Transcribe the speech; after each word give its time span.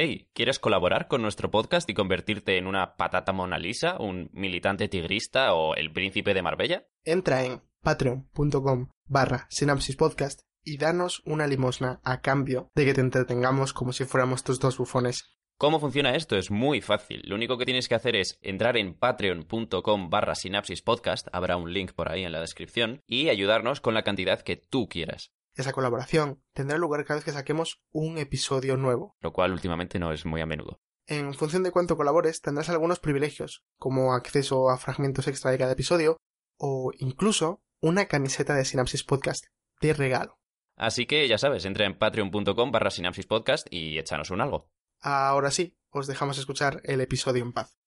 Hey, 0.00 0.28
¿quieres 0.32 0.60
colaborar 0.60 1.08
con 1.08 1.22
nuestro 1.22 1.50
podcast 1.50 1.90
y 1.90 1.94
convertirte 1.94 2.56
en 2.56 2.68
una 2.68 2.94
patata 2.94 3.32
Mona 3.32 3.58
Lisa, 3.58 3.96
un 3.98 4.30
militante 4.32 4.86
tigrista 4.86 5.54
o 5.54 5.74
el 5.74 5.90
príncipe 5.90 6.34
de 6.34 6.42
Marbella? 6.42 6.86
Entra 7.02 7.42
en 7.42 7.62
patreon.com 7.82 8.90
barra 9.06 9.48
sinapsis 9.50 9.96
podcast 9.96 10.42
y 10.62 10.78
danos 10.78 11.20
una 11.26 11.48
limosna 11.48 12.00
a 12.04 12.20
cambio 12.20 12.70
de 12.76 12.84
que 12.84 12.94
te 12.94 13.00
entretengamos 13.00 13.72
como 13.72 13.92
si 13.92 14.04
fuéramos 14.04 14.44
tus 14.44 14.60
dos 14.60 14.78
bufones. 14.78 15.36
¿Cómo 15.58 15.80
funciona 15.80 16.14
esto? 16.14 16.36
Es 16.36 16.52
muy 16.52 16.80
fácil. 16.80 17.22
Lo 17.24 17.34
único 17.34 17.58
que 17.58 17.64
tienes 17.64 17.88
que 17.88 17.96
hacer 17.96 18.14
es 18.14 18.38
entrar 18.40 18.76
en 18.76 18.94
patreon.com 18.94 20.10
barra 20.10 20.36
sinapsis 20.36 20.80
podcast, 20.80 21.26
habrá 21.32 21.56
un 21.56 21.72
link 21.72 21.90
por 21.92 22.08
ahí 22.08 22.22
en 22.22 22.30
la 22.30 22.40
descripción, 22.40 23.02
y 23.08 23.30
ayudarnos 23.30 23.80
con 23.80 23.94
la 23.94 24.04
cantidad 24.04 24.42
que 24.42 24.54
tú 24.54 24.88
quieras. 24.88 25.32
Esa 25.58 25.72
colaboración 25.72 26.40
tendrá 26.52 26.78
lugar 26.78 27.04
cada 27.04 27.16
vez 27.16 27.24
que 27.24 27.32
saquemos 27.32 27.82
un 27.90 28.16
episodio 28.16 28.76
nuevo. 28.76 29.16
Lo 29.20 29.32
cual 29.32 29.50
últimamente 29.50 29.98
no 29.98 30.12
es 30.12 30.24
muy 30.24 30.40
a 30.40 30.46
menudo. 30.46 30.80
En 31.08 31.34
función 31.34 31.64
de 31.64 31.72
cuánto 31.72 31.96
colabores, 31.96 32.40
tendrás 32.40 32.68
algunos 32.68 33.00
privilegios, 33.00 33.64
como 33.76 34.14
acceso 34.14 34.70
a 34.70 34.78
fragmentos 34.78 35.26
extra 35.26 35.50
de 35.50 35.58
cada 35.58 35.72
episodio, 35.72 36.16
o 36.58 36.92
incluso 36.98 37.60
una 37.80 38.06
camiseta 38.06 38.54
de 38.54 38.64
Sinapsis 38.64 39.02
Podcast 39.02 39.46
de 39.80 39.94
regalo. 39.94 40.38
Así 40.76 41.06
que 41.06 41.26
ya 41.26 41.38
sabes, 41.38 41.64
entra 41.64 41.86
en 41.86 41.98
patreon.com 41.98 42.70
barra 42.70 42.92
sinapsis 42.92 43.26
podcast 43.26 43.66
y 43.68 43.98
échanos 43.98 44.30
un 44.30 44.40
algo. 44.40 44.70
Ahora 45.00 45.50
sí, 45.50 45.76
os 45.90 46.06
dejamos 46.06 46.38
escuchar 46.38 46.82
el 46.84 47.00
episodio 47.00 47.42
en 47.42 47.52
paz. 47.52 47.80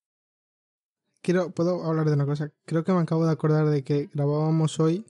Quiero, 1.21 1.51
puedo 1.51 1.85
hablar 1.85 2.07
de 2.07 2.15
una 2.15 2.25
cosa. 2.25 2.51
Creo 2.65 2.83
que 2.83 2.91
me 2.91 2.99
acabo 2.99 3.25
de 3.25 3.31
acordar 3.31 3.67
de 3.67 3.85
que 3.85 4.09
grabábamos 4.13 4.77
hoy. 4.81 5.05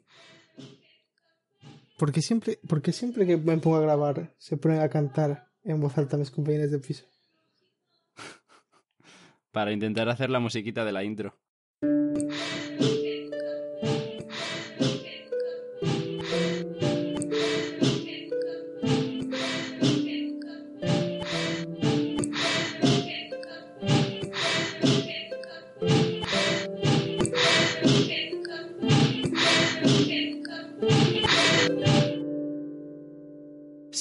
Porque 2.02 2.24
siempre, 2.24 2.58
porque 2.68 2.94
siempre 2.94 3.28
que 3.28 3.38
me 3.38 3.60
pongo 3.60 3.78
a 3.78 3.82
grabar 3.82 4.34
se 4.40 4.58
ponen 4.58 4.82
a 4.82 4.90
cantar 4.90 5.52
en 5.64 5.80
voz 5.80 6.00
alta 6.00 6.18
mis 6.18 6.32
compañeros 6.32 6.72
de 6.72 6.80
piso. 6.80 7.06
Para 9.52 9.72
intentar 9.72 10.10
hacer 10.10 10.32
la 10.32 10.40
musiquita 10.40 10.84
de 10.84 10.94
la 10.94 11.04
intro. 11.04 11.40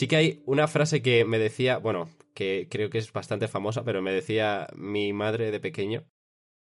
Sí 0.00 0.08
que 0.08 0.16
hay 0.16 0.42
una 0.46 0.66
frase 0.66 1.02
que 1.02 1.26
me 1.26 1.38
decía, 1.38 1.76
bueno, 1.76 2.08
que 2.32 2.68
creo 2.70 2.88
que 2.88 2.96
es 2.96 3.12
bastante 3.12 3.48
famosa, 3.48 3.84
pero 3.84 4.00
me 4.00 4.12
decía 4.12 4.66
mi 4.74 5.12
madre 5.12 5.50
de 5.50 5.60
pequeño, 5.60 6.06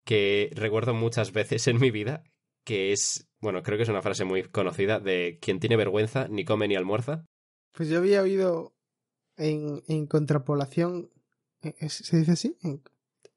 que 0.03 0.49
recuerdo 0.53 0.93
muchas 0.93 1.31
veces 1.31 1.65
en 1.69 1.79
mi 1.79 1.91
vida, 1.91 2.25
que 2.65 2.91
es, 2.91 3.29
bueno, 3.39 3.63
creo 3.63 3.77
que 3.77 3.83
es 3.83 3.89
una 3.89 4.01
frase 4.01 4.25
muy 4.25 4.43
conocida 4.43 4.99
de 4.99 5.39
quien 5.41 5.61
tiene 5.61 5.77
vergüenza 5.77 6.27
ni 6.27 6.43
come 6.43 6.67
ni 6.67 6.75
almuerza. 6.75 7.23
Pues 7.71 7.87
yo 7.87 7.99
había 7.99 8.21
oído 8.21 8.75
en, 9.37 9.81
en 9.87 10.07
contrapolación. 10.07 11.09
¿es- 11.61 11.93
¿Se 11.93 12.17
dice 12.17 12.33
así? 12.33 12.57
En- 12.63 12.83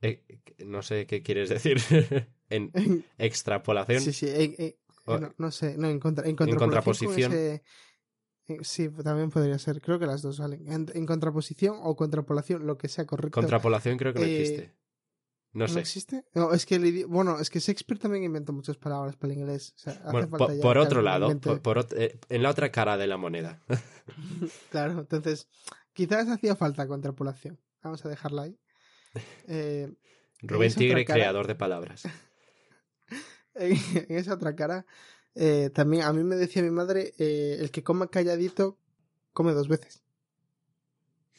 Eh, 0.03 0.25
no 0.67 0.83
sé 0.83 1.06
qué 1.06 1.22
quieres 1.22 1.50
decir. 1.50 1.77
en 2.50 2.72
en- 2.75 3.05
extrapolación. 3.19 4.00
sí, 4.00 4.12
sí. 4.12 4.27
no, 5.06 5.33
no 5.39 5.50
sé. 5.53 5.77
No, 5.78 5.89
en, 5.89 6.00
contra, 6.00 6.27
en 6.28 6.34
contraposición. 6.34 7.33
ese- 7.33 7.62
sí, 8.62 8.89
también 9.03 9.31
podría 9.31 9.59
ser. 9.59 9.81
Creo 9.81 9.98
que 9.98 10.06
las 10.06 10.23
dos 10.23 10.37
salen. 10.37 10.70
En, 10.70 10.87
en 10.95 11.06
contraposición 11.06 11.77
o 11.83 11.97
contrapolación, 11.97 12.67
lo 12.67 12.77
que 12.78 12.89
sea 12.89 13.06
correcto. 13.06 13.41
Contrapolación 13.41 13.97
creo 13.97 14.12
que 14.12 14.20
no 14.20 14.27
Eh, 14.27 14.41
existe. 14.41 14.75
No 15.53 15.69
sé. 15.69 15.78
existe? 15.81 16.25
No, 16.34 16.53
es 16.53 16.67
que 16.67 16.75
el 16.75 17.06
bueno, 17.06 17.39
es 17.39 17.48
que 17.48 17.61
Shakespeare 17.61 18.00
también 18.00 18.25
inventó 18.25 18.53
muchas 18.53 18.77
palabras 18.77 19.15
para 19.17 19.33
el 19.33 19.39
inglés. 19.39 19.72
O 19.77 19.78
sea, 19.78 19.92
hace 19.92 20.11
Bueno, 20.11 20.28
falta 20.28 20.47
po- 20.47 20.53
ya 20.53 20.60
por, 20.62 20.78
otro 20.78 21.00
lado, 21.00 21.41
por- 21.62 21.87
eh, 21.97 22.19
en 22.28 22.43
la 22.43 22.50
otra 22.50 22.72
cara 22.72 22.97
de 22.97 23.06
la 23.06 23.16
moneda. 23.16 23.62
Claro, 24.71 24.99
entonces, 25.00 25.49
quizás 25.93 26.28
hacía 26.28 26.56
falta 26.56 26.87
contrapolación. 26.88 27.59
Vamos 27.84 28.04
a 28.04 28.09
dejarla 28.09 28.43
ahí. 28.43 28.59
Eh, 29.47 29.94
Rubén 30.43 30.75
Tigre, 30.75 31.04
cara- 31.04 31.19
creador 31.21 31.47
de 31.47 31.54
palabras. 31.54 32.03
en 33.54 34.06
esa 34.09 34.34
otra 34.34 34.56
cara, 34.56 34.84
eh, 35.34 35.71
también 35.75 36.05
a 36.05 36.12
mí 36.12 36.22
me 36.25 36.37
decía 36.37 36.62
mi 36.62 36.71
madre, 36.71 37.12
eh, 37.19 37.56
el 37.61 37.71
que 37.71 37.83
coma 37.83 38.09
calladito, 38.09 38.78
come 39.33 39.53
dos 39.53 39.69
veces. 39.69 40.03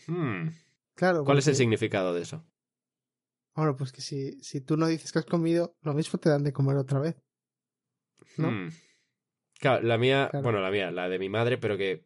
Hmm. 0.08 0.50
Claro. 0.96 1.24
¿Cuál 1.26 1.40
es 1.40 1.48
el 1.48 1.56
significado 1.56 2.14
de 2.14 2.22
eso? 2.22 2.44
Bueno, 3.56 3.76
pues 3.76 3.92
que 3.92 4.02
si, 4.02 4.42
si 4.44 4.62
tú 4.62 4.78
no 4.78 4.88
dices 4.88 5.12
que 5.12 5.20
has 5.20 5.26
comido, 5.26 5.76
lo 5.82 5.94
mismo 5.94 6.20
te 6.20 6.30
dan 6.30 6.44
de 6.44 6.54
comer 6.54 6.78
otra 6.78 7.00
vez. 7.00 7.16
¿no? 8.38 8.52
Hmm. 8.52 8.70
Claro, 9.60 9.84
la 9.84 9.98
mía, 9.98 10.28
Claro. 10.30 10.44
bueno, 10.44 10.60
la 10.62 10.70
mía, 10.72 10.92
la 10.92 11.08
de 11.08 11.20
mi 11.20 11.30
madre, 11.30 11.58
pero 11.58 11.78
que 11.78 12.04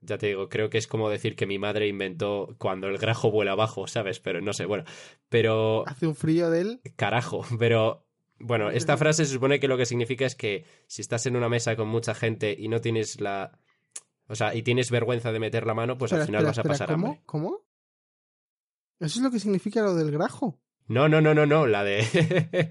ya 0.00 0.18
te 0.18 0.28
digo, 0.28 0.48
creo 0.48 0.70
que 0.70 0.78
es 0.78 0.86
como 0.86 1.10
decir 1.10 1.34
que 1.36 1.46
mi 1.46 1.58
madre 1.58 1.88
inventó 1.88 2.54
cuando 2.58 2.86
el 2.88 2.98
grajo 2.98 3.30
vuela 3.30 3.52
abajo, 3.52 3.86
¿sabes? 3.88 4.20
Pero 4.20 4.40
no 4.40 4.52
sé, 4.52 4.64
bueno, 4.66 4.84
pero 5.28 5.86
Hace 5.88 6.06
un 6.06 6.14
frío 6.14 6.50
de 6.50 6.60
él. 6.60 6.80
carajo, 6.96 7.44
pero 7.58 8.06
bueno, 8.42 8.70
esta 8.70 8.96
frase 8.96 9.24
se 9.24 9.32
supone 9.32 9.58
que 9.60 9.68
lo 9.68 9.76
que 9.76 9.86
significa 9.86 10.26
es 10.26 10.34
que 10.34 10.64
si 10.86 11.00
estás 11.02 11.26
en 11.26 11.36
una 11.36 11.48
mesa 11.48 11.76
con 11.76 11.88
mucha 11.88 12.14
gente 12.14 12.54
y 12.58 12.68
no 12.68 12.80
tienes 12.80 13.20
la 13.20 13.58
o 14.28 14.34
sea, 14.34 14.54
y 14.54 14.62
tienes 14.62 14.90
vergüenza 14.90 15.32
de 15.32 15.40
meter 15.40 15.66
la 15.66 15.74
mano, 15.74 15.98
pues 15.98 16.12
al 16.12 16.24
final 16.24 16.42
espera, 16.42 16.50
vas 16.50 16.58
a 16.58 16.62
pasar 16.62 16.88
¿cómo? 16.88 17.06
hambre. 17.08 17.22
¿Cómo? 17.26 17.60
Eso 19.00 19.18
es 19.18 19.22
lo 19.22 19.30
que 19.30 19.40
significa 19.40 19.82
lo 19.82 19.94
del 19.94 20.10
grajo. 20.10 20.58
No, 20.86 21.08
no, 21.08 21.20
no, 21.20 21.34
no, 21.34 21.44
no, 21.46 21.66
la 21.66 21.84
de 21.84 22.00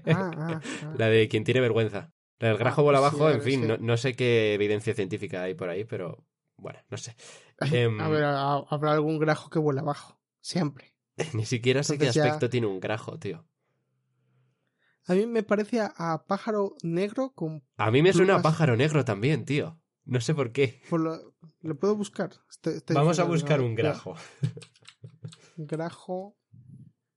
Ah, 0.06 0.30
ah, 0.36 0.60
ah. 0.84 0.94
la 0.98 1.08
de 1.08 1.28
quien 1.28 1.44
tiene 1.44 1.60
vergüenza. 1.60 2.12
La 2.38 2.48
del 2.48 2.58
grajo 2.58 2.82
vuela 2.82 2.98
pues 3.00 3.10
sí, 3.12 3.16
abajo, 3.16 3.28
a 3.28 3.32
en 3.32 3.38
ver, 3.38 3.46
fin, 3.46 3.60
sí. 3.62 3.66
no, 3.68 3.76
no 3.78 3.96
sé 3.96 4.14
qué 4.14 4.54
evidencia 4.54 4.94
científica 4.94 5.42
hay 5.42 5.54
por 5.54 5.68
ahí, 5.68 5.84
pero 5.84 6.24
bueno, 6.56 6.80
no 6.90 6.96
sé. 6.96 7.14
Em, 7.72 8.00
A 8.00 8.08
ver, 8.08 8.24
ha- 8.24 8.64
habrá 8.68 8.92
algún 8.92 9.18
grajo 9.18 9.48
que 9.50 9.58
vuela 9.58 9.82
abajo. 9.82 10.18
Siempre. 10.40 10.94
Ni 11.34 11.44
siquiera 11.44 11.82
sé 11.82 11.98
qué 11.98 12.10
ya- 12.10 12.24
aspecto 12.24 12.48
tiene 12.50 12.66
un 12.66 12.80
grajo, 12.80 13.18
tío. 13.18 13.44
A 15.06 15.14
mí 15.14 15.26
me 15.26 15.42
parece 15.42 15.80
a, 15.80 15.92
a 15.96 16.24
pájaro 16.26 16.74
negro 16.82 17.32
con... 17.34 17.62
A 17.76 17.90
mí 17.90 18.02
me 18.02 18.12
suena 18.12 18.36
a 18.36 18.42
pájaro 18.42 18.76
negro 18.76 19.04
también, 19.04 19.44
tío. 19.44 19.80
No 20.04 20.20
sé 20.20 20.34
por 20.34 20.52
qué. 20.52 20.80
por 20.90 21.00
lo, 21.00 21.34
lo 21.60 21.78
puedo 21.78 21.94
buscar. 21.96 22.30
Estoy- 22.50 22.74
estoy 22.74 22.94
Vamos 22.96 23.18
a 23.18 23.24
buscar 23.24 23.60
no, 23.60 23.66
un 23.66 23.74
grajo. 23.74 24.14
Grajo. 25.56 26.36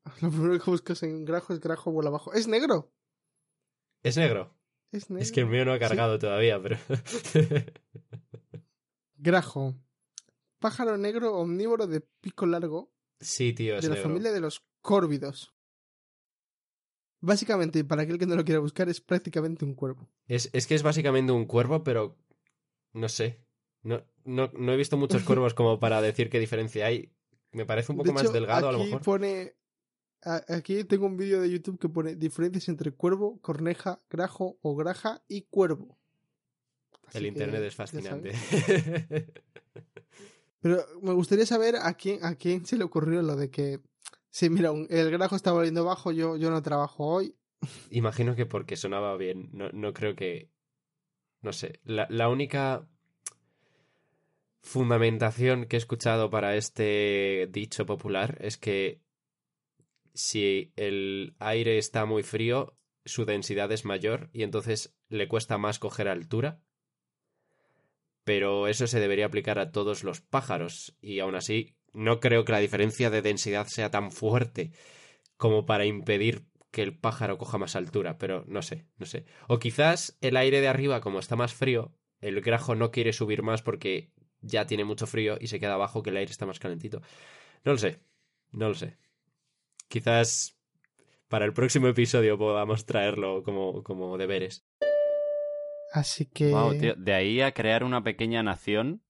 Lo 0.22 0.30
primero 0.30 0.60
que 0.64 0.70
buscas 0.70 1.02
en 1.04 1.26
grajo 1.26 1.54
es 1.54 1.60
grajo 1.60 1.92
vuela 1.92 2.10
abajo. 2.10 2.32
¡Es 2.34 2.48
negro! 2.48 2.92
¿Es 4.04 4.18
negro? 4.18 4.56
Es 4.92 5.10
negro. 5.10 5.24
Es 5.24 5.32
que 5.32 5.40
el 5.42 5.48
mío 5.48 5.66
no 5.66 5.72
ha 5.72 5.76
Sí. 5.78 5.80
cargado 5.80 6.20
todavía, 6.20 6.62
pero... 6.62 6.78
Grajo. 9.18 9.74
Pájaro 10.60 10.98
negro 10.98 11.36
omnívoro 11.38 11.88
de 11.88 12.02
pico 12.02 12.46
largo 12.46 12.92
sí, 13.20 13.54
tío, 13.54 13.78
es 13.78 13.84
de 13.84 13.90
la 13.90 13.96
negro. 13.96 14.10
familia 14.10 14.32
de 14.32 14.42
los 14.42 14.64
córvidos. 14.82 15.55
Básicamente, 17.22 17.84
para 17.84 18.04
aquel 18.04 18.20
que 18.20 18.26
no 18.28 18.36
lo 18.36 18.46
quiera 18.46 18.60
buscar, 18.60 18.88
es 18.90 19.02
prácticamente 19.02 19.66
un 19.66 19.74
cuervo. 19.74 20.08
Es, 20.28 20.50
es 20.54 20.68
que 20.68 20.76
es 20.76 20.84
básicamente 20.84 21.32
un 21.32 21.46
cuervo, 21.46 21.84
pero... 21.84 22.18
No 22.94 23.10
sé. 23.10 23.42
No, 23.84 24.04
no, 24.24 24.50
no 24.54 24.74
he 24.74 24.78
visto 24.78 24.96
muchos 24.98 25.24
cuervos 25.26 25.54
como 25.54 25.80
para 25.80 26.02
decir 26.02 26.30
qué 26.30 26.40
diferencia 26.40 26.86
hay. 26.86 27.12
Me 27.52 27.66
parece 27.66 27.92
un 27.92 27.98
poco 27.98 28.08
De 28.08 28.14
más 28.14 28.24
hecho, 28.24 28.32
delgado, 28.34 28.68
a 28.70 28.72
lo 28.72 28.78
aquí 28.80 28.86
mejor. 28.88 29.02
pone. 29.02 29.56
a- 30.24 30.44
Aquí 30.50 30.84
tengo 30.84 31.06
un 31.06 31.18
vídeo 31.18 31.42
de 31.42 31.50
YouTube 31.50 31.80
que 31.80 31.90
pone 31.90 32.16
diferencias 32.16 32.68
entre 32.70 32.92
cuervo, 32.92 33.40
corneja, 33.42 34.02
grajo 34.10 34.58
o 34.62 34.76
graja 34.76 35.24
y 35.28 35.44
cuervo. 35.44 35.98
Así 37.08 37.18
El 37.20 37.24
que, 37.24 37.28
internet 37.30 37.62
es 37.64 37.76
fascinante. 37.76 38.32
Pero 40.62 40.84
me 41.02 41.14
gustaría 41.14 41.46
saber 41.46 41.76
a 41.76 41.94
quién, 41.94 42.24
a 42.26 42.36
quién 42.36 42.66
se 42.66 42.78
le 42.78 42.84
ocurrió 42.84 43.22
lo 43.22 43.36
de 43.36 43.50
que. 43.52 43.80
Sí, 44.36 44.50
mira, 44.50 44.72
el 44.90 45.12
grajo 45.12 45.38
está 45.38 45.54
volviendo 45.54 45.86
bajo, 45.86 46.12
yo, 46.12 46.36
yo 46.36 46.52
no 46.52 46.62
trabajo 46.62 47.06
hoy. 47.06 47.38
Imagino 47.90 48.36
que 48.36 48.46
porque 48.46 48.76
sonaba 48.76 49.16
bien. 49.16 49.48
No, 49.54 49.70
no 49.70 49.94
creo 49.94 50.14
que. 50.14 50.52
No 51.40 51.54
sé. 51.54 51.80
La, 51.86 52.06
la 52.10 52.28
única 52.28 52.86
fundamentación 54.62 55.68
que 55.68 55.78
he 55.78 55.80
escuchado 55.80 56.30
para 56.30 56.58
este 56.58 57.48
dicho 57.50 57.86
popular 57.86 58.38
es 58.42 58.58
que 58.58 59.00
si 60.14 60.74
el 60.76 61.38
aire 61.40 61.78
está 61.78 62.04
muy 62.04 62.24
frío, 62.24 62.78
su 63.06 63.24
densidad 63.24 63.72
es 63.72 63.86
mayor 63.86 64.30
y 64.34 64.44
entonces 64.44 64.98
le 65.08 65.30
cuesta 65.30 65.58
más 65.58 65.80
coger 65.80 66.10
altura. 66.10 66.60
Pero 68.26 68.68
eso 68.68 68.86
se 68.86 69.00
debería 69.00 69.28
aplicar 69.28 69.60
a 69.60 69.72
todos 69.72 70.04
los 70.04 70.20
pájaros 70.20 70.98
y 71.00 71.20
aún 71.20 71.36
así 71.36 71.75
no 71.96 72.20
creo 72.20 72.46
que 72.46 72.52
la 72.52 72.60
diferencia 72.60 73.10
de 73.10 73.22
densidad 73.22 73.68
sea 73.68 73.90
tan 73.90 74.12
fuerte 74.12 74.72
como 75.38 75.66
para 75.66 75.86
impedir 75.86 76.46
que 76.72 76.84
el 76.84 76.98
pájaro 76.98 77.38
coja 77.38 77.58
más 77.58 77.76
altura, 77.76 78.18
pero 78.18 78.44
no 78.48 78.62
sé, 78.62 78.86
no 78.98 79.06
sé. 79.06 79.26
O 79.48 79.60
quizás 79.60 80.18
el 80.20 80.36
aire 80.36 80.60
de 80.60 80.68
arriba, 80.68 81.00
como 81.00 81.20
está 81.20 81.36
más 81.36 81.54
frío, 81.54 81.94
el 82.20 82.42
grajo 82.42 82.76
no 82.76 82.92
quiere 82.92 83.14
subir 83.14 83.44
más 83.44 83.62
porque 83.62 84.12
ya 84.42 84.66
tiene 84.66 84.84
mucho 84.84 85.08
frío 85.08 85.38
y 85.40 85.48
se 85.48 85.60
queda 85.60 85.76
abajo 85.76 86.04
que 86.04 86.10
el 86.10 86.18
aire 86.18 86.32
está 86.32 86.46
más 86.46 86.60
calentito. 86.60 87.02
No 87.64 87.72
lo 87.72 87.78
sé, 87.78 88.02
no 88.52 88.68
lo 88.68 88.76
sé. 88.76 88.98
Quizás 89.88 90.58
para 91.30 91.46
el 91.46 91.54
próximo 91.54 91.88
episodio 91.88 92.38
podamos 92.38 92.86
traerlo 92.86 93.44
como, 93.44 93.82
como 93.84 94.18
deberes. 94.18 94.66
Así 95.94 96.26
que... 96.26 96.50
Wow, 96.50 96.78
tío, 96.78 96.96
de 96.96 97.14
ahí 97.14 97.40
a 97.40 97.54
crear 97.54 97.84
una 97.86 98.04
pequeña 98.04 98.44
nación, 98.44 99.02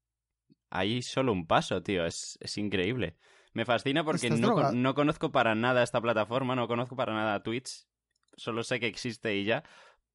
hay 0.70 1.02
solo 1.02 1.32
un 1.32 1.48
paso, 1.48 1.82
tío. 1.82 2.06
Es, 2.06 2.38
es 2.42 2.58
increíble. 2.58 3.18
Me 3.54 3.66
fascina 3.66 4.04
porque 4.04 4.30
no, 4.30 4.72
no 4.72 4.94
conozco 4.96 5.32
para 5.32 5.56
nada 5.56 5.82
esta 5.84 6.02
plataforma, 6.02 6.56
no 6.56 6.68
conozco 6.68 6.96
para 6.96 7.14
nada 7.14 7.42
Twitch. 7.44 7.88
Solo 8.36 8.64
sé 8.64 8.80
que 8.80 8.88
existe 8.88 9.36
y 9.36 9.46
ya. 9.46 9.64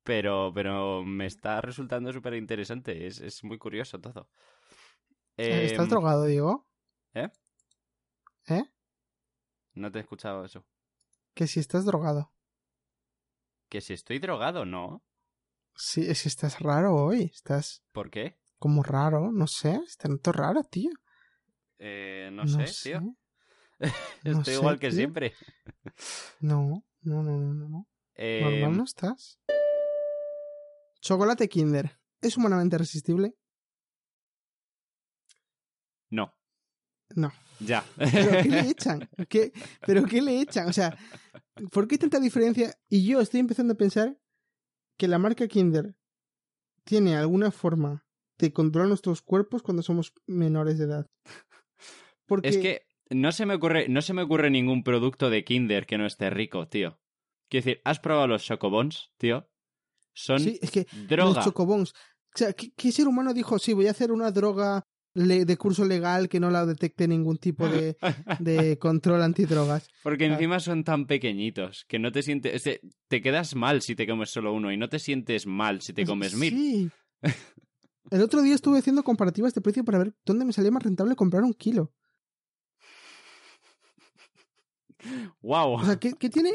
Pero, 0.02 0.52
pero 0.55 1.02
me 1.05 1.26
está 1.26 1.61
resultando 1.61 2.12
súper 2.12 2.35
interesante. 2.35 3.06
Es, 3.06 3.20
es 3.20 3.44
muy 3.44 3.58
curioso 3.58 4.00
todo. 4.00 4.29
¿Estás 5.37 5.85
Em, 5.85 5.88
drogado, 5.88 6.25
Diego? 6.26 6.67
¿Eh? 7.14 7.29
¿Eh? 8.49 8.64
No 9.75 9.91
te 9.91 9.99
he 9.99 10.02
escuchado 10.02 10.44
eso. 10.44 10.67
Que 11.35 11.47
si 11.47 11.61
estás 11.61 11.85
drogado. 11.85 12.32
Que 13.69 13.81
si 13.81 13.93
estoy 13.93 14.19
drogado, 14.19 14.64
no. 14.64 15.05
Sí, 15.76 16.05
es 16.06 16.23
que 16.23 16.29
estás 16.29 16.61
raro 16.61 16.94
hoy. 16.94 17.31
Estás 17.32 17.85
¿Por 17.93 18.11
qué? 18.11 18.39
Como 18.61 18.85
raro, 18.85 19.33
no 19.33 19.49
sé. 19.49 19.81
Estás 19.85 20.11
todo 20.23 20.33
raro, 20.33 20.62
tío. 20.62 20.91
Eh, 21.79 22.31
no, 22.33 22.47
sé, 22.47 22.67
tío. 22.91 23.01
No 24.25 24.41
Estoy 24.41 24.45
sé, 24.45 24.61
igual 24.61 24.79
que 24.79 24.89
tío. 24.91 24.97
siempre. 24.99 25.33
No, 26.41 26.85
no, 27.01 27.23
no, 27.23 27.39
no, 27.39 27.55
no. 27.55 27.69
no. 27.69 27.89
Eh, 28.15 28.41
Normal 28.61 28.77
no 28.77 28.85
estás. 28.85 29.41
Chocolate 31.01 31.49
Kinder. 31.49 31.99
¿Es 32.21 32.37
humanamente 32.37 32.77
resistible? 32.77 33.35
No, 36.11 36.35
No. 37.17 37.33
ya. 37.61 37.85
¿Pero 37.97 38.43
qué 38.43 38.49
le 38.51 38.61
echan? 38.71 39.09
¿Qué? 39.29 39.53
¿Pero 39.87 40.05
qué 40.05 40.21
le 40.21 40.41
echan? 40.43 40.69
O 40.69 40.73
sea, 40.73 40.97
¿por 41.73 41.89
qué 41.89 41.97
tanta 41.99 42.21
diferencia? 42.21 42.75
Y 42.89 43.07
yo 43.07 43.21
estoy 43.21 43.41
empezando 43.41 43.73
a 43.75 43.77
pensar 43.79 44.19
que 44.99 45.09
la 45.09 45.19
marca 45.19 45.47
Kinder 45.49 45.97
tiene 46.85 47.17
alguna 47.17 47.51
forma 47.51 48.05
de 48.40 48.52
controlar 48.52 48.88
nuestros 48.88 49.22
cuerpos 49.22 49.62
cuando 49.62 49.82
somos 49.82 50.12
menores 50.26 50.78
de 50.78 50.84
edad. 50.87 51.06
Porque 52.26 52.48
Es 52.48 52.58
que 52.58 52.82
no 53.10 53.32
se 53.32 53.46
me 53.46 53.54
ocurre, 53.54 53.88
no 53.88 54.02
se 54.02 54.14
me 54.14 54.22
ocurre 54.22 54.50
ningún 54.50 54.82
producto 54.84 55.31
de 55.31 55.44
Kinder 55.44 55.87
que 55.87 55.98
no 55.98 56.06
esté 56.06 56.31
rico, 56.31 56.69
tío. 56.69 57.00
Quiero 57.50 57.64
decir, 57.66 57.81
¿has 57.84 57.98
probado 57.98 58.28
los 58.28 58.44
chocobons, 58.44 59.10
tío? 59.19 59.48
Son 60.14 60.38
sí, 60.40 60.58
es 60.62 60.70
que 60.70 60.87
droga. 61.08 61.34
los 61.34 61.44
chocobons. 61.44 61.90
O 61.92 62.38
sea, 62.38 62.52
¿qué, 62.52 62.72
qué 62.76 62.92
ser 62.92 63.08
humano 63.08 63.34
dijo? 63.34 63.58
Sí, 63.58 63.72
voy 63.72 63.88
a 63.88 63.90
hacer 63.90 64.12
una 64.12 64.31
droga 64.31 64.84
de 65.12 65.56
curso 65.56 65.84
legal 65.84 66.28
que 66.28 66.38
no 66.38 66.50
la 66.50 66.64
detecte 66.64 67.08
ningún 67.08 67.38
tipo 67.38 67.69
de, 67.69 67.96
de 68.38 68.78
control 68.78 69.22
antidrogas. 69.22 69.88
Porque 70.04 70.26
Ah. 70.26 70.34
encima 70.34 70.60
son 70.60 70.84
tan 70.84 71.06
pequeñitos 71.06 71.84
que 71.88 71.98
no 71.98 72.12
te 72.12 72.22
sientes. 72.22 72.62
te 73.08 73.20
quedas 73.20 73.56
mal 73.56 73.82
si 73.82 73.96
te 73.96 74.06
comes 74.06 74.31
solo 74.31 74.52
uno 74.54 74.70
y 74.70 74.76
no 74.76 74.88
te 74.88 75.00
sientes 75.00 75.46
mal 75.48 75.81
si 75.81 75.92
te 75.92 76.06
comes 76.06 76.37
mil. 76.37 76.92
El 78.11 78.23
otro 78.23 78.43
día 78.43 78.55
estuve 78.55 78.79
haciendo 78.79 79.03
comparativas 79.05 79.55
de 79.55 79.61
precio 79.61 79.85
para 79.85 79.99
ver 79.99 80.15
dónde 80.25 80.45
me 80.45 80.53
salía 80.53 80.71
más 80.71 80.83
rentable 80.83 81.15
comprar 81.17 81.43
un 81.45 81.55
kilo. 81.55 81.93
¡Wow! 85.41 85.75
O 85.81 85.85
sea, 85.85 85.99
¿qué, 85.99 86.12
qué 86.12 86.29
tiene 86.29 86.53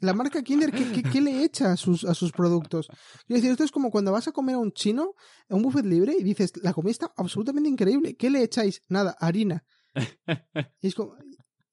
la 0.00 0.12
marca 0.14 0.42
Kinder? 0.42 0.70
¿Qué, 0.70 0.92
qué- 0.92 1.02
qué 1.02 1.20
le 1.20 1.42
echa 1.42 1.72
a 1.72 1.76
sus, 1.76 2.04
a 2.04 2.14
sus 2.14 2.30
productos? 2.30 2.86
Quiero 3.26 3.38
decir, 3.38 3.50
esto 3.50 3.64
es 3.64 3.72
como 3.72 3.90
cuando 3.90 4.12
vas 4.12 4.28
a 4.28 4.32
comer 4.32 4.54
a 4.54 4.58
un 4.58 4.70
chino, 4.72 5.14
a 5.48 5.54
un 5.56 5.62
buffet 5.62 5.84
libre, 5.84 6.14
y 6.16 6.22
dices, 6.22 6.52
la 6.62 6.72
comida 6.72 6.92
está 6.92 7.12
absolutamente 7.16 7.68
increíble. 7.68 8.14
¿Qué 8.16 8.30
le 8.30 8.42
echáis? 8.44 8.82
Nada, 8.88 9.16
harina. 9.18 9.64
Y 10.80 10.86
es 10.88 10.94
como, 10.94 11.16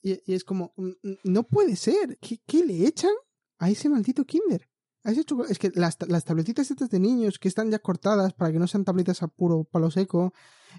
y, 0.01 0.13
y 0.25 0.33
es 0.33 0.43
como 0.43 0.73
mm, 0.77 0.87
mm, 1.03 1.13
no 1.25 1.43
puede 1.43 1.75
ser. 1.75 2.17
¿Qué, 2.19 2.39
qué 2.47 2.65
le 2.65 2.87
echan 2.87 3.11
a 3.59 3.69
ese 3.69 3.87
maldito 3.89 4.25
Kinder? 4.25 4.67
Ese 5.03 5.23
chocolate? 5.23 5.53
Es 5.53 5.59
que 5.59 5.71
las, 5.75 5.97
las 6.07 6.25
tabletitas 6.25 6.69
estas 6.71 6.89
de 6.89 6.99
niños 6.99 7.39
que 7.39 7.47
están 7.47 7.71
ya 7.71 7.79
cortadas 7.79 8.33
para 8.33 8.51
que 8.51 8.59
no 8.59 8.67
sean 8.67 8.83
tabletas 8.85 9.23
a 9.23 9.27
puro 9.27 9.63
palo 9.63 9.89
seco, 9.91 10.33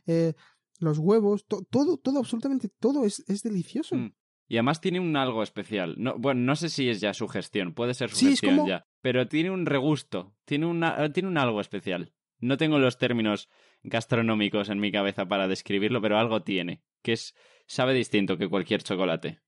eh, 0.06 0.34
los 0.78 0.99
huevos, 0.99 1.46
to- 1.46 1.62
todo, 1.70 1.96
todo, 1.96 2.19
absolutamente 2.19 2.69
todo 2.69 3.05
es, 3.05 3.25
es 3.28 3.43
delicioso. 3.43 3.96
Mm. 3.96 4.12
Y 4.49 4.56
además 4.56 4.81
tiene 4.81 4.99
un 5.00 5.17
algo 5.17 5.43
especial. 5.43 5.94
No, 5.99 6.19
bueno, 6.19 6.40
no 6.40 6.56
sé 6.56 6.69
si 6.70 6.88
es 6.88 7.00
ya 7.00 7.14
sugestión, 7.14 7.72
puede 7.72 7.94
ser 7.94 8.11
Sí, 8.11 8.26
sugestión 8.26 8.56
como- 8.56 8.69
ya. 8.69 8.84
Pero 9.00 9.28
tiene 9.28 9.50
un 9.50 9.64
regusto, 9.64 10.34
tiene, 10.44 10.67
una, 10.67 11.12
tiene 11.12 11.28
un 11.28 11.38
algo 11.38 11.61
especial. 11.61 12.12
No 12.40 12.56
tengo 12.56 12.78
los 12.78 12.99
términos 12.99 13.49
gastronómicos 13.82 14.69
en 14.70 14.81
mi 14.81 14.90
cabeza 14.90 15.26
para 15.28 15.46
describirlo, 15.49 16.00
pero 16.02 16.19
algo 16.19 16.43
tiene, 16.43 16.82
que 17.02 17.12
es 17.12 17.34
sabe 17.67 17.94
distinto 17.94 18.38
que 18.38 18.49
cualquier 18.49 18.82
chocolate. 18.82 19.40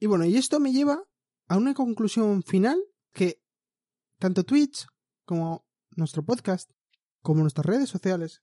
Y 0.00 0.06
bueno, 0.06 0.24
y 0.24 0.36
esto 0.36 0.58
me 0.60 0.72
lleva 0.72 1.02
a 1.48 1.56
una 1.56 1.74
conclusión 1.74 2.42
final 2.42 2.78
que 3.12 3.40
tanto 4.18 4.44
Twitch 4.44 4.86
como 5.24 5.66
nuestro 5.96 6.24
podcast, 6.24 6.70
como 7.22 7.42
nuestras 7.42 7.66
redes 7.66 7.88
sociales, 7.88 8.42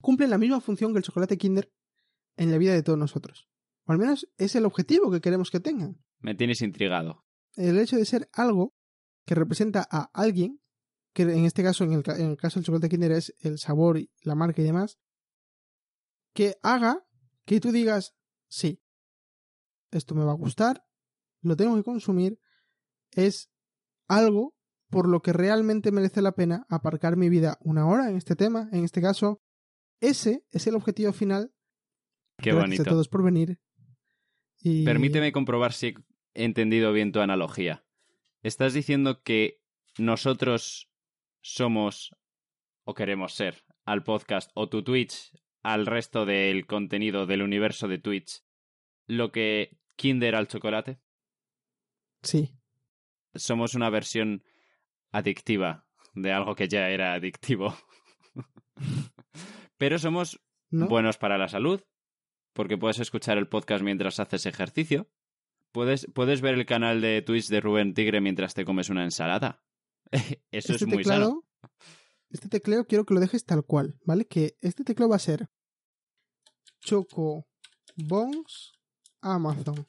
cumplen 0.00 0.30
la 0.30 0.38
misma 0.38 0.60
función 0.60 0.92
que 0.92 0.98
el 0.98 1.04
chocolate 1.04 1.38
Kinder 1.38 1.72
en 2.36 2.50
la 2.50 2.58
vida 2.58 2.72
de 2.72 2.82
todos 2.82 2.98
nosotros. 2.98 3.48
O 3.84 3.92
al 3.92 3.98
menos 3.98 4.28
es 4.36 4.54
el 4.54 4.64
objetivo 4.64 5.10
que 5.10 5.20
queremos 5.20 5.50
que 5.50 5.60
tengan. 5.60 6.02
Me 6.20 6.34
tienes 6.34 6.62
intrigado. 6.62 7.24
El 7.54 7.78
hecho 7.78 7.96
de 7.96 8.04
ser 8.04 8.28
algo 8.32 8.74
que 9.24 9.34
representa 9.34 9.86
a 9.90 10.10
alguien, 10.14 10.60
que 11.12 11.22
en 11.22 11.44
este 11.44 11.62
caso, 11.62 11.84
en 11.84 11.92
el, 11.92 12.02
en 12.06 12.30
el 12.30 12.36
caso 12.36 12.58
del 12.58 12.66
chocolate 12.66 12.88
Kinder 12.88 13.12
es 13.12 13.34
el 13.40 13.58
sabor, 13.58 13.98
y 13.98 14.10
la 14.22 14.34
marca 14.34 14.62
y 14.62 14.64
demás, 14.64 14.98
que 16.32 16.56
haga 16.62 17.04
que 17.44 17.60
tú 17.60 17.72
digas, 17.72 18.14
sí, 18.48 18.80
esto 19.90 20.14
me 20.14 20.24
va 20.24 20.32
a 20.32 20.36
gustar, 20.36 20.84
lo 21.40 21.56
tengo 21.56 21.74
que 21.76 21.82
consumir, 21.82 22.38
es 23.12 23.50
algo 24.06 24.57
por 24.90 25.08
lo 25.08 25.20
que 25.20 25.32
realmente 25.32 25.92
merece 25.92 26.22
la 26.22 26.32
pena 26.32 26.66
aparcar 26.68 27.16
mi 27.16 27.28
vida 27.28 27.58
una 27.60 27.86
hora 27.86 28.08
en 28.08 28.16
este 28.16 28.36
tema, 28.36 28.68
en 28.72 28.84
este 28.84 29.00
caso, 29.00 29.42
ese 30.00 30.44
es 30.50 30.66
el 30.66 30.74
objetivo 30.74 31.12
final. 31.12 31.52
Qué 32.38 32.50
Gracias 32.50 32.62
bonito. 32.62 32.82
a 32.82 32.86
todos 32.86 33.08
por 33.08 33.22
venir. 33.22 33.60
Y... 34.60 34.84
Permíteme 34.84 35.32
comprobar 35.32 35.72
si 35.72 35.94
he 36.34 36.44
entendido 36.44 36.92
bien 36.92 37.12
tu 37.12 37.20
analogía. 37.20 37.84
Estás 38.42 38.72
diciendo 38.72 39.22
que 39.22 39.60
nosotros 39.98 40.90
somos 41.40 42.14
o 42.84 42.94
queremos 42.94 43.34
ser 43.34 43.64
al 43.84 44.04
podcast 44.04 44.50
o 44.54 44.68
tu 44.68 44.82
Twitch 44.82 45.32
al 45.62 45.86
resto 45.86 46.24
del 46.24 46.66
contenido 46.66 47.26
del 47.26 47.42
universo 47.42 47.88
de 47.88 47.98
Twitch 47.98 48.42
lo 49.08 49.32
que 49.32 49.78
Kinder 49.96 50.36
al 50.36 50.46
chocolate. 50.46 51.00
Sí, 52.22 52.54
Somos 53.34 53.74
una 53.74 53.90
versión 53.90 54.44
adictiva 55.12 55.86
de 56.14 56.32
algo 56.32 56.54
que 56.54 56.68
ya 56.68 56.88
era 56.88 57.14
adictivo. 57.14 57.74
Pero 59.78 59.98
somos 59.98 60.40
¿no? 60.70 60.88
buenos 60.88 61.18
para 61.18 61.38
la 61.38 61.48
salud, 61.48 61.82
porque 62.52 62.76
puedes 62.78 62.98
escuchar 62.98 63.38
el 63.38 63.48
podcast 63.48 63.82
mientras 63.82 64.20
haces 64.20 64.46
ejercicio. 64.46 65.10
Puedes, 65.72 66.06
puedes 66.14 66.40
ver 66.40 66.54
el 66.54 66.66
canal 66.66 67.00
de 67.00 67.22
Twitch 67.22 67.48
de 67.48 67.60
Rubén 67.60 67.94
Tigre 67.94 68.20
mientras 68.20 68.54
te 68.54 68.64
comes 68.64 68.88
una 68.88 69.04
ensalada. 69.04 69.62
Eso 70.50 70.72
este 70.72 70.74
es 70.74 70.86
muy 70.86 70.98
teclado, 70.98 71.24
sano. 71.24 71.44
Este 72.30 72.48
tecleo 72.48 72.86
quiero 72.86 73.04
que 73.04 73.14
lo 73.14 73.20
dejes 73.20 73.44
tal 73.44 73.64
cual, 73.64 73.98
¿vale? 74.04 74.26
Que 74.26 74.56
este 74.60 74.84
tecleo 74.84 75.08
va 75.08 75.16
a 75.16 75.20
ser 75.20 75.48
Choco 76.80 77.46
Bones 77.96 78.72
Amazon. 79.20 79.86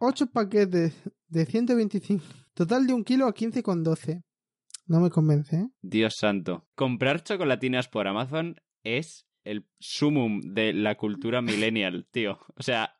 8 0.00 0.26
paquetes 0.32 0.94
de 1.28 1.46
125. 1.46 2.24
Total 2.54 2.86
de 2.86 2.92
un 2.92 3.04
kilo 3.04 3.26
a 3.26 3.34
15,12. 3.34 4.22
No 4.86 5.00
me 5.00 5.10
convence, 5.10 5.56
¿eh? 5.56 5.68
Dios 5.80 6.14
santo. 6.18 6.66
Comprar 6.74 7.22
chocolatinas 7.22 7.88
por 7.88 8.06
Amazon 8.06 8.60
es 8.82 9.26
el 9.44 9.66
sumum 9.78 10.40
de 10.40 10.72
la 10.72 10.96
cultura 10.96 11.42
millennial, 11.42 12.06
tío. 12.10 12.38
O 12.56 12.62
sea, 12.62 12.94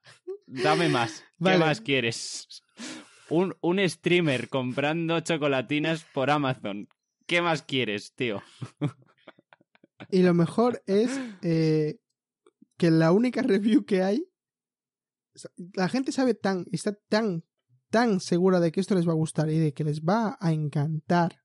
dame 0.46 0.88
más. 0.88 1.24
¿Qué 1.42 1.58
más 1.58 1.80
quieres? 1.80 2.62
Un, 3.28 3.54
un 3.60 3.86
streamer 3.88 4.48
comprando 4.48 5.20
chocolatinas 5.20 6.04
por 6.12 6.30
Amazon. 6.30 6.88
¿Qué 7.26 7.40
más 7.40 7.62
quieres, 7.62 8.14
tío? 8.14 8.42
Y 10.10 10.22
lo 10.22 10.34
mejor 10.34 10.82
es 10.86 11.18
eh, 11.42 11.98
que 12.76 12.90
la 12.90 13.12
única 13.12 13.42
review 13.42 13.84
que 13.84 14.02
hay. 14.02 14.26
La 15.74 15.88
gente 15.88 16.12
sabe 16.12 16.34
tan, 16.34 16.66
está 16.72 16.96
tan, 17.08 17.44
tan 17.90 18.20
segura 18.20 18.60
de 18.60 18.72
que 18.72 18.80
esto 18.80 18.94
les 18.94 19.06
va 19.06 19.12
a 19.12 19.16
gustar 19.16 19.50
y 19.50 19.58
de 19.58 19.72
que 19.72 19.84
les 19.84 20.02
va 20.02 20.36
a 20.40 20.52
encantar. 20.52 21.36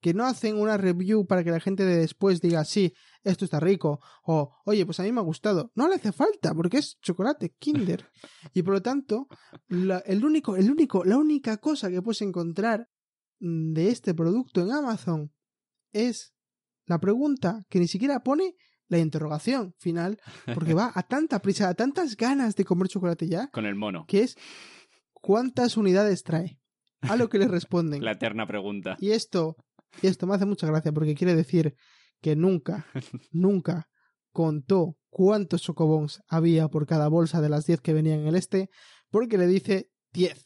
Que 0.00 0.12
no 0.12 0.26
hacen 0.26 0.58
una 0.58 0.76
review 0.76 1.26
para 1.26 1.42
que 1.42 1.50
la 1.50 1.60
gente 1.60 1.84
de 1.84 1.96
después 1.96 2.40
diga, 2.40 2.64
sí, 2.64 2.92
esto 3.22 3.44
está 3.46 3.58
rico. 3.58 4.00
O, 4.24 4.54
oye, 4.66 4.84
pues 4.84 5.00
a 5.00 5.02
mí 5.02 5.12
me 5.12 5.20
ha 5.20 5.24
gustado. 5.24 5.72
No 5.74 5.88
le 5.88 5.94
hace 5.94 6.12
falta, 6.12 6.54
porque 6.54 6.78
es 6.78 6.98
chocolate 7.00 7.54
Kinder. 7.58 8.06
Y 8.52 8.62
por 8.62 8.74
lo 8.74 8.82
tanto, 8.82 9.28
la, 9.68 9.98
el 10.00 10.24
único, 10.24 10.56
el 10.56 10.70
único, 10.70 11.04
la 11.04 11.16
única 11.16 11.56
cosa 11.56 11.90
que 11.90 12.02
puedes 12.02 12.20
encontrar 12.20 12.88
mm, 13.40 13.72
de 13.72 13.88
este 13.88 14.12
producto 14.14 14.60
en 14.60 14.72
Amazon 14.72 15.32
es 15.92 16.34
la 16.86 16.98
pregunta 16.98 17.64
que 17.70 17.78
ni 17.78 17.88
siquiera 17.88 18.20
pone 18.22 18.56
la 18.94 19.02
interrogación 19.02 19.74
final, 19.78 20.18
porque 20.54 20.74
va 20.74 20.90
a 20.94 21.02
tanta 21.02 21.40
prisa, 21.40 21.68
a 21.68 21.74
tantas 21.74 22.16
ganas 22.16 22.56
de 22.56 22.64
comer 22.64 22.88
chocolate 22.88 23.28
ya, 23.28 23.48
Con 23.48 23.66
el 23.66 23.74
mono. 23.74 24.04
que 24.06 24.22
es 24.22 24.36
¿cuántas 25.12 25.76
unidades 25.76 26.22
trae? 26.22 26.58
A 27.02 27.16
lo 27.16 27.28
que 27.28 27.38
le 27.38 27.48
responden. 27.48 28.04
La 28.04 28.12
eterna 28.12 28.46
pregunta. 28.46 28.96
Y 28.98 29.10
esto, 29.10 29.56
y 30.02 30.06
esto 30.06 30.26
me 30.26 30.34
hace 30.34 30.46
mucha 30.46 30.66
gracia 30.66 30.92
porque 30.92 31.14
quiere 31.14 31.34
decir 31.34 31.74
que 32.20 32.36
nunca, 32.36 32.86
nunca 33.32 33.88
contó 34.32 34.96
cuántos 35.10 35.62
chocobons 35.62 36.22
había 36.28 36.68
por 36.68 36.86
cada 36.86 37.08
bolsa 37.08 37.40
de 37.40 37.48
las 37.48 37.66
10 37.66 37.80
que 37.80 37.92
venían 37.92 38.20
en 38.20 38.28
el 38.28 38.36
este, 38.36 38.68
porque 39.10 39.38
le 39.38 39.46
dice 39.46 39.90
10. 40.12 40.44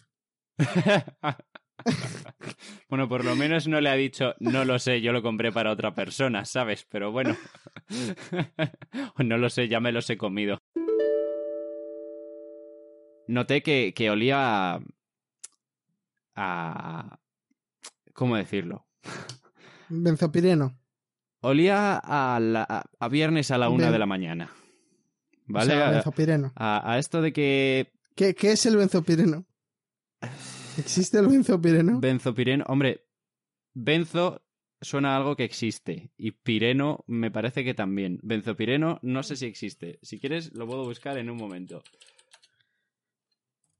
bueno, 2.88 3.08
por 3.08 3.24
lo 3.24 3.34
menos 3.36 3.68
no 3.68 3.80
le 3.80 3.88
ha 3.90 3.94
dicho, 3.94 4.34
no 4.40 4.64
lo 4.64 4.78
sé, 4.78 5.00
yo 5.00 5.12
lo 5.12 5.22
compré 5.22 5.52
para 5.52 5.70
otra 5.72 5.94
persona, 5.94 6.44
¿sabes? 6.44 6.84
Pero 6.88 7.12
bueno. 7.12 7.36
no 9.18 9.38
lo 9.38 9.48
sé, 9.50 9.68
ya 9.68 9.80
me 9.80 9.92
los 9.92 10.08
he 10.10 10.16
comido. 10.16 10.58
Noté 13.28 13.62
que, 13.62 13.92
que 13.94 14.10
olía 14.10 14.74
a... 14.74 14.80
a... 16.34 17.18
¿Cómo 18.14 18.36
decirlo? 18.36 18.86
Benzopireno. 19.90 20.78
Olía 21.40 21.96
a, 22.02 22.40
la- 22.40 22.66
a- 22.68 22.84
a 22.98 23.08
viernes 23.08 23.50
a 23.50 23.58
la 23.58 23.68
una 23.68 23.84
Ben- 23.84 23.92
de 23.92 23.98
la 23.98 24.06
mañana. 24.06 24.50
O 25.48 25.52
¿Vale? 25.52 25.72
sea, 25.74 25.88
A- 25.88 25.90
benzopireno. 25.92 26.52
a, 26.56 26.92
a 26.92 26.98
esto 26.98 27.22
de 27.22 27.32
que 27.32 27.92
¿Qué, 28.16 28.34
qué 28.34 28.52
es 28.52 28.66
el 28.66 28.76
benzopireno? 28.76 29.44
¿Existe 30.78 31.18
el 31.18 31.26
benzopireno? 31.26 32.00
benzopireno, 32.00 32.64
hombre, 32.68 33.04
benzo 33.74 34.42
suena 34.80 35.14
a 35.14 35.16
algo 35.16 35.34
que 35.34 35.42
existe 35.44 36.12
y 36.16 36.30
pireno 36.30 37.04
me 37.08 37.30
parece 37.30 37.64
que 37.64 37.74
también. 37.74 38.20
Benzopireno 38.22 39.00
no 39.02 39.22
sé 39.24 39.36
si 39.36 39.46
existe. 39.46 39.98
Si 40.02 40.20
quieres 40.20 40.54
lo 40.54 40.66
puedo 40.66 40.84
buscar 40.84 41.18
en 41.18 41.30
un 41.30 41.36
momento. 41.36 41.82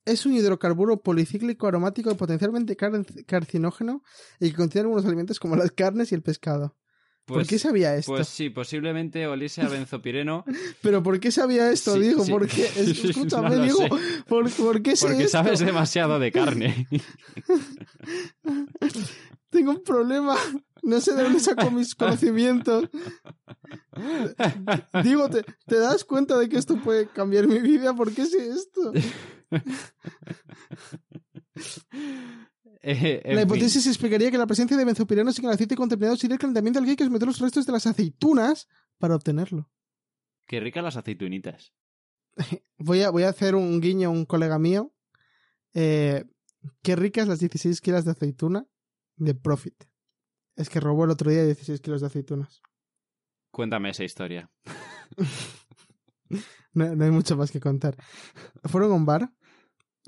Es 0.05 0.27
un 0.27 0.33
hidrocarburo 0.35 1.03
policíclico 1.03 1.69
aromático 1.69 2.17
potencialmente 2.17 2.77
car- 2.77 3.05
carcinógeno 3.27 4.03
y 4.41 4.51
que 4.51 4.57
contiene 4.57 4.87
algunos 4.87 5.05
alimentos 5.05 5.39
como 5.39 5.55
las 5.55 5.71
carnes 5.71 6.11
y 6.11 6.15
el 6.15 6.23
pescado. 6.23 6.77
¿Por 7.29 7.47
qué 7.47 7.59
sabía 7.59 7.95
esto? 7.95 8.13
Pues 8.13 8.27
sí, 8.29 8.51
posiblemente 8.51 9.27
oliese 9.27 9.63
a 9.63 9.69
benzopireno 9.69 10.45
¿Pero 10.83 11.03
por 11.03 11.21
qué 11.21 11.31
sabía 11.31 11.71
esto, 11.71 11.95
Sí, 11.95 12.01
Diego? 12.01 12.25
sí. 12.25 12.31
Porque, 12.33 12.63
es- 12.77 13.05
escúchame, 13.05 13.57
No 13.57 13.63
Diego. 13.63 13.81
¿por, 14.27 14.51
por 14.51 14.83
qué 14.83 14.97
sé 14.97 15.07
porque 15.07 15.25
esto? 15.25 15.39
sabes 15.39 15.61
demasiado 15.61 16.19
de 16.19 16.33
carne. 16.33 16.87
Tengo 19.51 19.71
un 19.73 19.83
problema. 19.83 20.37
No 20.83 21.01
sé 21.01 21.15
de 21.15 21.23
dónde 21.23 21.41
saco 21.41 21.71
mis 21.71 21.95
conocimientos. 21.95 22.89
Digo, 25.03 25.29
¿te, 25.31 25.43
te 25.67 25.79
das 25.79 26.05
cuenta 26.05 26.39
de 26.39 26.49
que 26.49 26.57
esto 26.59 26.77
puede 26.77 27.09
cambiar 27.09 27.47
mi 27.49 27.59
vida? 27.61 27.95
¿Por 27.95 28.13
qué 28.13 28.27
sé 28.27 28.49
esto? 28.49 28.93
Eh, 32.83 33.23
la 33.25 33.41
fin. 33.41 33.49
hipótesis 33.49 33.87
explicaría 33.87 34.31
que 34.31 34.39
la 34.39 34.47
presencia 34.47 34.77
de 34.77 34.85
benzopirenos 34.85 35.39
en 35.39 35.45
el 35.47 35.51
aceite 35.51 35.77
contaminado 35.77 36.17
sería 36.17 36.35
el 36.35 36.41
calentamiento 36.41 36.79
del 36.79 36.87
que 36.87 36.91
hay 36.91 36.97
que 36.97 37.05
someter 37.05 37.27
los 37.27 37.41
restos 37.41 37.67
de 37.67 37.73
las 37.73 37.87
aceitunas 37.87 38.69
para 38.99 39.17
obtenerlo. 39.17 39.71
Qué 40.47 40.61
ricas 40.61 40.83
las 40.85 40.97
aceitunitas. 40.97 41.75
Voy 42.79 43.03
a, 43.03 43.11
voy 43.11 43.25
a 43.25 43.31
hacer 43.31 43.57
un 43.57 43.81
guiño 43.81 44.09
a 44.09 44.13
un 44.13 44.25
colega 44.25 44.59
mío. 44.61 44.95
Eh, 45.75 46.25
qué 46.83 46.95
ricas 46.95 47.27
las 47.27 47.41
16 47.41 47.81
kilos 47.81 48.05
de 48.05 48.13
aceituna 48.13 48.67
de 49.17 49.35
Profit. 49.35 49.85
Es 50.55 50.71
que 50.71 50.79
robó 50.79 51.05
el 51.05 51.11
otro 51.11 51.31
día 51.31 51.45
16 51.45 51.81
kilos 51.81 52.01
de 52.01 52.07
aceitunas. 52.07 52.63
Cuéntame 53.51 53.91
esa 53.91 54.05
historia. 54.05 54.51
No, 56.75 56.95
no 56.95 57.05
hay 57.07 57.11
mucho 57.11 57.37
más 57.37 57.51
que 57.51 57.59
contar. 57.59 57.97
¿Fueron 58.65 58.93
a 58.93 58.95
un 58.95 59.07
bar? 59.07 59.33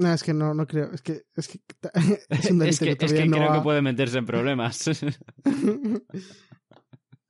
No, 0.00 0.12
es 0.14 0.22
que 0.22 0.32
no, 0.32 0.54
no 0.54 0.66
creo. 0.66 0.90
Es 0.92 1.02
que 1.02 1.24
es, 1.36 1.46
que, 1.48 1.60
es 2.30 2.50
un 2.50 2.62
es 2.62 2.78
delito 2.80 2.84
que, 2.84 2.90
es 2.92 2.98
todavía 2.98 3.22
que 3.22 3.28
no 3.28 3.36
creo 3.36 3.52
ha- 3.52 3.56
que 3.58 3.62
puede 3.62 3.82
meterse 3.82 4.18
en 4.18 4.26
problemas. 4.26 4.82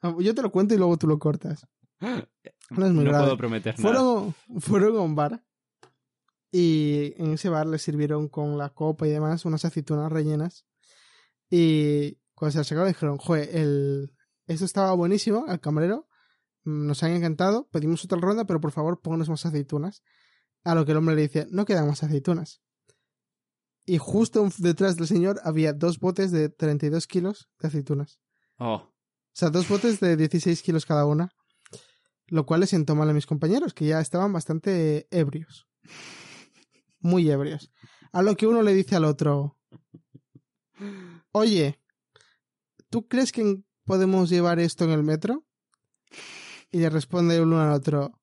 Ah, 0.02 0.14
Yo 0.18 0.34
te 0.34 0.40
lo 0.42 0.50
cuento 0.50 0.72
y 0.74 0.78
luego 0.78 0.96
tú 0.96 1.06
lo 1.06 1.18
cortas. 1.18 1.66
No 2.70 2.86
es 2.86 2.92
muy 2.92 3.02
no 3.04 3.10
grave. 3.10 3.24
puedo 3.24 3.36
prometer 3.36 3.76
nada. 3.80 3.82
Fueron, 3.82 4.34
fueron 4.60 4.96
a 4.96 5.00
un 5.00 5.16
bar 5.16 5.44
y 6.52 7.14
en 7.16 7.32
ese 7.32 7.48
bar 7.48 7.66
les 7.66 7.82
sirvieron 7.82 8.28
con 8.28 8.56
la 8.58 8.68
copa 8.70 9.08
y 9.08 9.10
demás 9.10 9.44
unas 9.44 9.64
aceitunas 9.64 10.10
rellenas. 10.12 10.64
Y 11.50 12.20
cuando 12.32 12.52
se 12.52 12.58
las 12.58 12.68
sacaron 12.68 12.86
dijeron, 12.88 13.18
joder, 13.18 13.48
el... 13.56 14.14
esto 14.46 14.64
estaba 14.64 14.94
buenísimo, 14.94 15.46
al 15.48 15.58
camarero, 15.58 16.06
mm, 16.62 16.86
nos 16.86 17.02
han 17.02 17.10
encantado, 17.10 17.68
pedimos 17.72 18.04
otra 18.04 18.18
ronda, 18.20 18.44
pero 18.46 18.60
por 18.60 18.70
favor 18.70 19.00
pónganos 19.02 19.28
más 19.28 19.44
aceitunas. 19.44 20.04
A 20.64 20.74
lo 20.74 20.84
que 20.84 20.92
el 20.92 20.98
hombre 20.98 21.14
le 21.14 21.22
dice, 21.22 21.46
no 21.50 21.64
quedan 21.64 21.86
más 21.86 22.02
aceitunas. 22.02 22.60
Y 23.86 23.98
justo 23.98 24.48
detrás 24.58 24.96
del 24.96 25.06
señor 25.06 25.40
había 25.42 25.72
dos 25.72 25.98
botes 25.98 26.30
de 26.30 26.48
32 26.48 27.06
kilos 27.06 27.48
de 27.58 27.68
aceitunas. 27.68 28.20
Oh, 28.58 28.74
O 28.74 28.92
sea, 29.32 29.50
dos 29.50 29.68
botes 29.68 30.00
de 30.00 30.16
16 30.16 30.62
kilos 30.62 30.86
cada 30.86 31.06
una. 31.06 31.30
Lo 32.26 32.46
cual 32.46 32.60
les 32.60 32.70
sentó 32.70 32.94
mal 32.94 33.10
a 33.10 33.14
mis 33.14 33.26
compañeros, 33.26 33.74
que 33.74 33.86
ya 33.86 34.00
estaban 34.00 34.32
bastante 34.32 35.08
ebrios. 35.10 35.66
Muy 37.00 37.28
ebrios. 37.30 37.72
A 38.12 38.22
lo 38.22 38.36
que 38.36 38.46
uno 38.46 38.62
le 38.62 38.74
dice 38.74 38.96
al 38.96 39.04
otro, 39.04 39.56
oye, 41.32 41.80
¿tú 42.90 43.08
crees 43.08 43.32
que 43.32 43.62
podemos 43.84 44.30
llevar 44.30 44.60
esto 44.60 44.84
en 44.84 44.90
el 44.90 45.02
metro? 45.02 45.44
Y 46.70 46.78
le 46.78 46.90
responde 46.90 47.40
uno 47.40 47.60
al 47.60 47.72
otro, 47.72 48.19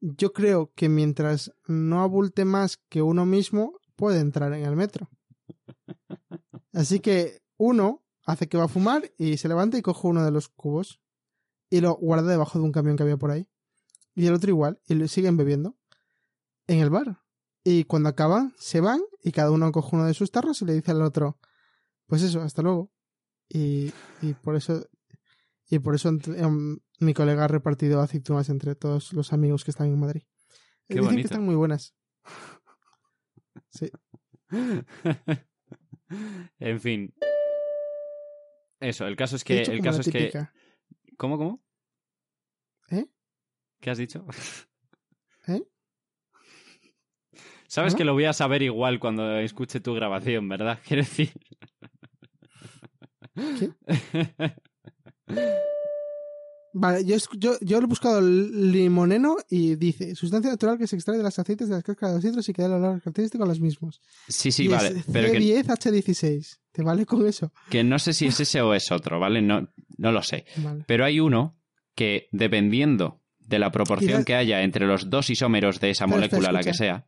yo 0.00 0.32
creo 0.32 0.72
que 0.74 0.88
mientras 0.88 1.52
no 1.66 2.02
abulte 2.02 2.44
más 2.44 2.78
que 2.88 3.02
uno 3.02 3.26
mismo, 3.26 3.78
puede 3.96 4.20
entrar 4.20 4.52
en 4.54 4.64
el 4.64 4.76
metro. 4.76 5.10
Así 6.72 7.00
que 7.00 7.42
uno 7.56 8.02
hace 8.24 8.48
que 8.48 8.56
va 8.56 8.64
a 8.64 8.68
fumar 8.68 9.12
y 9.18 9.36
se 9.36 9.48
levanta 9.48 9.76
y 9.76 9.82
coge 9.82 10.06
uno 10.06 10.24
de 10.24 10.30
los 10.30 10.48
cubos 10.48 11.00
y 11.68 11.80
lo 11.80 11.94
guarda 11.94 12.30
debajo 12.30 12.58
de 12.58 12.64
un 12.64 12.72
camión 12.72 12.96
que 12.96 13.02
había 13.02 13.16
por 13.16 13.30
ahí. 13.30 13.48
Y 14.14 14.26
el 14.26 14.34
otro 14.34 14.50
igual, 14.50 14.80
y 14.86 14.94
lo 14.94 15.06
siguen 15.06 15.36
bebiendo 15.36 15.76
en 16.66 16.80
el 16.80 16.90
bar. 16.90 17.20
Y 17.62 17.84
cuando 17.84 18.08
acaban, 18.08 18.54
se 18.58 18.80
van 18.80 19.00
y 19.22 19.32
cada 19.32 19.50
uno 19.50 19.70
coge 19.70 19.96
uno 19.96 20.06
de 20.06 20.14
sus 20.14 20.30
tarros 20.30 20.62
y 20.62 20.64
le 20.64 20.74
dice 20.74 20.90
al 20.90 21.02
otro, 21.02 21.38
pues 22.06 22.22
eso, 22.22 22.40
hasta 22.40 22.62
luego. 22.62 22.90
Y, 23.48 23.92
y 24.22 24.34
por 24.34 24.56
eso, 24.56 24.86
y 25.68 25.78
por 25.78 25.94
eso 25.94 26.08
em, 26.08 26.78
mi 27.00 27.14
colega 27.14 27.44
ha 27.44 27.48
repartido 27.48 28.00
aceitunas 28.00 28.48
entre 28.48 28.74
todos 28.74 29.12
los 29.12 29.32
amigos 29.32 29.64
que 29.64 29.70
están 29.70 29.88
en 29.88 29.98
Madrid. 29.98 30.22
Qué 30.88 30.94
Dicen 30.94 31.04
bonito. 31.04 31.16
que 31.16 31.34
están 31.34 31.44
muy 31.44 31.54
buenas. 31.54 31.94
Sí. 33.70 33.90
en 36.58 36.80
fin. 36.80 37.14
Eso, 38.80 39.06
el 39.06 39.16
caso 39.16 39.36
es 39.36 39.44
que. 39.44 39.58
He 39.58 39.72
El 39.72 39.82
caso 39.82 40.00
es 40.00 40.10
que. 40.10 40.32
¿Cómo, 41.16 41.38
cómo? 41.38 41.62
¿Eh? 42.90 43.06
¿Qué 43.80 43.90
has 43.90 43.98
dicho? 43.98 44.26
¿Eh? 45.46 45.62
Sabes 47.68 47.94
¿Ah? 47.94 47.96
que 47.96 48.04
lo 48.04 48.14
voy 48.14 48.24
a 48.24 48.32
saber 48.32 48.62
igual 48.62 48.98
cuando 48.98 49.38
escuche 49.38 49.80
tu 49.80 49.94
grabación, 49.94 50.48
¿verdad? 50.48 50.80
Quiero 50.86 51.02
decir. 51.02 51.32
Vale, 56.72 57.04
yo, 57.04 57.16
yo, 57.36 57.56
yo 57.60 57.78
he 57.78 57.86
buscado 57.86 58.20
limoneno 58.20 59.36
y 59.48 59.74
dice 59.76 60.14
sustancia 60.14 60.50
natural 60.50 60.78
que 60.78 60.86
se 60.86 60.96
extrae 60.96 61.16
de 61.16 61.22
los 61.24 61.38
aceites 61.38 61.68
de 61.68 61.74
las 61.74 61.82
cáscaras 61.84 62.12
de 62.12 62.16
los 62.18 62.24
citros 62.24 62.48
y 62.48 62.52
que 62.52 62.62
da 62.62 62.68
el 62.68 62.74
olor 62.74 63.00
característico 63.00 63.42
a 63.44 63.46
los 63.46 63.60
mismos. 63.60 64.00
sí, 64.28 64.52
sí, 64.52 64.64
Y 64.64 64.68
vale. 64.68 64.88
es 65.00 65.04
Pero 65.12 65.32
que, 65.32 65.38
C10H16. 65.40 66.58
¿Te 66.72 66.82
vale 66.82 67.04
con 67.06 67.26
eso? 67.26 67.52
que 67.68 67.82
no 67.82 67.98
sé 67.98 68.12
si 68.12 68.26
es 68.26 68.38
ese 68.38 68.60
o 68.60 68.72
es 68.74 68.92
otro, 68.92 69.18
¿vale? 69.18 69.42
No, 69.42 69.68
no 69.98 70.12
lo 70.12 70.22
sé. 70.22 70.44
Vale. 70.58 70.84
Pero 70.86 71.04
hay 71.04 71.18
uno 71.18 71.58
que, 71.96 72.28
dependiendo 72.30 73.20
de 73.40 73.58
la 73.58 73.72
proporción 73.72 74.10
Quizás- 74.18 74.24
que 74.24 74.34
haya 74.36 74.62
entre 74.62 74.86
los 74.86 75.10
dos 75.10 75.28
isómeros 75.30 75.80
de 75.80 75.90
esa 75.90 76.06
molécula, 76.06 76.52
la 76.52 76.62
que 76.62 76.72
sea. 76.74 77.06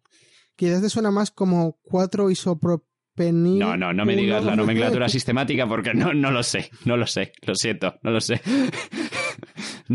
Quizás 0.56 0.82
te 0.82 0.90
suena 0.90 1.12
más 1.12 1.30
como 1.30 1.78
4 1.82 2.28
isopropenil. 2.30 3.58
No, 3.60 3.76
no, 3.76 3.92
no 3.92 4.04
me 4.04 4.16
digas 4.16 4.44
la 4.44 4.56
nomenclatura 4.56 5.08
sistemática 5.08 5.66
porque 5.68 5.94
no, 5.94 6.12
no 6.12 6.30
lo 6.32 6.42
sé, 6.42 6.70
no 6.84 6.96
lo 6.96 7.06
sé, 7.06 7.32
lo 7.42 7.54
siento, 7.54 7.94
no 8.02 8.10
lo 8.10 8.20
sé. 8.20 8.40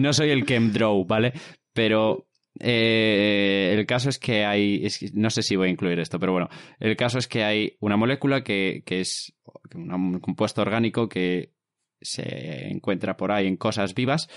No 0.01 0.13
soy 0.13 0.29
el 0.29 0.45
Chemdraw, 0.45 1.05
¿vale? 1.05 1.33
Pero 1.73 2.27
eh, 2.59 3.73
el 3.77 3.85
caso 3.85 4.09
es 4.09 4.17
que 4.19 4.45
hay, 4.45 4.81
que 4.81 5.09
no 5.13 5.29
sé 5.29 5.43
si 5.43 5.55
voy 5.55 5.67
a 5.67 5.71
incluir 5.71 5.99
esto, 5.99 6.19
pero 6.19 6.31
bueno, 6.31 6.49
el 6.79 6.95
caso 6.95 7.17
es 7.19 7.27
que 7.27 7.43
hay 7.43 7.77
una 7.79 7.97
molécula 7.97 8.43
que, 8.43 8.83
que 8.85 8.99
es 9.01 9.33
un 9.75 10.19
compuesto 10.19 10.61
orgánico 10.61 11.07
que 11.09 11.51
se 12.01 12.67
encuentra 12.69 13.17
por 13.17 13.31
ahí 13.31 13.47
en 13.47 13.57
cosas 13.57 13.93
vivas 13.95 14.27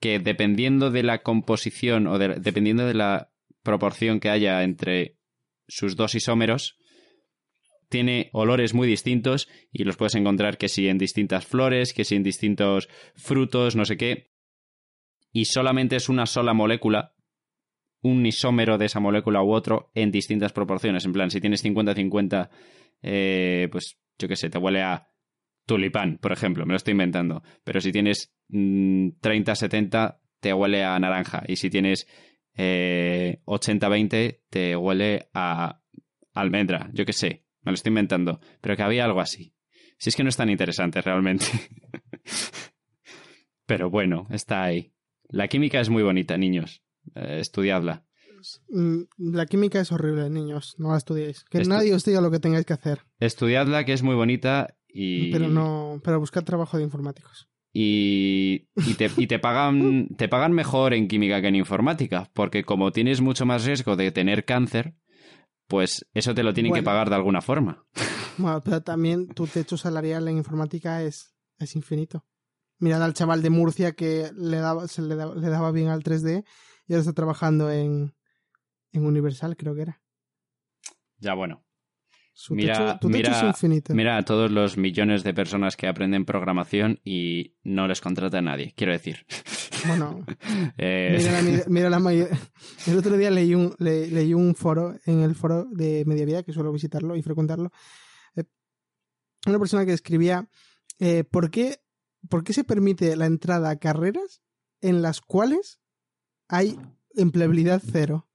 que 0.00 0.18
dependiendo 0.18 0.90
de 0.90 1.02
la 1.04 1.22
composición 1.22 2.06
o 2.08 2.18
de- 2.18 2.36
dependiendo 2.40 2.86
de 2.86 2.94
la 2.94 3.30
proporción 3.62 4.18
que 4.18 4.30
haya 4.30 4.62
entre 4.64 5.16
sus 5.68 5.94
dos 5.94 6.14
isómeros, 6.16 6.76
tiene 7.88 8.30
olores 8.32 8.74
muy 8.74 8.88
distintos 8.88 9.48
y 9.70 9.84
los 9.84 9.96
puedes 9.96 10.14
encontrar 10.16 10.58
que 10.58 10.68
si 10.68 10.88
en 10.88 10.98
distintas 10.98 11.46
flores, 11.46 11.92
que 11.92 12.04
si 12.04 12.16
en 12.16 12.22
distintos 12.24 12.88
frutos, 13.14 13.76
no 13.76 13.84
sé 13.84 13.96
qué. 13.96 14.31
Y 15.32 15.46
solamente 15.46 15.96
es 15.96 16.08
una 16.08 16.26
sola 16.26 16.52
molécula, 16.52 17.14
un 18.02 18.24
isómero 18.26 18.78
de 18.78 18.86
esa 18.86 19.00
molécula 19.00 19.42
u 19.42 19.52
otro 19.52 19.90
en 19.94 20.10
distintas 20.10 20.52
proporciones. 20.52 21.04
En 21.04 21.12
plan, 21.12 21.30
si 21.30 21.40
tienes 21.40 21.64
50-50, 21.64 22.50
eh, 23.02 23.68
pues 23.70 23.98
yo 24.18 24.28
qué 24.28 24.36
sé, 24.36 24.50
te 24.50 24.58
huele 24.58 24.82
a 24.82 25.08
tulipán, 25.66 26.18
por 26.18 26.32
ejemplo, 26.32 26.66
me 26.66 26.72
lo 26.72 26.76
estoy 26.76 26.92
inventando. 26.92 27.42
Pero 27.64 27.80
si 27.80 27.92
tienes 27.92 28.34
30-70, 28.50 30.08
mm, 30.08 30.40
te 30.40 30.52
huele 30.52 30.84
a 30.84 30.98
naranja. 30.98 31.44
Y 31.46 31.56
si 31.56 31.70
tienes 31.70 32.06
80-20, 32.56 34.14
eh, 34.14 34.42
te 34.50 34.76
huele 34.76 35.28
a 35.32 35.80
almendra, 36.34 36.90
yo 36.92 37.04
qué 37.04 37.12
sé, 37.12 37.46
me 37.62 37.72
lo 37.72 37.74
estoy 37.74 37.90
inventando. 37.90 38.40
Pero 38.60 38.76
que 38.76 38.82
había 38.82 39.04
algo 39.04 39.20
así. 39.20 39.54
Si 39.98 40.08
es 40.10 40.16
que 40.16 40.24
no 40.24 40.28
es 40.28 40.36
tan 40.36 40.50
interesante 40.50 41.00
realmente. 41.00 41.46
Pero 43.66 43.88
bueno, 43.88 44.26
está 44.30 44.64
ahí. 44.64 44.91
La 45.32 45.48
química 45.48 45.80
es 45.80 45.88
muy 45.88 46.02
bonita, 46.02 46.36
niños. 46.36 46.82
Eh, 47.14 47.38
estudiadla. 47.40 48.04
Mm, 48.68 49.02
la 49.18 49.46
química 49.46 49.80
es 49.80 49.90
horrible, 49.90 50.28
niños. 50.30 50.74
No 50.78 50.90
la 50.90 50.98
estudiéis. 50.98 51.44
Que 51.44 51.64
nadie 51.64 51.94
os 51.94 52.04
diga 52.04 52.20
lo 52.20 52.30
que 52.30 52.38
tengáis 52.38 52.66
que 52.66 52.74
hacer. 52.74 53.00
Estudiadla, 53.18 53.84
que 53.84 53.94
es 53.94 54.02
muy 54.02 54.14
bonita 54.14 54.76
y... 54.88 55.32
Pero 55.32 55.48
no... 55.48 56.00
Pero 56.04 56.20
buscad 56.20 56.44
trabajo 56.44 56.76
de 56.76 56.84
informáticos. 56.84 57.48
Y, 57.72 58.68
y, 58.76 58.94
te, 58.94 59.10
y 59.16 59.26
te, 59.26 59.38
pagan, 59.38 60.08
te 60.18 60.28
pagan 60.28 60.52
mejor 60.52 60.92
en 60.92 61.08
química 61.08 61.40
que 61.40 61.48
en 61.48 61.56
informática, 61.56 62.30
porque 62.34 62.64
como 62.64 62.92
tienes 62.92 63.22
mucho 63.22 63.46
más 63.46 63.64
riesgo 63.64 63.96
de 63.96 64.12
tener 64.12 64.44
cáncer, 64.44 64.94
pues 65.66 66.06
eso 66.12 66.34
te 66.34 66.42
lo 66.42 66.52
tienen 66.52 66.74
que 66.74 66.82
pagar 66.82 67.08
de 67.08 67.16
alguna 67.16 67.40
forma. 67.40 67.86
Bueno, 68.36 68.62
pero 68.62 68.82
también 68.82 69.28
tu 69.28 69.46
techo 69.46 69.78
salarial 69.78 70.28
en 70.28 70.36
informática 70.36 71.02
es, 71.02 71.34
es 71.58 71.74
infinito. 71.76 72.26
Mirad 72.82 73.04
al 73.04 73.14
chaval 73.14 73.42
de 73.42 73.50
Murcia 73.50 73.92
que 73.92 74.32
le 74.36 74.56
daba, 74.56 74.88
se 74.88 75.02
le, 75.02 75.14
daba, 75.14 75.36
le 75.36 75.48
daba 75.48 75.70
bien 75.70 75.86
al 75.86 76.02
3D 76.02 76.44
y 76.88 76.92
ahora 76.92 77.00
está 77.00 77.12
trabajando 77.12 77.70
en, 77.70 78.12
en 78.90 79.06
Universal, 79.06 79.56
creo 79.56 79.76
que 79.76 79.82
era. 79.82 80.02
Ya, 81.18 81.34
bueno. 81.34 81.64
mira, 82.50 82.98
mira, 83.90 84.16
a 84.16 84.24
todos 84.24 84.50
los 84.50 84.76
millones 84.78 85.22
de 85.22 85.32
personas 85.32 85.76
que 85.76 85.86
aprenden 85.86 86.24
programación 86.24 86.98
y 87.04 87.54
no 87.62 87.86
les 87.86 88.00
contrata 88.00 88.38
a 88.38 88.42
nadie, 88.42 88.74
quiero 88.76 88.92
decir. 88.92 89.26
Bueno, 89.86 90.26
eh, 90.76 91.64
mira, 91.68 91.88
la, 91.88 92.12
El 92.88 92.98
otro 92.98 93.16
día 93.16 93.30
leí 93.30 93.54
un, 93.54 93.76
leí 93.78 94.34
un 94.34 94.56
foro 94.56 94.96
en 95.06 95.20
el 95.20 95.36
foro 95.36 95.66
de 95.70 96.02
Mediavía, 96.04 96.42
que 96.42 96.52
suelo 96.52 96.72
visitarlo 96.72 97.14
y 97.14 97.22
frecuentarlo. 97.22 97.70
Eh, 98.34 98.42
una 99.46 99.60
persona 99.60 99.86
que 99.86 99.92
escribía 99.92 100.48
eh, 101.04 101.24
¿por, 101.24 101.50
qué, 101.50 101.81
¿por 102.28 102.44
qué 102.44 102.52
se 102.52 102.64
permite 102.64 103.14
la 103.16 103.26
entrada 103.26 103.70
a 103.70 103.76
carreras 103.76 104.42
en 104.80 105.02
las 105.02 105.20
cuales 105.20 105.80
hay 106.48 106.78
empleabilidad 107.14 107.82
cero? 107.84 108.28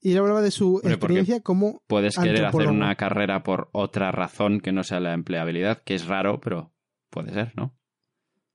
Y 0.00 0.12
él 0.12 0.18
hablaba 0.18 0.42
de 0.42 0.50
su 0.50 0.80
experiencia 0.84 1.40
como. 1.40 1.82
Puedes 1.86 2.16
querer 2.16 2.44
hacer 2.44 2.68
una 2.68 2.94
carrera 2.96 3.42
por 3.42 3.70
otra 3.72 4.12
razón 4.12 4.60
que 4.60 4.72
no 4.72 4.82
sea 4.82 5.00
la 5.00 5.14
empleabilidad, 5.14 5.82
que 5.82 5.94
es 5.94 6.06
raro, 6.06 6.40
pero 6.40 6.74
puede 7.08 7.32
ser, 7.32 7.52
¿no? 7.56 7.74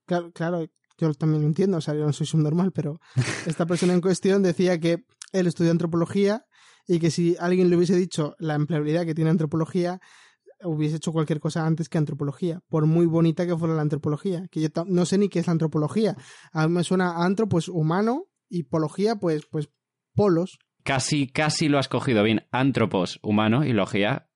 Claro, 0.06 0.32
claro 0.32 0.68
yo 1.00 1.14
también 1.14 1.42
lo 1.42 1.48
entiendo, 1.48 1.78
o 1.78 1.82
sea, 1.82 1.94
yo 1.94 2.06
no 2.06 2.14
soy 2.14 2.28
subnormal, 2.28 2.72
pero 2.72 3.00
esta 3.48 3.66
persona 3.66 3.94
en 3.94 4.02
cuestión 4.02 4.44
decía 4.44 4.80
que 4.80 5.06
él 5.32 5.48
estudió 5.48 5.72
antropología 5.72 6.46
y 6.88 7.00
que 7.00 7.12
si 7.12 7.36
alguien 7.40 7.70
le 7.70 7.78
hubiese 7.78 7.96
dicho 7.96 8.36
la 8.40 8.56
empleabilidad 8.56 9.06
que 9.06 9.16
tiene 9.16 9.30
antropología, 9.30 10.02
hubiese 10.64 10.98
hecho 10.98 11.12
cualquier 11.12 11.40
cosa 11.40 11.66
antes 11.66 11.90
que 11.90 11.98
antropología, 11.98 12.62
por 12.70 12.86
muy 12.86 13.06
bonita 13.06 13.46
que 13.46 13.58
fuera 13.58 13.76
la 13.76 13.82
antropología, 13.82 14.48
que 14.50 14.62
yo 14.62 14.70
no 14.88 15.06
sé 15.06 15.18
ni 15.18 15.30
qué 15.30 15.40
es 15.40 15.48
la 15.48 15.54
antropología. 15.54 16.16
A 16.52 16.68
mí 16.68 16.74
me 16.74 16.84
suena 16.84 17.24
antro, 17.24 17.48
pues 17.48 17.68
humano, 17.68 18.26
y 18.50 18.64
pología, 18.64 19.16
pues, 19.16 19.46
pues 19.50 19.70
polos. 20.16 20.60
Casi, 20.84 21.28
casi 21.28 21.70
lo 21.70 21.78
has 21.78 21.88
cogido 21.88 22.24
bien. 22.24 22.48
Antropos, 22.52 23.20
humano, 23.22 23.64
y 23.64 23.74
logía, 23.74 24.30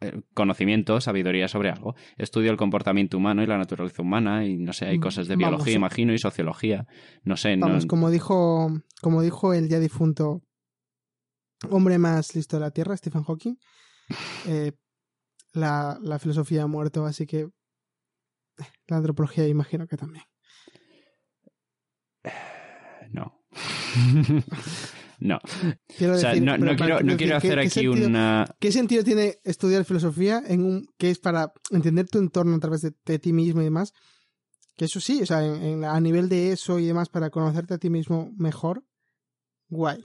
eh, 0.00 0.22
conocimiento, 0.32 1.00
sabiduría 1.00 1.48
sobre 1.48 1.70
algo. 1.70 1.94
Estudio 2.16 2.50
el 2.50 2.56
comportamiento 2.56 3.16
humano 3.16 3.42
y 3.42 3.46
la 3.46 3.58
naturaleza 3.58 4.02
humana 4.02 4.46
y 4.46 4.56
no 4.56 4.72
sé, 4.72 4.86
hay 4.86 4.98
mm, 4.98 5.02
cosas 5.02 5.28
de 5.28 5.36
biología, 5.36 5.74
imagino, 5.74 6.12
y 6.14 6.18
sociología. 6.18 6.86
No 7.24 7.36
sé, 7.36 7.56
Vamos, 7.56 7.86
como 7.86 8.10
dijo, 8.10 8.70
como 9.02 9.22
dijo 9.22 9.54
el 9.54 9.68
ya 9.68 9.80
difunto 9.80 10.42
hombre 11.70 11.98
más 11.98 12.34
listo 12.36 12.56
de 12.56 12.60
la 12.60 12.70
Tierra, 12.70 12.96
Stephen 12.96 13.24
Hawking, 13.24 13.56
eh, 14.46 14.72
la, 15.58 15.98
la 16.02 16.18
filosofía 16.18 16.62
ha 16.62 16.66
muerto, 16.66 17.04
así 17.04 17.26
que 17.26 17.48
la 18.86 18.96
antropología 18.96 19.46
imagino 19.46 19.86
que 19.86 19.96
también. 19.96 20.24
No. 23.10 23.38
No. 25.20 25.40
Quiero 25.96 26.14
no, 26.40 27.16
quiero, 27.16 27.36
hacer 27.36 27.58
aquí 27.58 27.88
una. 27.88 28.46
¿Qué 28.60 28.70
sentido 28.70 29.02
tiene 29.02 29.38
estudiar 29.44 29.84
filosofía 29.84 30.42
en 30.46 30.64
un 30.64 30.86
que 30.96 31.10
es 31.10 31.18
para 31.18 31.52
entender 31.70 32.08
tu 32.08 32.18
entorno 32.18 32.54
a 32.54 32.60
través 32.60 32.82
de, 32.82 33.18
ti 33.18 33.32
mismo 33.32 33.60
y 33.60 33.64
demás? 33.64 33.92
Que 34.76 34.84
eso 34.84 35.00
sí, 35.00 35.22
o 35.22 35.26
sea, 35.26 35.38
a 35.38 36.00
nivel 36.00 36.28
de 36.28 36.52
eso 36.52 36.78
y 36.78 36.86
demás, 36.86 37.08
para 37.08 37.30
conocerte 37.30 37.74
a 37.74 37.78
ti 37.78 37.90
mismo 37.90 38.30
mejor, 38.36 38.84
guay. 39.68 40.04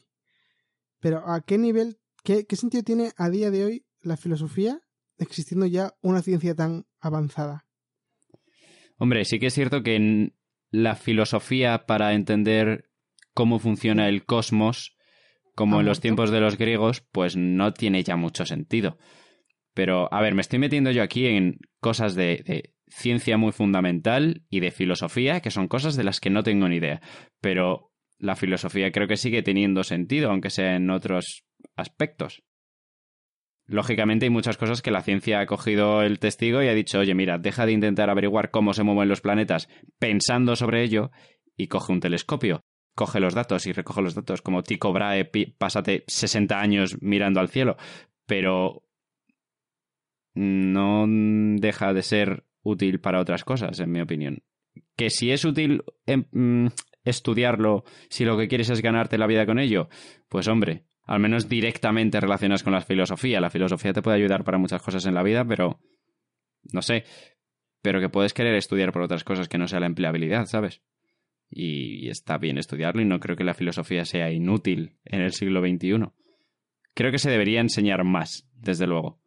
Pero 0.99 1.19
¿a 1.29 1.41
qué 1.41 1.59
nivel, 1.59 1.99
qué, 2.23 2.45
qué 2.47 2.55
sentido 2.55 2.83
tiene 2.83 3.11
a 3.17 3.29
día 3.29 3.51
de 3.51 3.65
hoy 3.65 3.85
la 4.01 4.17
filosofía 4.17 4.81
existiendo 5.23 5.65
ya 5.65 5.93
una 6.01 6.21
ciencia 6.21 6.55
tan 6.55 6.85
avanzada? 6.99 7.65
Hombre, 8.97 9.25
sí 9.25 9.39
que 9.39 9.47
es 9.47 9.53
cierto 9.53 9.83
que 9.83 10.33
la 10.69 10.95
filosofía 10.95 11.85
para 11.85 12.13
entender 12.13 12.89
cómo 13.33 13.59
funciona 13.59 14.07
el 14.07 14.25
cosmos 14.25 14.95
como 15.55 15.79
en 15.79 15.85
los 15.85 15.99
tiempos 15.99 16.31
de 16.31 16.39
los 16.39 16.57
griegos, 16.57 17.01
pues 17.11 17.35
no 17.37 17.73
tiene 17.73 18.03
ya 18.03 18.15
mucho 18.15 18.45
sentido. 18.45 18.97
Pero, 19.73 20.11
a 20.13 20.21
ver, 20.21 20.33
me 20.33 20.41
estoy 20.41 20.59
metiendo 20.59 20.91
yo 20.91 21.03
aquí 21.03 21.27
en 21.27 21.59
cosas 21.79 22.15
de, 22.15 22.73
ciencia 22.87 23.37
muy 23.37 23.51
fundamental 23.51 24.43
y 24.49 24.59
de 24.59 24.71
filosofía, 24.71 25.41
que 25.41 25.51
son 25.51 25.67
cosas 25.67 25.95
de 25.95 26.03
las 26.03 26.19
que 26.19 26.29
no 26.29 26.43
tengo 26.43 26.67
ni 26.67 26.77
idea. 26.77 27.01
Pero 27.41 27.91
la 28.17 28.35
filosofía 28.35 28.91
creo 28.91 29.07
que 29.07 29.17
sigue 29.17 29.41
teniendo 29.41 29.83
sentido, 29.83 30.29
aunque 30.29 30.49
sea 30.49 30.75
en 30.75 30.89
otros 30.89 31.43
aspectos. 31.75 32.43
Lógicamente 33.65 34.25
hay 34.25 34.29
muchas 34.29 34.57
cosas 34.57 34.81
que 34.81 34.91
la 34.91 35.01
ciencia 35.01 35.39
ha 35.39 35.45
cogido 35.45 36.01
el 36.01 36.19
testigo 36.19 36.61
y 36.61 36.67
ha 36.67 36.73
dicho, 36.73 36.99
oye, 36.99 37.15
mira, 37.15 37.37
deja 37.37 37.65
de 37.65 37.71
intentar 37.71 38.09
averiguar 38.09 38.51
cómo 38.51 38.73
se 38.73 38.83
mueven 38.83 39.09
los 39.09 39.21
planetas 39.21 39.69
pensando 39.99 40.55
sobre 40.55 40.83
ello 40.83 41.11
y 41.55 41.67
coge 41.67 41.93
un 41.93 41.99
telescopio 41.99 42.65
coge 42.95 43.19
los 43.19 43.33
datos 43.33 43.65
y 43.65 43.73
recoge 43.73 44.01
los 44.01 44.15
datos, 44.15 44.41
como 44.41 44.63
Tico 44.63 44.93
Brahe, 44.93 45.29
pásate 45.57 46.03
60 46.07 46.59
años 46.59 47.01
mirando 47.01 47.39
al 47.39 47.49
cielo, 47.49 47.77
pero 48.25 48.83
no 50.35 51.05
deja 51.07 51.93
de 51.93 52.03
ser 52.03 52.45
útil 52.61 52.99
para 52.99 53.19
otras 53.19 53.43
cosas, 53.43 53.79
en 53.79 53.91
mi 53.91 54.01
opinión. 54.01 54.43
Que 54.95 55.09
si 55.09 55.31
es 55.31 55.45
útil 55.45 55.83
em, 56.05 56.25
mm, 56.31 56.67
estudiarlo, 57.03 57.83
si 58.09 58.25
lo 58.25 58.37
que 58.37 58.47
quieres 58.47 58.69
es 58.69 58.81
ganarte 58.81 59.17
la 59.17 59.27
vida 59.27 59.45
con 59.45 59.59
ello, 59.59 59.89
pues 60.29 60.47
hombre, 60.47 60.85
al 61.05 61.19
menos 61.19 61.49
directamente 61.49 62.19
relacionas 62.19 62.63
con 62.63 62.73
la 62.73 62.81
filosofía. 62.81 63.41
La 63.41 63.49
filosofía 63.49 63.93
te 63.93 64.01
puede 64.01 64.17
ayudar 64.17 64.43
para 64.43 64.57
muchas 64.57 64.81
cosas 64.81 65.05
en 65.05 65.13
la 65.13 65.23
vida, 65.23 65.45
pero 65.45 65.79
no 66.71 66.81
sé, 66.81 67.03
pero 67.81 67.99
que 67.99 68.09
puedes 68.09 68.33
querer 68.33 68.55
estudiar 68.55 68.91
por 68.91 69.01
otras 69.03 69.23
cosas 69.23 69.47
que 69.47 69.57
no 69.57 69.67
sea 69.67 69.79
la 69.79 69.87
empleabilidad, 69.87 70.45
¿sabes? 70.45 70.81
y 71.55 72.09
está 72.09 72.37
bien 72.37 72.57
estudiarlo 72.57 73.01
y 73.01 73.05
no 73.05 73.19
creo 73.19 73.35
que 73.35 73.43
la 73.43 73.53
filosofía 73.53 74.05
sea 74.05 74.31
inútil 74.31 74.97
en 75.05 75.21
el 75.21 75.31
siglo 75.33 75.61
XXI. 75.61 76.11
Creo 76.93 77.11
que 77.11 77.19
se 77.19 77.29
debería 77.29 77.61
enseñar 77.61 78.03
más, 78.03 78.47
desde 78.55 78.87
luego. 78.87 79.19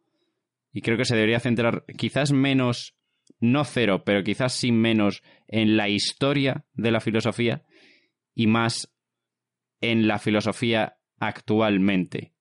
Y 0.73 0.81
creo 0.81 0.97
que 0.97 1.05
se 1.05 1.15
debería 1.15 1.39
centrar 1.39 1.85
quizás 1.97 2.33
menos, 2.33 2.95
no 3.39 3.63
cero, 3.63 4.03
pero 4.05 4.23
quizás 4.23 4.53
sí 4.53 4.71
menos 4.71 5.23
en 5.47 5.77
la 5.77 5.89
historia 5.89 6.65
de 6.73 6.91
la 6.91 6.99
filosofía 6.99 7.63
y 8.35 8.47
más 8.47 8.93
en 9.79 10.07
la 10.07 10.19
filosofía 10.19 10.96
actualmente 11.19 12.33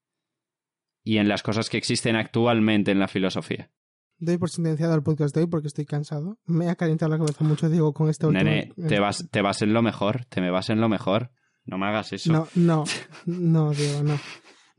y 1.03 1.19
en 1.19 1.29
las 1.29 1.43
cosas 1.43 1.71
que 1.71 1.79
existen 1.79 2.17
actualmente 2.17 2.91
en 2.91 2.99
la 2.99 3.09
filosofía 3.09 3.71
doy 4.19 4.39
por 4.39 4.51
sentenciado 4.51 4.95
al 4.95 5.03
podcast 5.03 5.35
de 5.35 5.43
hoy 5.43 5.47
porque 5.47 5.69
estoy 5.69 5.85
cansado. 5.85 6.39
Me 6.47 6.69
ha 6.69 6.77
calentado 6.77 7.11
la 7.11 7.19
cabeza 7.19 7.45
mucho, 7.45 7.69
digo, 7.69 7.93
con 7.93 8.09
este 8.09 8.27
último... 8.27 8.45
Nene, 8.45 8.73
te 8.89 9.01
vas, 9.01 9.29
te 9.31 9.43
vas 9.43 9.63
en 9.63 9.73
lo 9.73 9.83
mejor, 9.83 10.25
te 10.27 10.41
me 10.41 10.51
vas 10.51 10.71
en 10.71 10.81
lo 10.81 10.89
mejor. 10.89 11.31
No 11.65 11.79
me 11.79 11.87
hagas 11.87 12.13
eso. 12.13 12.33
No, 12.33 12.49
no, 12.55 12.85
no, 13.27 13.73
Diego, 13.73 14.03
no. 14.03 14.19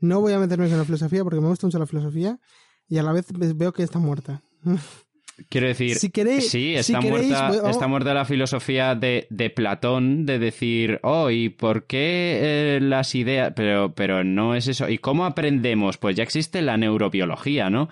No 0.00 0.20
voy 0.20 0.32
a 0.32 0.38
meterme 0.38 0.68
con 0.68 0.78
la 0.78 0.84
filosofía 0.84 1.24
porque 1.24 1.40
me 1.40 1.48
gusta 1.48 1.66
mucho 1.66 1.78
la 1.78 1.86
filosofía 1.86 2.38
y 2.88 2.98
a 2.98 3.02
la 3.02 3.12
vez 3.12 3.26
veo 3.32 3.72
que 3.72 3.82
está 3.82 3.98
muerta. 3.98 4.42
Quiero 5.48 5.68
decir, 5.68 5.96
si 5.96 6.10
queréis, 6.10 6.50
sí, 6.50 6.74
está, 6.74 7.00
muerta, 7.00 7.52
oh. 7.62 7.68
está 7.68 7.86
muerta 7.86 8.14
la 8.14 8.24
filosofía 8.24 8.94
de, 8.94 9.26
de, 9.30 9.50
Platón 9.50 10.26
de 10.26 10.38
decir, 10.38 11.00
oh, 11.02 11.30
¿y 11.30 11.48
por 11.48 11.86
qué 11.86 12.76
eh, 12.76 12.80
las 12.80 13.14
ideas? 13.14 13.52
Pero, 13.54 13.94
pero 13.94 14.24
no 14.24 14.54
es 14.54 14.68
eso. 14.68 14.88
¿Y 14.88 14.98
cómo 14.98 15.24
aprendemos? 15.24 15.96
Pues 15.96 16.16
ya 16.16 16.22
existe 16.22 16.62
la 16.62 16.76
neurobiología, 16.76 17.70
¿no? 17.70 17.88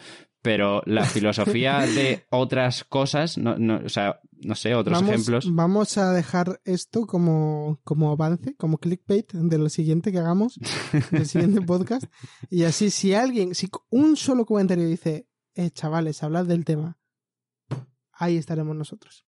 pero 0.46 0.80
la 0.86 1.04
filosofía 1.04 1.80
de 1.80 2.24
otras 2.30 2.84
cosas, 2.84 3.36
no, 3.36 3.58
no, 3.58 3.80
o 3.84 3.88
sea, 3.88 4.20
no 4.44 4.54
sé, 4.54 4.76
otros 4.76 5.00
vamos, 5.00 5.10
ejemplos. 5.10 5.52
Vamos 5.52 5.98
a 5.98 6.12
dejar 6.12 6.60
esto 6.64 7.04
como, 7.04 7.80
como 7.82 8.12
avance, 8.12 8.54
como 8.54 8.78
clickbait 8.78 9.32
de 9.32 9.58
lo 9.58 9.68
siguiente 9.68 10.12
que 10.12 10.18
hagamos, 10.18 10.60
del 11.10 11.26
siguiente 11.26 11.62
podcast. 11.62 12.04
Y 12.48 12.62
así, 12.62 12.90
si 12.90 13.12
alguien, 13.12 13.56
si 13.56 13.68
un 13.90 14.16
solo 14.16 14.46
comentario 14.46 14.86
dice, 14.86 15.26
eh, 15.56 15.70
chavales, 15.70 16.22
hablad 16.22 16.44
del 16.46 16.64
tema, 16.64 16.96
ahí 18.18 18.36
estaremos 18.36 18.76
nosotros. 18.76 19.26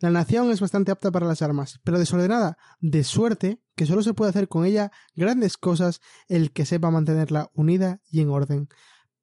La 0.00 0.10
nación 0.10 0.50
es 0.52 0.60
bastante 0.60 0.92
apta 0.92 1.10
para 1.10 1.26
las 1.26 1.42
armas, 1.42 1.80
pero 1.82 1.98
desordenada, 1.98 2.56
de 2.78 3.02
suerte 3.02 3.60
que 3.74 3.84
solo 3.84 4.02
se 4.02 4.14
puede 4.14 4.30
hacer 4.30 4.46
con 4.46 4.64
ella 4.64 4.92
grandes 5.16 5.56
cosas 5.56 6.00
el 6.28 6.52
que 6.52 6.66
sepa 6.66 6.92
mantenerla 6.92 7.50
unida 7.52 8.00
y 8.08 8.20
en 8.20 8.30
orden. 8.30 8.68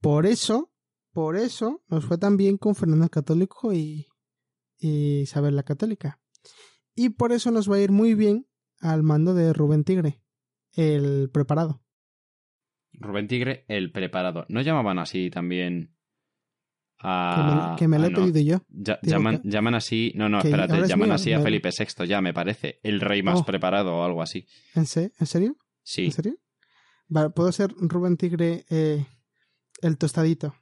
Por 0.02 0.26
eso, 0.26 0.74
por 1.14 1.38
eso 1.38 1.82
nos 1.88 2.06
fue 2.06 2.18
tan 2.18 2.36
bien 2.36 2.58
con 2.58 2.76
Fernando 2.76 3.06
el 3.06 3.10
Católico 3.10 3.72
y, 3.72 4.08
y 4.78 5.22
Isabel 5.22 5.56
la 5.56 5.64
Católica. 5.64 6.20
Y 6.94 7.10
por 7.10 7.32
eso 7.32 7.52
nos 7.52 7.72
va 7.72 7.78
a 7.78 7.80
ir 7.80 7.92
muy 7.92 8.14
bien 8.14 8.46
al 8.82 9.02
mando 9.02 9.34
de 9.34 9.54
Rubén 9.54 9.86
Tigre, 9.86 10.22
el 10.74 11.30
preparado. 11.32 11.85
Rubén 13.00 13.28
Tigre, 13.28 13.66
el 13.68 13.92
preparado. 13.92 14.46
¿No 14.50 14.62
llamaban 14.62 15.00
así 15.00 15.30
también 15.30 15.96
Que 17.00 17.08
me, 17.08 17.12
a... 17.12 17.76
que 17.78 17.88
me 17.88 17.98
lo 18.00 18.04
ah, 18.06 18.08
he 18.08 18.10
no. 18.12 18.26
pedido 18.26 18.42
yo. 18.60 18.66
Ya- 18.70 19.00
llaman, 19.04 19.42
que- 19.42 19.50
llaman 19.50 19.76
así... 19.76 20.12
No, 20.16 20.30
no, 20.30 20.40
espérate. 20.40 20.88
Llaman 20.88 21.10
mío, 21.10 21.16
así 21.16 21.34
a 21.34 21.40
Felipe 21.42 21.70
VI 21.78 22.08
ya, 22.08 22.22
me 22.22 22.34
parece. 22.34 22.80
El 22.84 23.02
rey 23.02 23.22
más 23.24 23.40
Oh. 23.42 23.46
preparado 23.46 23.96
o 23.96 24.04
algo 24.04 24.22
así. 24.22 24.48
¿En, 24.74 24.86
se- 24.86 25.12
¿En 25.20 25.28
serio? 25.28 25.56
Sí. 25.84 26.06
¿En 26.06 26.12
serio? 26.12 26.36
Vale, 27.08 27.30
¿Puedo 27.30 27.52
ser 27.52 27.72
Rubén 27.78 28.18
Tigre 28.18 28.66
eh, 28.70 29.06
el 29.82 29.98
tostadito? 29.98 30.56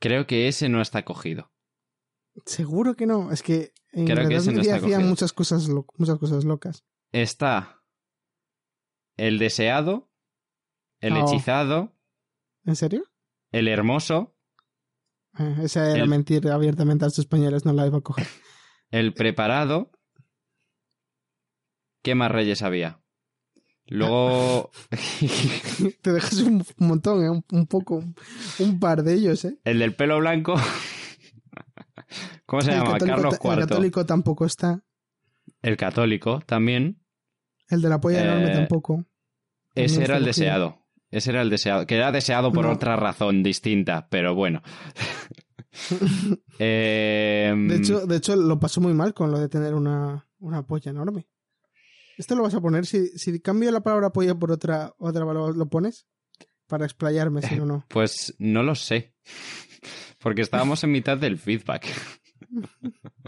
Creo 0.00 0.26
que 0.26 0.48
ese 0.48 0.68
no 0.68 0.80
está 0.80 1.04
cogido. 1.04 1.52
Seguro 2.46 2.94
que 2.96 3.06
no. 3.06 3.30
Es 3.32 3.42
que 3.42 3.72
en 3.92 4.06
Creo 4.06 4.28
que 4.28 4.36
ese 4.36 4.52
no 4.52 4.60
está 4.60 4.76
hacían 4.76 4.90
cogido. 4.92 5.08
muchas 5.08 5.32
cosas, 5.32 5.68
muchas 5.98 6.18
cosas 6.18 6.44
locas. 6.44 6.84
Está 7.12 7.82
el 9.16 9.38
deseado, 9.38 10.09
el 11.00 11.12
Oh. 11.14 11.24
hechizado, 11.26 11.94
¿En 12.64 12.76
serio? 12.76 13.04
el 13.52 13.68
hermoso, 13.68 14.36
Eh, 15.38 15.56
esa 15.62 15.88
era 15.90 16.02
El- 16.02 16.08
mentir 16.08 16.48
abiertamente 16.48 17.04
a 17.04 17.08
los 17.08 17.18
españoles, 17.18 17.64
no 17.64 17.72
la 17.72 17.86
iba 17.86 17.98
a 17.98 18.02
coger. 18.02 18.26
el 18.90 19.14
preparado. 19.14 19.92
¿Qué 22.02 22.14
más 22.14 22.30
reyes 22.32 22.62
había? 22.62 23.00
Luego 23.86 24.70
Te 26.02 26.12
dejas 26.12 26.34
un 26.40 26.64
montón, 26.78 27.24
¿eh? 27.24 27.30
un, 27.52 27.66
poco, 27.66 28.02
un, 28.58 28.78
par 28.80 29.02
de 29.02 29.14
ellos, 29.14 29.44
¿eh? 29.44 29.58
el 29.64 29.78
del 29.80 29.94
pelo 29.94 30.18
blanco. 30.18 30.54
¿Cómo 32.46 32.62
se 32.62 32.70
el, 32.72 32.78
llama? 32.78 32.98
Carlos 32.98 33.38
ta- 33.38 33.48
el 33.52 33.58
IV. 33.58 33.68
católico 33.68 34.06
tampoco 34.06 34.44
está. 34.46 34.82
El 35.62 35.76
católico 35.76 36.40
también. 36.46 37.02
El 37.68 37.82
de 37.82 37.88
la 37.88 38.00
polla 38.00 38.22
enorme 38.22 38.50
Eh, 38.50 38.54
tampoco. 38.54 39.04
Ese 39.74 40.02
era 40.04 40.16
el 40.16 40.24
deseado. 40.24 40.79
Ese 41.10 41.30
era 41.30 41.42
el 41.42 41.50
deseado. 41.50 41.86
Que 41.86 41.96
era 41.96 42.12
deseado 42.12 42.52
por 42.52 42.66
No. 42.66 42.72
otra 42.72 42.96
razón 42.96 43.42
distinta, 43.42 44.08
pero 44.10 44.34
bueno. 44.34 44.62
Em, 46.58 47.68
De 47.68 47.76
hecho, 47.76 48.06
de 48.06 48.16
hecho, 48.16 48.36
lo 48.36 48.58
pasó 48.58 48.80
muy 48.80 48.92
mal 48.94 49.14
con 49.14 49.30
lo 49.30 49.38
de 49.38 49.48
tener 49.48 49.74
una, 49.74 50.28
una 50.38 50.66
polla 50.66 50.90
enorme. 50.90 51.28
Esto 52.18 52.34
lo 52.34 52.42
vas 52.42 52.54
a 52.54 52.60
poner, 52.60 52.84
si, 52.86 53.06
si 53.16 53.40
cambio 53.40 53.70
la 53.70 53.80
palabra 53.80 54.10
polla 54.10 54.34
por 54.34 54.52
otra, 54.52 54.92
otra 54.98 55.24
palabra, 55.24 55.52
¿lo 55.56 55.68
pones? 55.68 56.06
Para 56.66 56.84
explayarme, 56.84 57.40
si 57.42 57.56
no, 57.56 57.64
no. 57.66 57.86
Pues 57.88 58.34
no 58.38 58.62
lo 58.62 58.74
sé. 58.74 59.14
Porque 60.18 60.42
estábamos 60.42 60.84
en 60.84 60.92
mitad 60.92 61.16
del 61.16 61.38
feedback. 61.38 61.86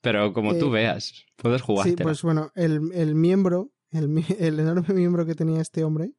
Pero 0.00 0.32
como 0.34 0.56
tú 0.56 0.66
Eh, 0.68 0.70
veas, 0.70 1.24
puedes 1.36 1.62
jugar. 1.62 1.88
Sí, 1.88 1.96
pues 1.96 2.22
bueno, 2.22 2.50
el, 2.54 2.80
el 2.92 3.14
miembro, 3.14 3.72
el, 3.90 4.22
el 4.38 4.60
enorme 4.60 4.92
miembro 4.94 5.24
que 5.24 5.34
tenía 5.34 5.60
este 5.62 5.82
hombre, 5.84 6.12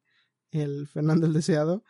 el 0.50 0.86
Fernando 0.88 1.26
el 1.26 1.32
Deseado, 1.32 1.82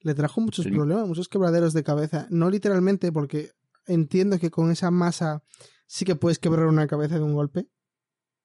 le 0.00 0.14
trajo 0.14 0.40
muchos 0.40 0.66
problemas, 0.66 1.06
muchos 1.06 1.28
quebraderos 1.28 1.72
de 1.74 1.82
cabeza. 1.84 2.26
No 2.30 2.50
literalmente, 2.50 3.12
porque 3.12 3.50
entiendo 3.86 4.38
que 4.38 4.50
con 4.50 4.70
esa 4.70 4.90
masa 4.90 5.42
sí 5.86 6.04
que 6.04 6.16
puedes 6.16 6.38
quebrar 6.38 6.66
una 6.66 6.86
cabeza 6.86 7.16
de 7.16 7.22
un 7.24 7.34
golpe. 7.34 7.66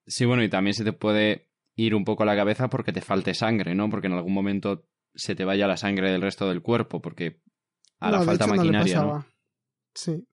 Sí, 0.08 0.26
bueno, 0.26 0.44
y 0.44 0.50
también 0.50 0.74
se 0.74 0.84
te 0.84 0.94
puede 0.94 1.50
ir 1.76 1.96
un 1.96 2.04
poco 2.06 2.26
la 2.26 2.36
cabeza 2.36 2.70
porque 2.70 2.94
te 2.94 3.02
falte 3.02 3.34
sangre, 3.34 3.74
¿no? 3.76 3.90
Porque 3.90 4.08
en 4.08 4.14
algún 4.14 4.34
momento 4.34 4.88
se 5.14 5.36
te 5.36 5.46
vaya 5.46 5.68
la 5.68 5.78
sangre 5.78 6.12
del 6.12 6.22
resto 6.22 6.48
del 6.50 6.62
cuerpo, 6.62 7.02
porque 7.02 7.42
a 8.00 8.12
la 8.12 8.18
No, 8.18 8.24
de 8.24 8.26
falta 8.28 8.46
hecho, 8.46 8.56
no 8.56 8.64
le 8.64 8.72
maquinaria, 8.72 8.96
¿no? 8.96 9.02
pasaba. 9.08 9.28
Sí. 9.94 10.28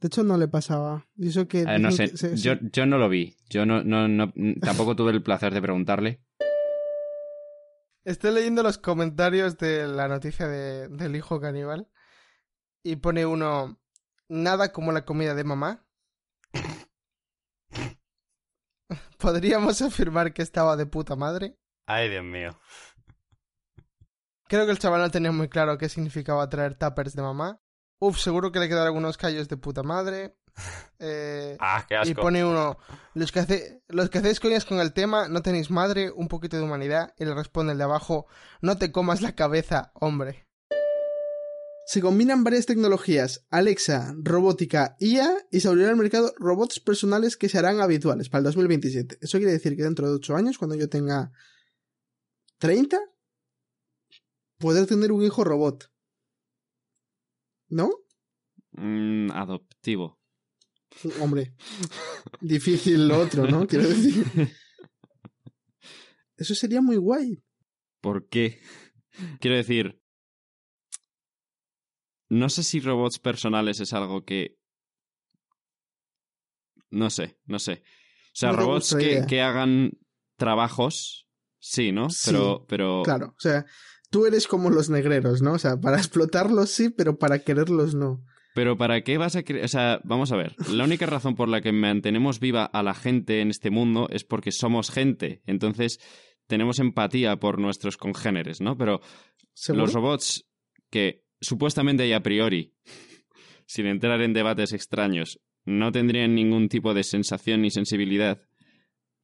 De 0.00 0.08
hecho, 0.08 0.22
no 0.24 0.36
le 0.36 0.46
pasaba. 0.48 1.06
Y 1.16 1.28
eso 1.28 1.48
que 1.48 1.62
Eh, 1.62 1.78
no 1.78 1.90
sé, 1.90 2.10
que 2.10 2.16
se- 2.18 2.36
yo, 2.36 2.52
yo 2.72 2.84
no 2.84 2.98
lo 2.98 3.08
vi. 3.08 3.34
Yo 3.48 3.64
no, 3.64 3.82
no, 3.82 4.06
no, 4.08 4.32
tampoco 4.60 4.94
tuve 4.94 5.10
el 5.12 5.22
placer 5.22 5.54
de 5.54 5.62
preguntarle. 5.62 6.20
Estoy 8.06 8.30
leyendo 8.30 8.62
los 8.62 8.78
comentarios 8.78 9.58
de 9.58 9.88
la 9.88 10.06
noticia 10.06 10.46
de- 10.46 10.86
del 10.86 11.16
hijo 11.16 11.40
caníbal 11.40 11.88
y 12.84 12.94
pone 12.96 13.26
uno, 13.26 13.80
nada 14.28 14.70
como 14.72 14.92
la 14.92 15.04
comida 15.04 15.34
de 15.34 15.42
mamá. 15.42 15.84
Podríamos 19.18 19.82
afirmar 19.82 20.32
que 20.32 20.42
estaba 20.42 20.76
de 20.76 20.86
puta 20.86 21.16
madre. 21.16 21.58
Ay, 21.86 22.08
Dios 22.08 22.22
mío. 22.22 22.56
Creo 24.48 24.66
que 24.66 24.70
el 24.70 24.78
chaval 24.78 25.00
no 25.00 25.10
tenía 25.10 25.32
muy 25.32 25.48
claro 25.48 25.76
qué 25.76 25.88
significaba 25.88 26.48
traer 26.48 26.78
tuppers 26.78 27.14
de 27.16 27.22
mamá. 27.22 27.60
Uf, 27.98 28.18
seguro 28.18 28.52
que 28.52 28.60
le 28.60 28.68
quedaron 28.68 28.86
algunos 28.86 29.16
callos 29.16 29.48
de 29.48 29.56
puta 29.56 29.82
madre. 29.82 30.36
Eh, 30.98 31.56
Ah, 31.60 31.84
qué 31.86 31.94
y 31.94 31.98
asco. 31.98 32.22
pone 32.22 32.44
uno, 32.44 32.78
los 33.14 33.30
que, 33.30 33.40
hace, 33.40 33.82
los 33.88 34.08
que 34.08 34.18
hacéis 34.18 34.40
coñas 34.40 34.64
con 34.64 34.80
el 34.80 34.92
tema, 34.94 35.28
no 35.28 35.42
tenéis 35.42 35.70
madre, 35.70 36.10
un 36.10 36.28
poquito 36.28 36.56
de 36.56 36.62
humanidad. 36.62 37.14
Y 37.18 37.24
le 37.26 37.34
responde 37.34 37.72
el 37.72 37.78
de 37.78 37.84
abajo, 37.84 38.26
no 38.62 38.78
te 38.78 38.92
comas 38.92 39.20
la 39.20 39.34
cabeza, 39.34 39.92
hombre. 39.94 40.46
Se 41.86 42.00
combinan 42.00 42.42
varias 42.42 42.66
tecnologías, 42.66 43.46
Alexa, 43.50 44.12
robótica, 44.18 44.96
IA, 44.98 45.36
y 45.52 45.60
se 45.60 45.68
abrirá 45.68 45.90
al 45.90 45.96
mercado 45.96 46.32
robots 46.38 46.80
personales 46.80 47.36
que 47.36 47.48
se 47.48 47.58
harán 47.58 47.80
habituales 47.80 48.28
para 48.28 48.38
el 48.40 48.44
2027. 48.44 49.18
Eso 49.20 49.38
quiere 49.38 49.52
decir 49.52 49.76
que 49.76 49.84
dentro 49.84 50.08
de 50.08 50.14
8 50.16 50.34
años, 50.34 50.58
cuando 50.58 50.74
yo 50.74 50.88
tenga 50.88 51.30
30, 52.58 52.98
poder 54.58 54.86
tener 54.86 55.12
un 55.12 55.22
hijo 55.22 55.44
robot. 55.44 55.92
¿No? 57.68 57.90
Mm, 58.72 59.30
adoptivo. 59.32 60.15
Hombre, 61.20 61.54
difícil 62.40 63.08
lo 63.08 63.18
otro, 63.18 63.46
¿no? 63.46 63.66
Quiero 63.66 63.88
decir. 63.88 64.24
Eso 66.36 66.54
sería 66.54 66.80
muy 66.80 66.96
guay. 66.96 67.42
¿Por 68.00 68.28
qué? 68.28 68.60
Quiero 69.40 69.56
decir, 69.56 70.00
no 72.28 72.48
sé 72.48 72.62
si 72.62 72.80
robots 72.80 73.18
personales 73.18 73.80
es 73.80 73.92
algo 73.92 74.24
que... 74.24 74.58
No 76.90 77.10
sé, 77.10 77.38
no 77.46 77.58
sé. 77.58 77.82
O 77.82 78.38
sea, 78.38 78.52
No 78.52 78.58
robots 78.58 78.94
que, 78.94 79.24
que 79.26 79.40
hagan 79.40 79.92
trabajos, 80.36 81.26
sí, 81.58 81.92
¿no? 81.92 82.10
Sí, 82.10 82.30
Pero, 82.30 82.66
pero 82.68 83.02
Claro, 83.02 83.28
o 83.28 83.40
sea, 83.40 83.64
tú 84.10 84.26
eres 84.26 84.46
como 84.46 84.70
los 84.70 84.90
negreros, 84.90 85.42
¿no? 85.42 85.54
O 85.54 85.58
sea, 85.58 85.78
para 85.80 85.96
explotarlos 85.96 86.70
sí, 86.70 86.90
pero 86.90 87.18
para 87.18 87.38
quererlos 87.40 87.94
no. 87.94 88.22
Pero 88.56 88.78
¿para 88.78 89.02
qué 89.02 89.18
vas 89.18 89.36
a 89.36 89.42
creer? 89.42 89.66
O 89.66 89.68
sea, 89.68 90.00
vamos 90.02 90.32
a 90.32 90.36
ver. 90.36 90.56
La 90.72 90.84
única 90.84 91.04
razón 91.04 91.34
por 91.34 91.46
la 91.50 91.60
que 91.60 91.72
mantenemos 91.72 92.40
viva 92.40 92.64
a 92.64 92.82
la 92.82 92.94
gente 92.94 93.42
en 93.42 93.50
este 93.50 93.68
mundo 93.68 94.08
es 94.10 94.24
porque 94.24 94.50
somos 94.50 94.90
gente. 94.90 95.42
Entonces, 95.44 96.00
tenemos 96.46 96.78
empatía 96.78 97.36
por 97.36 97.58
nuestros 97.60 97.98
congéneres, 97.98 98.62
¿no? 98.62 98.78
Pero 98.78 99.02
¿Seguro? 99.52 99.84
los 99.84 99.92
robots 99.92 100.48
que 100.90 101.26
supuestamente 101.38 102.06
y 102.08 102.14
a 102.14 102.22
priori, 102.22 102.74
sin 103.66 103.84
entrar 103.86 104.22
en 104.22 104.32
debates 104.32 104.72
extraños, 104.72 105.38
no 105.66 105.92
tendrían 105.92 106.34
ningún 106.34 106.70
tipo 106.70 106.94
de 106.94 107.04
sensación 107.04 107.60
ni 107.60 107.70
sensibilidad, 107.70 108.40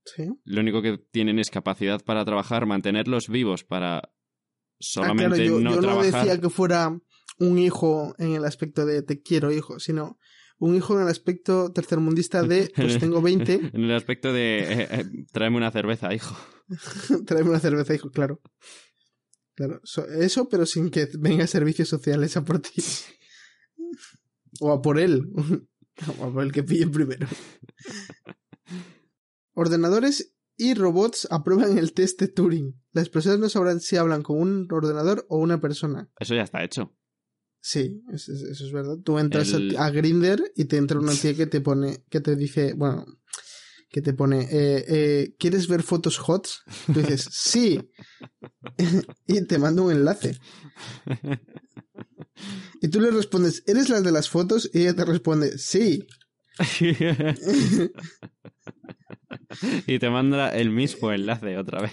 Sí. 0.04 0.24
lo 0.44 0.60
único 0.60 0.82
que 0.82 0.98
tienen 0.98 1.38
es 1.38 1.48
capacidad 1.48 2.04
para 2.04 2.24
trabajar, 2.24 2.66
mantenerlos 2.66 3.28
vivos 3.28 3.64
para 3.64 3.98
Ah, 3.98 4.10
solamente 4.80 5.36
claro, 5.36 5.44
yo 5.44 5.60
no 5.60 5.74
yo 5.76 5.80
no 5.80 6.02
decía 6.02 6.40
que 6.40 6.50
fuera 6.50 6.98
un 7.48 7.58
hijo 7.58 8.14
en 8.18 8.32
el 8.34 8.44
aspecto 8.44 8.86
de 8.86 9.02
te 9.02 9.20
quiero 9.22 9.50
hijo, 9.52 9.78
sino 9.80 10.18
un 10.58 10.76
hijo 10.76 10.94
en 10.96 11.02
el 11.02 11.08
aspecto 11.08 11.72
tercermundista 11.72 12.42
de 12.42 12.72
pues 12.76 12.98
tengo 12.98 13.20
20, 13.22 13.70
En 13.72 13.84
el 13.84 13.92
aspecto 13.92 14.32
de 14.32 14.58
eh, 14.82 14.88
eh, 14.90 15.04
tráeme 15.32 15.56
una 15.56 15.70
cerveza, 15.72 16.14
hijo. 16.14 16.36
tráeme 17.26 17.50
una 17.50 17.58
cerveza 17.60 17.94
hijo, 17.94 18.10
claro. 18.10 18.40
Claro, 19.54 19.80
so- 19.84 20.06
eso 20.08 20.48
pero 20.48 20.64
sin 20.66 20.90
que 20.90 21.08
venga 21.18 21.46
servicios 21.46 21.88
sociales 21.88 22.36
a 22.36 22.44
por 22.44 22.60
ti. 22.60 22.82
O 24.60 24.72
a 24.72 24.80
por 24.82 24.98
él. 24.98 25.26
O 26.18 26.24
a 26.24 26.32
por 26.32 26.42
el 26.42 26.52
que 26.52 26.62
pille 26.62 26.86
primero. 26.88 27.26
Ordenadores 29.54 30.34
y 30.56 30.72
robots 30.74 31.28
aprueban 31.30 31.76
el 31.76 31.92
test 31.92 32.18
de 32.20 32.28
Turing. 32.28 32.80
Las 32.92 33.08
personas 33.10 33.38
no 33.38 33.48
sabrán 33.50 33.80
si 33.80 33.96
hablan 33.96 34.22
con 34.22 34.40
un 34.40 34.68
ordenador 34.72 35.26
o 35.28 35.36
una 35.38 35.60
persona. 35.60 36.08
Eso 36.18 36.34
ya 36.34 36.42
está 36.42 36.64
hecho. 36.64 36.94
Sí, 37.64 38.02
eso, 38.12 38.32
es- 38.32 38.42
eso 38.42 38.66
es 38.66 38.72
verdad. 38.72 38.98
Tú 39.04 39.18
entras 39.20 39.52
El- 39.52 39.76
a, 39.76 39.86
a 39.86 39.90
Grinder 39.90 40.42
y 40.56 40.64
te 40.64 40.76
entra 40.78 40.98
una 40.98 41.12
tía 41.14 41.34
que 41.34 41.46
te 41.46 41.60
pone, 41.60 42.02
que 42.10 42.20
te 42.20 42.34
dice, 42.34 42.72
bueno, 42.74 43.06
que 43.88 44.02
te 44.02 44.12
pone, 44.14 44.48
eh, 44.50 44.84
eh, 44.88 45.34
¿quieres 45.38 45.68
ver 45.68 45.82
fotos 45.84 46.18
hot? 46.18 46.48
Tú 46.86 46.94
dices, 47.00 47.28
sí. 47.30 47.80
y 49.28 49.42
te 49.46 49.58
manda 49.58 49.82
un 49.82 49.92
enlace. 49.92 50.36
Y 52.80 52.88
tú 52.88 53.00
le 53.00 53.10
respondes, 53.12 53.62
¿eres 53.66 53.88
la 53.90 54.00
de 54.00 54.10
las 54.10 54.28
fotos? 54.28 54.68
Y 54.72 54.80
ella 54.80 54.94
te 54.96 55.04
responde, 55.04 55.56
sí. 55.58 56.04
y 59.86 59.98
te 59.98 60.10
manda 60.10 60.50
el 60.50 60.70
mismo 60.70 61.12
enlace 61.12 61.56
otra 61.58 61.82
vez. 61.82 61.92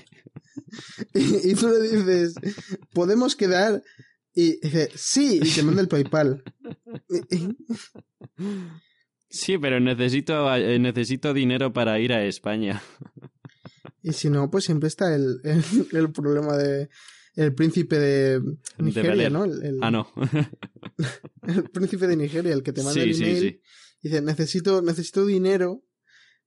Y, 1.14 1.50
y 1.52 1.56
tú 1.56 1.68
le 1.70 1.82
dices, 1.82 2.36
¿podemos 2.94 3.36
quedar? 3.36 3.84
Y 4.36 4.60
dice, 4.62 4.90
sí. 4.96 5.40
Y 5.44 5.50
te 5.50 5.64
manda 5.64 5.82
el 5.82 5.88
PayPal. 5.88 6.44
Sí, 9.30 9.58
pero 9.60 9.80
necesito, 9.80 10.54
eh, 10.56 10.80
necesito 10.80 11.34
dinero 11.34 11.72
para 11.72 12.00
ir 12.00 12.14
a 12.14 12.24
España. 12.26 12.82
Y 14.02 14.14
si 14.14 14.30
no, 14.30 14.50
pues 14.50 14.64
siempre 14.66 14.88
está 14.88 15.14
el, 15.14 15.40
el, 15.44 15.64
el 15.92 16.12
problema 16.12 16.58
de 16.58 16.90
el 17.36 17.54
príncipe 17.54 18.00
de 18.00 18.42
Nigeria. 18.80 19.30
¿no? 19.30 19.46
El, 19.46 19.64
el- 19.64 19.80
Ah, 19.82 19.92
no. 19.92 20.12
el 21.48 21.64
príncipe 21.70 22.08
de 22.08 22.16
Nigeria, 22.16 22.54
el 22.54 22.64
que 22.64 22.74
te 22.74 22.82
manda 22.82 22.94
Sí, 22.94 23.02
el 23.02 23.16
email. 23.16 23.40
sí. 23.40 23.62
Dice, 24.02 24.22
necesito, 24.22 24.82
necesito 24.82 25.26
dinero 25.26 25.84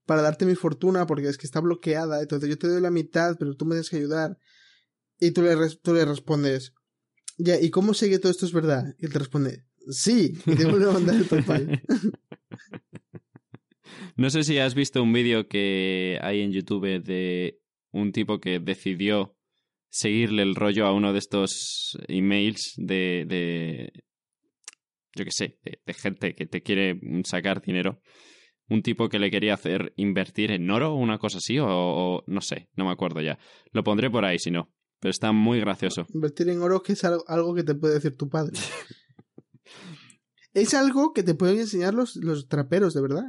para 0.07 0.23
darte 0.23 0.45
mi 0.45 0.55
fortuna 0.57 1.07
porque 1.07 1.29
es 1.29 1.39
que 1.39 1.47
está 1.47 1.61
bloqueada. 1.61 2.21
Entonces 2.21 2.49
yo 2.49 2.59
te 2.59 2.67
doy 2.69 2.81
la 2.81 2.91
mitad, 2.91 3.37
pero 3.39 3.55
tú 3.55 3.65
me 3.65 3.75
tienes 3.75 3.91
que 3.91 3.97
ayudar. 3.99 4.39
Y 5.21 5.31
tú 5.31 5.43
le, 5.43 5.55
tú 5.83 5.95
le 5.95 6.05
respondes, 6.05 6.73
ya, 7.39 7.61
¿y 7.61 7.71
cómo 7.71 7.95
sé 7.95 8.09
que 8.09 8.19
todo 8.19 8.31
esto 8.31 8.47
es 8.47 8.53
verdad? 8.53 8.95
Y 8.99 9.07
él 9.07 9.13
te 9.13 9.19
responde, 9.19 9.65
sí. 9.91 10.35
Y 10.47 10.57
te 10.57 10.65
vuelve 10.65 10.89
a 10.89 10.93
mandar 10.93 11.17
el 11.17 11.25
PayPal. 11.25 11.83
No 14.17 14.29
sé 14.29 14.43
si 14.43 14.59
has 14.59 14.75
visto 14.75 15.03
un 15.03 15.13
vídeo 15.13 15.49
que 15.49 16.19
hay 16.23 16.43
en 16.43 16.53
YouTube 16.53 17.03
de 17.03 17.59
un 17.93 18.13
tipo 18.13 18.41
que 18.41 18.59
decidió 18.59 19.37
seguirle 19.89 20.43
el 20.43 20.55
rollo 20.55 20.87
a 20.87 20.93
uno 20.93 21.13
de 21.13 21.19
estos 21.19 21.99
emails 22.09 22.75
de, 22.77 23.25
de 23.27 23.93
yo 25.15 25.25
qué 25.25 25.31
sé, 25.31 25.59
de, 25.63 25.81
de 25.85 25.95
gente 25.95 26.35
que 26.35 26.47
te 26.47 26.63
quiere 26.63 27.01
sacar 27.25 27.63
dinero. 27.63 28.01
Un 28.69 28.83
tipo 28.83 29.09
que 29.09 29.19
le 29.19 29.31
quería 29.31 29.55
hacer 29.55 29.93
invertir 29.97 30.53
en 30.53 30.71
oro 30.71 30.95
o 30.95 30.97
una 30.97 31.19
cosa 31.19 31.39
así, 31.39 31.59
o, 31.59 31.67
o 31.69 32.25
no 32.27 32.41
sé, 32.41 32.69
no 32.75 32.85
me 32.85 32.93
acuerdo 32.93 33.21
ya. 33.21 33.39
Lo 33.73 33.83
pondré 33.83 34.11
por 34.11 34.25
ahí 34.25 34.39
si 34.39 34.51
no. 34.51 34.73
Pero 35.03 35.11
está 35.11 35.33
muy 35.33 35.59
gracioso. 35.59 36.07
Invertir 36.15 36.49
en 36.49 36.63
oro, 36.63 36.81
que 36.81 36.93
es 36.93 37.03
algo, 37.03 37.55
que 37.57 37.65
te 37.65 37.75
puede 37.75 37.95
decir 37.95 38.17
tu 38.17 38.29
padre. 38.29 38.53
es 40.55 40.75
algo 40.75 41.13
que 41.13 41.25
te 41.25 41.35
pueden 41.35 41.59
enseñar 41.59 41.93
los, 41.93 42.15
los 42.15 42.47
traperos, 42.47 42.95
de 42.95 43.03
verdad. 43.03 43.25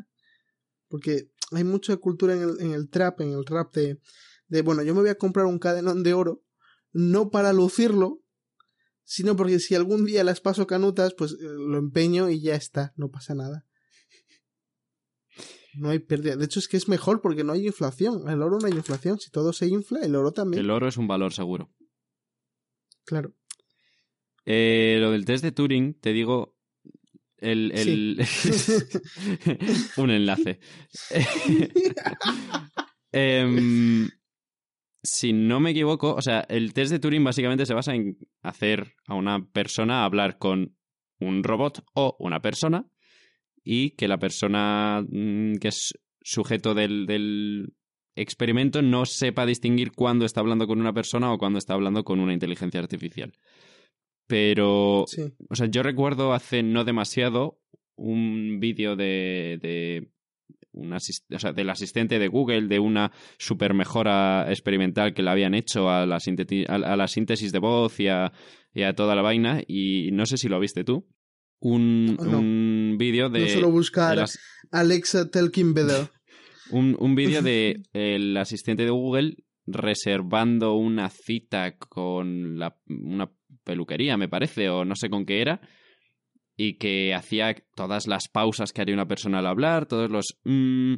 Porque 0.87 1.31
hay 1.51 1.63
mucha 1.63 1.97
cultura 1.97 2.35
en 2.35 2.43
el, 2.43 2.61
en 2.61 2.73
el 2.73 2.91
trap, 2.91 3.21
en 3.21 3.31
el 3.31 3.43
rap 3.43 3.73
de, 3.73 3.99
de, 4.49 4.61
bueno, 4.61 4.83
yo 4.83 4.93
me 4.93 5.01
voy 5.01 5.09
a 5.09 5.17
comprar 5.17 5.47
un 5.47 5.57
cadenón 5.57 6.03
de 6.03 6.13
oro, 6.13 6.43
no 6.91 7.31
para 7.31 7.53
lucirlo, 7.53 8.21
sino 9.03 9.35
porque 9.35 9.57
si 9.57 9.73
algún 9.73 10.05
día 10.05 10.23
las 10.23 10.41
paso 10.41 10.67
canutas, 10.67 11.15
pues 11.17 11.31
eh, 11.31 11.37
lo 11.41 11.79
empeño 11.79 12.29
y 12.29 12.39
ya 12.39 12.53
está, 12.53 12.93
no 12.97 13.09
pasa 13.09 13.33
nada. 13.33 13.65
No 15.75 15.89
hay 15.89 15.99
pérdida. 15.99 16.35
De 16.35 16.45
hecho, 16.45 16.59
es 16.59 16.67
que 16.67 16.77
es 16.77 16.87
mejor 16.87 17.21
porque 17.21 17.43
no 17.43 17.53
hay 17.53 17.65
inflación. 17.65 18.29
El 18.29 18.41
oro 18.41 18.59
no 18.59 18.67
hay 18.67 18.73
inflación. 18.73 19.19
Si 19.19 19.31
todo 19.31 19.53
se 19.53 19.67
infla, 19.67 19.99
el 20.01 20.15
oro 20.15 20.31
también. 20.31 20.63
El 20.63 20.69
oro 20.69 20.87
es 20.87 20.97
un 20.97 21.07
valor 21.07 21.33
seguro. 21.33 21.71
Claro. 23.05 23.33
Eh, 24.45 24.97
lo 24.99 25.11
del 25.11 25.25
test 25.25 25.43
de 25.43 25.51
Turing, 25.51 25.99
te 25.99 26.13
digo. 26.13 26.55
El. 27.37 27.71
el... 27.73 28.25
un 29.97 30.11
enlace. 30.11 30.59
Em, 33.15 34.09
si 35.03 35.33
no 35.33 35.59
me 35.59 35.69
equivoco, 35.69 36.15
o 36.15 36.21
sea, 36.23 36.39
el 36.49 36.73
test 36.73 36.91
de 36.91 36.97
Turing 36.97 37.23
básicamente 37.23 37.67
se 37.67 37.75
basa 37.75 37.93
en 37.93 38.17
hacer 38.41 38.95
a 39.05 39.13
una 39.13 39.45
persona 39.51 40.03
hablar 40.03 40.39
con 40.39 40.75
un 41.19 41.43
robot 41.43 41.85
o 41.93 42.15
una 42.19 42.41
persona 42.41 42.87
y 43.63 43.91
que 43.91 44.07
la 44.07 44.17
persona 44.19 45.03
mm, 45.07 45.55
que 45.55 45.69
es 45.69 45.93
sujeto 46.21 46.73
del, 46.73 47.05
del 47.05 47.73
experimento 48.15 48.81
no 48.81 49.05
sepa 49.05 49.45
distinguir 49.45 49.91
cuándo 49.91 50.25
está 50.25 50.39
hablando 50.41 50.67
con 50.67 50.79
una 50.79 50.93
persona 50.93 51.31
o 51.33 51.37
cuándo 51.37 51.59
está 51.59 51.73
hablando 51.73 52.03
con 52.03 52.19
una 52.19 52.33
inteligencia 52.33 52.79
artificial. 52.79 53.33
Pero, 54.27 55.05
Sí. 55.07 55.23
o 55.49 55.55
sea, 55.55 55.67
yo 55.67 55.83
recuerdo 55.83 56.33
hace 56.33 56.63
no 56.63 56.83
demasiado 56.83 57.59
un 57.95 58.59
vídeo 58.59 58.95
de, 58.95 59.59
de 59.61 60.09
un 60.71 60.93
o 60.93 60.99
sea, 61.39 61.53
del 61.53 61.69
asistente 61.69 62.17
de 62.19 62.27
Google, 62.27 62.67
de 62.67 62.79
una 62.79 63.11
super 63.37 63.73
mejora 63.73 64.45
experimental 64.49 65.13
que 65.13 65.21
le 65.21 65.29
habían 65.29 65.53
hecho 65.53 65.89
a 65.89 66.05
la, 66.05 66.17
a 66.17 66.95
la 66.97 67.07
síntesis 67.07 67.51
de 67.51 67.59
voz 67.59 67.99
y 67.99 68.07
a, 68.07 68.31
y 68.73 68.83
a 68.83 68.93
toda 68.95 69.15
la 69.15 69.21
vaina, 69.21 69.61
y 69.67 70.09
no 70.13 70.25
sé 70.25 70.37
si 70.37 70.47
lo 70.49 70.59
viste 70.59 70.83
tú. 70.83 71.07
Un, 71.65 72.17
No. 72.17 72.39
un 72.39 72.95
vídeo 72.99 73.29
de. 73.29 73.39
no 73.39 73.47
solo 73.47 73.71
buscar 73.71 74.25
Alexa 74.71 75.29
Telkin 75.29 75.73
Better. 75.73 76.09
un, 76.71 76.97
un 76.99 77.15
vídeo 77.15 77.41
de 77.41 77.83
el 77.93 78.35
asistente 78.35 78.83
de 78.83 78.89
Google 78.89 79.37
reservando 79.65 80.73
una 80.73 81.09
cita 81.09 81.77
con 81.77 82.59
la, 82.59 82.75
una 82.87 83.31
peluquería, 83.63 84.17
me 84.17 84.27
parece, 84.27 84.67
o 84.69 84.83
no 84.83 84.93
sé 84.97 85.09
con 85.09 85.25
qué 85.25 85.39
era, 85.41 85.61
y 86.57 86.77
que 86.77 87.13
hacía 87.15 87.55
todas 87.75 88.07
las 88.07 88.27
pausas 88.27 88.73
que 88.73 88.81
haría 88.81 88.93
una 88.95 89.07
persona 89.07 89.39
al 89.39 89.47
hablar, 89.47 89.85
todos 89.85 90.11
los 90.11 90.37
mm, 90.43 90.95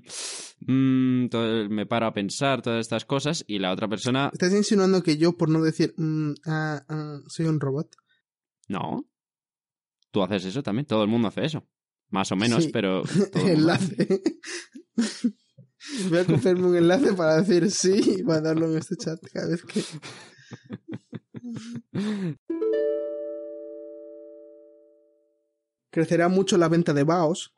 mm, 0.62 1.30
todo 1.30 1.62
el 1.62 1.70
me 1.70 1.86
paro 1.86 2.08
a 2.08 2.14
pensar, 2.16 2.64
todas 2.64 2.80
estas 2.80 3.06
cosas, 3.06 3.46
y 3.48 3.60
la 3.60 3.72
otra 3.72 3.88
persona, 3.88 4.32
¿Estás 4.34 4.52
insinuando 4.52 5.04
que 5.04 5.18
yo, 5.18 5.38
por 5.38 5.50
no 5.50 5.62
decir 5.62 5.94
mm, 5.96 6.32
ah, 6.48 6.82
ah, 6.90 7.20
soy 7.28 7.46
un 7.46 7.60
robot? 7.60 7.96
no. 8.68 9.06
Tú 10.16 10.24
haces 10.24 10.46
eso 10.46 10.64
también, 10.64 10.86
todo 10.86 11.04
el 11.04 11.10
mundo 11.10 11.28
hace 11.28 11.44
eso. 11.44 11.68
Más 12.08 12.32
o 12.32 12.38
menos, 12.38 12.64
Sí. 12.64 12.70
pero... 12.72 13.04
todo 13.34 13.48
enlace. 13.50 14.24
Voy 16.10 16.20
a 16.20 16.26
cogerme 16.26 16.68
un 16.68 16.78
enlace 16.78 17.14
para 17.16 17.42
decir 17.42 17.70
sí 17.70 18.20
y 18.20 18.24
mandarlo 18.24 18.72
en 18.72 18.78
este 18.78 18.96
chat 18.96 19.20
cada 19.34 19.50
vez 19.50 19.66
que. 19.66 19.84
Crecerá 25.92 26.30
mucho 26.30 26.58
la 26.58 26.70
venta 26.70 26.94
de 26.94 27.04
Baos. 27.04 27.54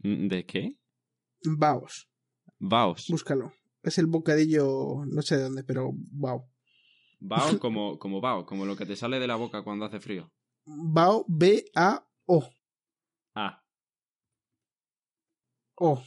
¿De 0.00 0.44
qué? 0.46 0.78
Baos. 1.44 2.08
Vaos. 2.58 3.06
Búscalo. 3.08 3.52
Es 3.84 3.98
el 3.98 4.06
bocadillo, 4.06 5.04
no 5.06 5.22
sé 5.22 5.36
de 5.36 5.44
dónde, 5.44 5.62
pero 5.62 5.92
Bao. 5.94 6.50
Bao 7.20 7.58
como, 7.60 8.00
como 8.00 8.20
bao, 8.20 8.46
como 8.46 8.66
lo 8.66 8.74
que 8.74 8.84
te 8.86 8.96
sale 8.96 9.20
de 9.20 9.28
la 9.28 9.36
boca 9.36 9.62
cuando 9.62 9.84
hace 9.84 10.00
frío. 10.00 10.32
Bao, 10.76 11.24
B-A-O. 11.28 12.50
Ah. 13.34 13.62
O. 15.76 16.02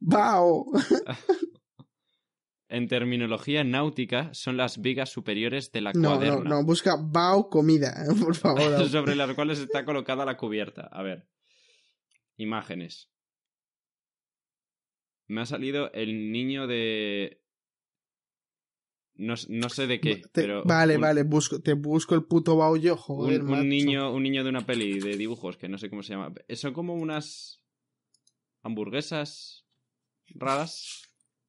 Bao. 0.00 0.66
En 2.70 2.86
terminología 2.86 3.64
náutica 3.64 4.32
son 4.32 4.56
las 4.56 4.80
vigas 4.80 5.10
superiores 5.10 5.72
de 5.72 5.80
la 5.80 5.92
No, 5.92 6.20
no, 6.20 6.44
no, 6.44 6.64
busca 6.64 6.96
Bao 6.96 7.48
comida, 7.50 7.92
por 8.22 8.36
favor. 8.36 8.88
sobre 8.88 9.16
las 9.16 9.34
cuales 9.34 9.58
está 9.58 9.84
colocada 9.84 10.24
la 10.24 10.36
cubierta. 10.36 10.82
A 10.92 11.02
ver. 11.02 11.26
Imágenes. 12.36 13.10
Me 15.26 15.40
ha 15.40 15.46
salido 15.46 15.92
el 15.92 16.30
niño 16.30 16.68
de... 16.68 17.39
No, 19.20 19.34
no 19.48 19.68
sé 19.68 19.86
de 19.86 20.00
qué, 20.00 20.16
Te- 20.16 20.28
pero... 20.32 20.64
vale, 20.64 20.94
un- 20.96 21.02
vale, 21.02 21.22
busco, 21.24 21.60
te 21.60 21.74
busco 21.74 22.14
el 22.14 22.24
puto 22.24 22.54
Un, 22.54 22.96
joder, 22.96 23.42
un 23.42 23.50
macho. 23.50 23.64
niño, 23.64 24.12
un 24.14 24.22
niño 24.22 24.42
de 24.44 24.50
una 24.50 24.64
peli 24.64 24.98
de 24.98 25.16
dibujos 25.16 25.56
que 25.58 25.68
no 25.68 25.76
sé 25.78 25.90
cómo 25.90 26.02
se 26.02 26.14
llama. 26.14 26.32
Son 26.54 26.72
como 26.72 26.94
unas 26.94 27.60
hamburguesas 28.62 29.64
raras. 30.34 31.02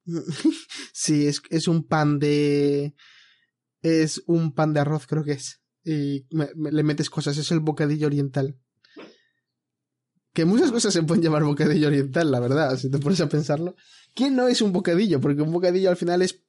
sí, 0.92 1.26
es, 1.26 1.42
es 1.50 1.68
un 1.68 1.84
pan 1.86 2.18
de. 2.18 2.94
Es 3.80 4.22
un 4.26 4.52
pan 4.54 4.72
de 4.74 4.80
arroz, 4.80 5.06
creo 5.06 5.24
que 5.24 5.32
es. 5.32 5.60
Y 5.84 6.26
me- 6.30 6.50
me- 6.54 6.70
le 6.72 6.82
metes 6.82 7.10
cosas, 7.10 7.36
es 7.38 7.50
el 7.50 7.60
bocadillo 7.60 8.06
oriental. 8.06 8.56
Que 10.34 10.44
muchas 10.44 10.70
cosas 10.72 10.94
se 10.94 11.02
pueden 11.02 11.22
llamar 11.22 11.44
bocadillo 11.44 11.88
oriental, 11.88 12.30
la 12.30 12.40
verdad, 12.40 12.76
si 12.78 12.90
te 12.90 12.98
pones 12.98 13.20
a 13.20 13.28
pensarlo. 13.28 13.76
¿Qué 14.14 14.30
no 14.30 14.48
es 14.48 14.62
un 14.62 14.72
bocadillo? 14.72 15.20
Porque 15.20 15.42
un 15.42 15.52
bocadillo 15.52 15.90
al 15.90 15.96
final 15.96 16.22
es, 16.22 16.42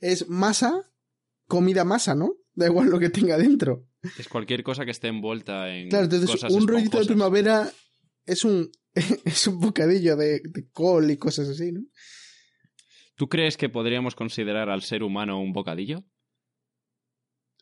es 0.00 0.28
masa, 0.28 0.90
comida 1.46 1.84
masa, 1.84 2.14
¿no? 2.14 2.34
Da 2.54 2.66
igual 2.66 2.88
lo 2.90 2.98
que 2.98 3.10
tenga 3.10 3.36
dentro. 3.38 3.86
Es 4.18 4.28
cualquier 4.28 4.62
cosa 4.62 4.84
que 4.84 4.90
esté 4.90 5.08
envuelta 5.08 5.68
en 5.74 5.88
Claro, 5.88 6.04
entonces 6.04 6.30
cosas 6.30 6.52
un 6.52 6.66
rollito 6.66 6.98
de 7.00 7.06
primavera 7.06 7.70
es 8.26 8.44
un 8.44 8.70
es 9.24 9.46
un 9.46 9.60
bocadillo 9.60 10.16
de, 10.16 10.40
de 10.44 10.68
col 10.72 11.10
y 11.10 11.16
cosas 11.16 11.48
así, 11.48 11.70
¿no? 11.72 11.82
¿Tú 13.14 13.28
crees 13.28 13.56
que 13.56 13.68
podríamos 13.68 14.14
considerar 14.14 14.70
al 14.70 14.82
ser 14.82 15.02
humano 15.02 15.40
un 15.40 15.52
bocadillo? 15.52 16.04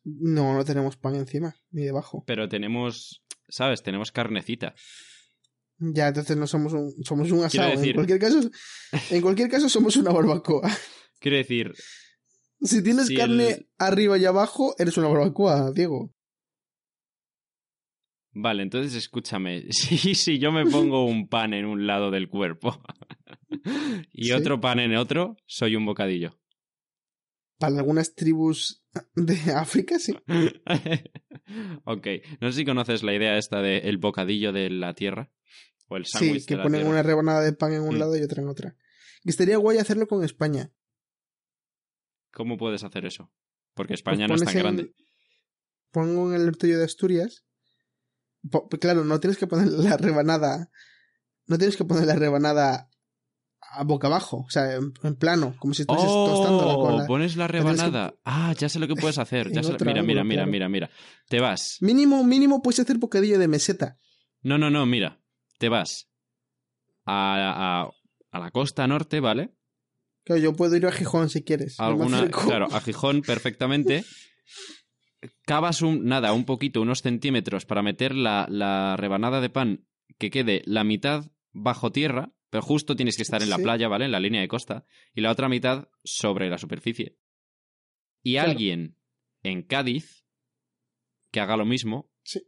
No, 0.04 0.54
no 0.54 0.64
tenemos 0.64 0.96
pan 0.96 1.16
encima, 1.16 1.56
ni 1.70 1.82
debajo. 1.84 2.24
Pero 2.26 2.48
tenemos, 2.48 3.22
¿sabes? 3.48 3.82
Tenemos 3.82 4.12
carnecita. 4.12 4.74
Ya, 5.78 6.08
entonces 6.08 6.36
no 6.36 6.46
somos 6.46 6.72
un, 6.72 6.92
somos 7.04 7.30
un 7.30 7.44
asado. 7.44 7.70
decir- 7.72 7.90
En 7.90 7.94
cualquier 7.96 8.18
caso, 8.18 8.50
en 9.10 9.20
cualquier 9.22 9.48
caso 9.50 9.68
somos 9.68 9.96
una 9.96 10.12
barbacoa. 10.12 10.70
Quiero 11.20 11.36
decir, 11.36 11.72
Si 12.60 12.82
tienes 12.82 13.06
Si 13.06 13.14
carne 13.16 13.50
el- 13.50 13.68
arriba 13.78 14.18
y 14.18 14.24
abajo, 14.24 14.74
eres 14.78 14.96
una 14.96 15.08
barbacoa, 15.08 15.70
Diego. 15.72 16.12
vale, 18.32 18.62
entonces 18.62 18.94
escúchame. 18.94 19.66
Si, 19.70 20.14
si 20.14 20.38
yo 20.38 20.52
me 20.52 20.66
pongo 20.66 21.04
un 21.04 21.28
pan 21.28 21.54
en 21.54 21.64
un 21.66 21.86
lado 21.86 22.10
del 22.10 22.28
cuerpo 22.28 22.80
y 24.12 24.26
Sí. 24.26 24.32
otro 24.32 24.60
pan 24.60 24.78
en 24.80 24.96
otro, 24.96 25.36
soy 25.46 25.76
un 25.76 25.86
bocadillo. 25.86 26.38
Para 27.58 27.76
algunas 27.78 28.14
tribus 28.14 28.84
de 29.16 29.34
África, 29.52 29.98
sí. 29.98 30.14
ok, 31.84 32.06
no 32.40 32.52
sé 32.52 32.58
si 32.58 32.64
conoces 32.64 33.02
la 33.02 33.14
idea 33.14 33.36
esta 33.38 33.60
de 33.62 33.78
el 33.78 33.98
bocadillo 33.98 34.52
de 34.52 34.70
la 34.70 34.94
tierra 34.94 35.30
o 35.88 35.96
el 35.96 36.06
sándwich 36.06 36.42
Sí, 36.42 36.46
que 36.46 36.54
de 36.54 36.58
la 36.58 36.62
ponen 36.64 36.80
tierra. 36.80 36.90
una 36.90 37.02
rebanada 37.02 37.40
de 37.42 37.52
pan 37.52 37.72
en 37.72 37.82
un 37.82 37.96
Mm. 37.96 37.98
lado 37.98 38.16
y 38.16 38.22
otra 38.22 38.42
en 38.42 38.48
otra. 38.48 38.76
Y 39.24 39.30
estaría 39.30 39.56
guay 39.56 39.78
hacerlo 39.78 40.06
con 40.06 40.22
España. 40.24 40.70
¿Cómo 42.32 42.56
puedes 42.56 42.84
hacer 42.84 43.04
eso? 43.06 43.30
Porque 43.74 43.94
España 43.94 44.26
Pues 44.26 44.40
no 44.42 44.48
es 44.48 44.54
tan 44.54 44.56
en- 44.56 44.62
grande. 44.62 44.94
Pongo 45.90 46.32
en 46.34 46.40
el 46.40 46.48
hortello 46.48 46.78
de 46.78 46.84
Asturias. 46.84 47.44
Po- 48.50 48.68
claro, 48.68 49.04
no 49.04 49.18
tienes 49.20 49.38
que 49.38 49.46
poner 49.46 49.68
la 49.68 49.96
rebanada. 49.96 50.70
No 51.46 51.56
tienes 51.58 51.76
que 51.76 51.84
poner 51.84 52.06
la 52.06 52.14
rebanada 52.14 52.88
a 53.70 53.84
boca 53.84 54.06
abajo, 54.06 54.44
o 54.46 54.50
sea, 54.50 54.76
en, 54.76 54.92
en 55.02 55.16
plano, 55.16 55.54
como 55.58 55.74
si 55.74 55.82
estuvieses 55.82 56.08
tostándola 56.10 56.74
con 56.74 56.94
¡Oh! 56.94 56.98
la... 56.98 57.06
Pones 57.06 57.36
la 57.36 57.46
que- 57.46 57.52
rebanada. 57.54 58.14
Ah, 58.24 58.54
ya 58.56 58.68
sé 58.68 58.78
lo 58.78 58.86
que 58.86 58.94
puedes 59.00 59.18
hacer. 59.18 59.50
ya 59.50 59.62
sé- 59.62 59.76
Mira, 59.84 60.02
mira, 60.02 60.24
mira, 60.24 60.46
mira, 60.46 60.68
mira. 60.68 60.90
Te 61.28 61.40
vas. 61.40 61.78
Mínimo, 61.80 62.22
mínimo 62.24 62.62
puedes 62.62 62.80
hacer 62.80 62.98
bocadillo 62.98 63.38
de 63.38 63.48
meseta. 63.48 63.98
No, 64.42 64.56
no, 64.58 64.70
no, 64.70 64.86
mira. 64.86 65.20
Te 65.58 65.68
vas 65.68 66.08
a, 67.04 67.82
a, 67.82 67.90
a 68.30 68.38
la 68.40 68.50
costa 68.50 68.86
norte, 68.86 69.20
¿vale? 69.20 69.54
Claro, 70.28 70.42
yo 70.42 70.52
puedo 70.52 70.76
ir 70.76 70.84
a 70.84 70.92
Gijón 70.92 71.30
si 71.30 71.42
quieres. 71.42 71.80
Alguna, 71.80 72.28
claro, 72.28 72.66
a 72.70 72.80
Gijón 72.82 73.22
perfectamente. 73.22 74.04
Cavas 75.46 75.80
un, 75.80 76.04
nada, 76.04 76.34
un 76.34 76.44
poquito, 76.44 76.82
unos 76.82 77.00
centímetros 77.00 77.64
para 77.64 77.82
meter 77.82 78.14
la, 78.14 78.46
la 78.50 78.94
rebanada 78.98 79.40
de 79.40 79.48
pan 79.48 79.86
que 80.18 80.28
quede 80.30 80.60
la 80.66 80.84
mitad 80.84 81.30
bajo 81.52 81.92
tierra, 81.92 82.30
pero 82.50 82.62
justo 82.62 82.94
tienes 82.94 83.16
que 83.16 83.22
estar 83.22 83.42
en 83.42 83.48
la 83.48 83.56
Sí. 83.56 83.62
playa, 83.62 83.88
¿vale? 83.88 84.04
En 84.04 84.12
la 84.12 84.20
línea 84.20 84.42
de 84.42 84.48
costa, 84.48 84.84
y 85.14 85.22
la 85.22 85.30
otra 85.30 85.48
mitad 85.48 85.88
sobre 86.04 86.50
la 86.50 86.58
superficie. 86.58 87.16
Y 88.22 88.34
Claro. 88.34 88.50
alguien 88.50 88.96
en 89.42 89.62
Cádiz 89.62 90.26
que 91.30 91.40
haga 91.40 91.56
lo 91.56 91.64
mismo, 91.64 92.10
Sí. 92.22 92.42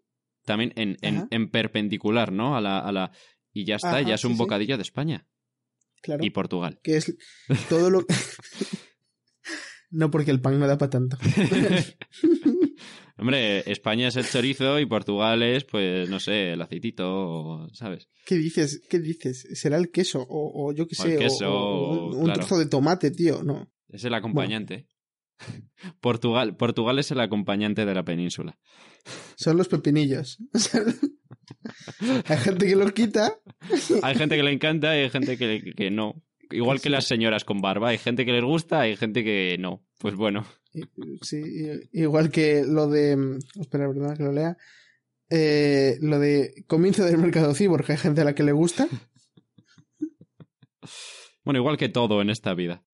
también 0.44 0.74
en, 0.76 0.98
en, 1.00 1.28
en 1.30 1.50
perpendicular, 1.50 2.30
¿no? 2.30 2.56
A 2.56 2.60
la, 2.60 2.78
a 2.78 2.92
la... 2.92 3.10
Y 3.54 3.64
ya 3.64 3.76
está, 3.76 3.96
Ajá, 3.96 4.02
ya 4.02 4.14
es 4.16 4.24
un 4.26 4.32
sí, 4.32 4.36
sí. 4.36 4.38
bocadillo 4.38 4.76
de 4.76 4.82
España 4.82 5.26
Claro. 6.02 6.24
y 6.24 6.30
Portugal. 6.30 6.80
Que 6.82 6.96
es 6.96 7.14
todo 7.68 7.90
lo... 7.90 8.04
no, 9.90 10.10
porque 10.10 10.30
el 10.30 10.40
pan 10.40 10.58
no 10.58 10.66
da 10.66 10.78
para 10.78 10.90
tanto. 10.90 11.18
Hombre, 13.18 13.70
España 13.70 14.08
es 14.08 14.16
el 14.16 14.26
chorizo 14.26 14.78
y 14.80 14.86
Portugal 14.86 15.42
es, 15.42 15.64
pues, 15.64 16.08
no 16.08 16.18
sé, 16.20 16.52
el 16.52 16.62
aceitito, 16.62 17.68
¿sabes? 17.74 18.08
¿Qué 18.24 18.36
dices? 18.36 18.80
¿Qué 18.88 18.98
dices? 18.98 19.46
¿Será 19.52 19.76
el 19.76 19.90
queso? 19.90 20.22
O, 20.22 20.68
o 20.68 20.72
yo 20.72 20.86
qué 20.86 20.94
sé, 20.94 21.16
o- 21.16 21.18
queso, 21.18 21.52
o, 21.52 22.08
un, 22.08 22.16
un 22.16 22.24
claro. 22.24 22.40
trozo 22.40 22.58
de 22.58 22.64
tomate, 22.66 23.10
tío. 23.10 23.42
No. 23.42 23.70
Es 23.88 24.04
el 24.04 24.14
acompañante. 24.14 24.86
Portugal, 26.00 26.56
Portugal 26.56 26.98
es 26.98 27.10
el 27.10 27.20
acompañante 27.20 27.84
de 27.84 27.94
la 27.94 28.04
península. 28.04 28.58
Son 29.36 29.56
los 29.58 29.68
pepinillos. 29.68 30.38
Hay 32.26 32.38
gente 32.38 32.66
que 32.66 32.76
los 32.76 32.92
quita. 32.92 33.34
Hay 34.02 34.14
gente 34.14 34.36
que 34.36 34.42
le 34.42 34.52
encanta 34.52 34.96
y 34.96 35.02
hay 35.02 35.10
gente 35.10 35.36
que, 35.36 35.72
que 35.76 35.90
no. 35.90 36.22
Igual 36.50 36.80
que 36.80 36.90
las 36.90 37.06
señoras 37.06 37.44
con 37.44 37.60
barba. 37.60 37.90
Hay 37.90 37.98
gente 37.98 38.24
que 38.24 38.32
les 38.32 38.44
gusta, 38.44 38.80
hay 38.80 38.96
gente 38.96 39.22
que 39.22 39.56
no. 39.58 39.84
Pues 39.98 40.14
bueno. 40.14 40.46
Sí, 41.22 41.42
igual 41.92 42.30
que 42.30 42.64
lo 42.66 42.88
de. 42.88 43.38
Espera, 43.60 43.88
perdona 43.88 44.16
que 44.16 44.22
lo 44.22 44.32
lea. 44.32 44.56
Eh, 45.30 45.98
lo 46.00 46.18
de 46.18 46.64
comienzo 46.66 47.04
del 47.04 47.18
mercado 47.18 47.54
cibor, 47.54 47.84
que 47.84 47.92
hay 47.92 47.98
gente 47.98 48.20
a 48.20 48.24
la 48.24 48.34
que 48.34 48.42
le 48.42 48.52
gusta. 48.52 48.88
Bueno, 51.44 51.60
igual 51.60 51.76
que 51.76 51.88
todo 51.88 52.20
en 52.20 52.30
esta 52.30 52.54
vida. 52.54 52.84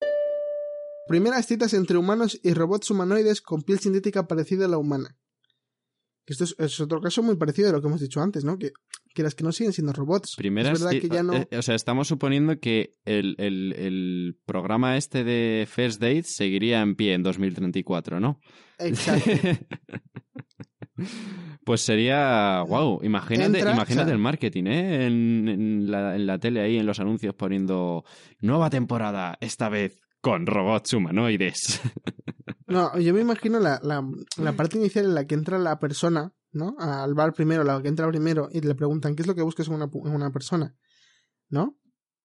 Primeras 1.09 1.47
citas 1.47 1.73
entre 1.73 1.97
humanos 1.97 2.38
y 2.42 2.53
robots 2.53 2.90
humanoides 2.90 3.40
con 3.40 3.62
piel 3.62 3.79
sintética 3.79 4.27
parecida 4.27 4.66
a 4.66 4.69
la 4.69 4.79
humana. 4.79 5.16
Que 6.27 6.33
Esto 6.33 6.43
es, 6.45 6.57
es 6.59 6.81
otro 6.81 7.01
caso 7.01 7.23
muy 7.23 7.37
parecido 7.37 7.69
a 7.69 7.73
lo 7.73 7.81
que 7.81 7.87
hemos 7.87 8.01
dicho 8.01 8.21
antes, 8.21 8.45
¿no? 8.45 8.59
Que, 8.59 8.73
que 9.15 9.23
las 9.23 9.35
que 9.37 9.45
no 9.45 9.53
siguen 9.53 9.73
siendo 9.73 9.93
robots. 9.93 10.35
Primeras. 10.37 10.73
es 10.73 10.81
verdad 10.83 10.97
ci- 10.97 11.01
que 11.01 11.09
ya 11.09 11.23
no. 11.23 11.35
eh, 11.35 11.49
O 11.57 11.62
sea, 11.62 11.77
estamos 11.77 12.09
suponiendo 12.09 12.59
que 12.59 12.95
el, 13.05 13.37
el- 13.39 13.73
el 13.75 14.37
programa 14.45 14.97
este 14.97 15.23
de 15.23 15.67
First 15.71 16.01
Dates 16.01 16.35
seguiría 16.35 16.81
en 16.83 16.97
pie 16.97 17.15
en 17.15 17.23
2034, 17.23 18.19
¿no? 18.21 18.41
Exacto. 18.79 19.31
Pues 21.65 21.81
sería, 21.83 22.62
wow, 22.67 23.01
imagínate, 23.03 23.59
Entra, 23.59 23.73
imagínate 23.75 24.03
o 24.03 24.07
sea- 24.07 24.15
el 24.15 24.19
marketing, 24.21 24.65
¿eh? 24.67 25.07
En, 25.07 25.49
en 25.49 25.91
la, 25.91 26.15
en 26.15 26.27
la 26.27 26.39
tele 26.39 26.61
ahí, 26.61 26.79
en 26.79 26.87
los 26.87 27.01
anuncios 27.01 27.35
poniendo 27.35 28.05
nueva 28.41 28.71
temporada, 28.71 29.37
esta 29.41 29.69
vez 29.69 30.01
con 30.27 30.45
robots 30.45 30.93
humanoides. 30.93 31.81
No, 32.69 32.99
yo 32.99 33.15
me 33.15 33.21
imagino 33.21 33.61
la, 33.61 33.79
la, 33.85 34.05
la 34.39 34.53
parte 34.55 34.77
inicial 34.77 35.05
en 35.05 35.15
la 35.15 35.25
que 35.25 35.37
entra 35.37 35.57
la 35.57 35.79
persona, 35.79 36.35
¿no? 36.51 36.75
Al 36.81 37.15
bar 37.15 37.33
primero, 37.33 37.62
la 37.62 37.81
que 37.81 37.87
entra 37.87 38.09
primero, 38.09 38.49
y 38.51 38.61
le 38.61 38.75
preguntan 38.75 39.15
qué 39.15 39.23
es 39.23 39.29
lo 39.29 39.37
que 39.37 39.43
buscas 39.43 39.69
en 39.69 39.75
una, 39.75 39.85
en 39.85 40.12
una 40.12 40.33
persona, 40.33 40.75
¿no? 41.49 41.79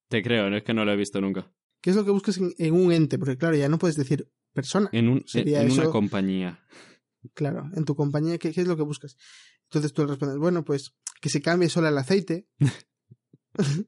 Te 0.09 0.23
creo, 0.23 0.49
no 0.49 0.57
es 0.57 0.63
que 0.63 0.73
no 0.73 0.83
lo 0.83 0.91
he 0.91 0.95
visto 0.95 1.21
nunca. 1.21 1.53
¿Qué 1.79 1.91
es 1.91 1.95
lo 1.95 2.03
que 2.03 2.09
buscas 2.09 2.39
en, 2.39 2.51
en 2.57 2.73
un 2.73 2.91
ente? 2.91 3.19
Porque 3.19 3.37
claro, 3.37 3.55
ya 3.55 3.69
no 3.69 3.77
puedes 3.77 3.95
decir 3.95 4.27
persona. 4.51 4.89
En, 4.93 5.09
un, 5.09 5.17
en, 5.19 5.27
Sería 5.27 5.61
en 5.61 5.71
una 5.71 5.85
compañía. 5.91 6.59
Claro, 7.35 7.69
en 7.75 7.85
tu 7.85 7.95
compañía, 7.95 8.39
¿qué, 8.39 8.51
qué 8.51 8.61
es 8.61 8.67
lo 8.67 8.75
que 8.75 8.83
buscas? 8.83 9.15
Entonces 9.65 9.93
tú 9.93 10.01
le 10.01 10.07
respondes, 10.07 10.39
bueno, 10.39 10.65
pues 10.65 10.95
que 11.21 11.29
se 11.29 11.39
cambie 11.39 11.69
solo 11.69 11.87
el 11.87 11.97
aceite. 11.99 12.47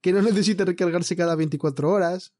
que 0.00 0.12
no 0.12 0.22
necesite 0.22 0.64
recargarse 0.64 1.14
cada 1.14 1.36
24 1.36 1.88
horas. 1.88 2.34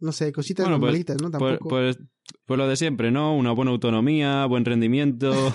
No 0.00 0.12
sé, 0.12 0.32
cositas 0.32 0.64
Bueno, 0.64 0.78
pues- 0.78 0.88
normalitas, 0.88 1.16
¿no? 1.20 1.30
Pues, 1.30 1.40
Tampoco. 1.58 1.68
pues, 1.68 1.98
pues 2.46 2.58
lo 2.58 2.68
de 2.68 2.76
siempre, 2.76 3.10
¿no? 3.10 3.36
Una 3.36 3.52
buena 3.52 3.70
autonomía, 3.72 4.46
buen 4.46 4.64
rendimiento. 4.64 5.32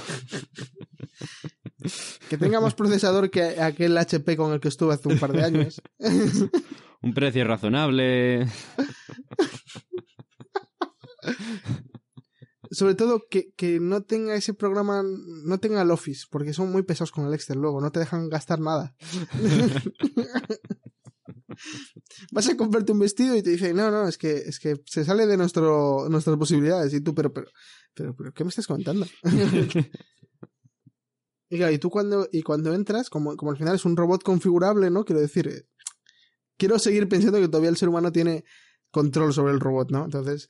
Que 2.30 2.38
tenga 2.38 2.62
más 2.62 2.76
procesador 2.76 3.30
que 3.30 3.60
aquel 3.62 3.98
HP 3.98 4.38
con 4.38 4.54
el 4.54 4.62
que 4.62 4.70
estuve 4.70 4.94
hace 4.94 5.10
un 5.10 5.20
par 5.20 5.34
de 5.34 5.44
años. 5.44 5.82
un 7.02 7.14
precio 7.14 7.44
razonable. 7.44 8.48
Sobre 12.72 12.96
todo 12.96 13.24
que, 13.30 13.52
que 13.56 13.80
no 13.82 14.02
tenga 14.04 14.34
ese 14.36 14.54
programa, 14.54 15.04
no 15.04 15.58
tenga 15.60 15.82
el 15.82 15.92
Office, 15.92 16.26
porque 16.32 16.54
son 16.54 16.72
muy 16.72 16.84
pesados 16.84 17.12
con 17.12 17.28
el 17.28 17.34
Excel 17.34 17.60
luego, 17.60 17.82
no 17.82 17.92
te 17.92 18.00
dejan 18.00 18.30
gastar 18.30 18.60
nada. 18.62 18.96
Vas 22.34 22.50
a 22.50 22.58
comprarte 22.58 22.92
un 22.92 23.00
vestido 23.00 23.36
y 23.36 23.44
te 23.44 23.52
dicen, 23.52 23.76
no, 23.76 23.92
no, 23.92 24.08
es 24.08 24.18
que, 24.18 24.38
es 24.38 24.60
que 24.60 24.82
se 24.86 25.06
sale 25.06 25.28
de 25.28 25.38
nuestro, 25.38 26.08
nuestras 26.10 26.36
posibilidades. 26.38 26.92
Y 26.94 27.02
tú, 27.02 27.14
pero, 27.14 27.32
pero, 27.32 27.48
pero, 27.94 28.16
pero, 28.16 28.34
¿qué 28.34 28.44
me 28.44 28.50
estás 28.50 28.66
contando? 28.66 29.06
y 31.50 31.58
claro, 31.58 31.72
y 31.72 31.78
tú 31.78 31.90
cuando, 31.92 32.28
y 32.32 32.42
cuando 32.42 32.74
entras, 32.74 33.10
como, 33.10 33.38
como 33.38 33.52
al 33.52 33.58
final 33.58 33.76
es 33.76 33.86
un 33.86 33.96
robot 33.96 34.24
configurable, 34.24 34.90
¿no? 34.90 35.06
Quiero 35.06 35.22
decir, 35.22 35.48
eh, 35.48 35.68
quiero 36.58 36.80
seguir 36.80 37.08
pensando 37.08 37.40
que 37.40 37.48
todavía 37.48 37.70
el 37.70 37.78
ser 37.78 37.90
humano 37.90 38.12
tiene 38.12 38.44
control 38.90 39.32
sobre 39.34 39.54
el 39.54 39.60
robot, 39.60 39.92
¿no? 39.92 40.04
Entonces, 40.06 40.50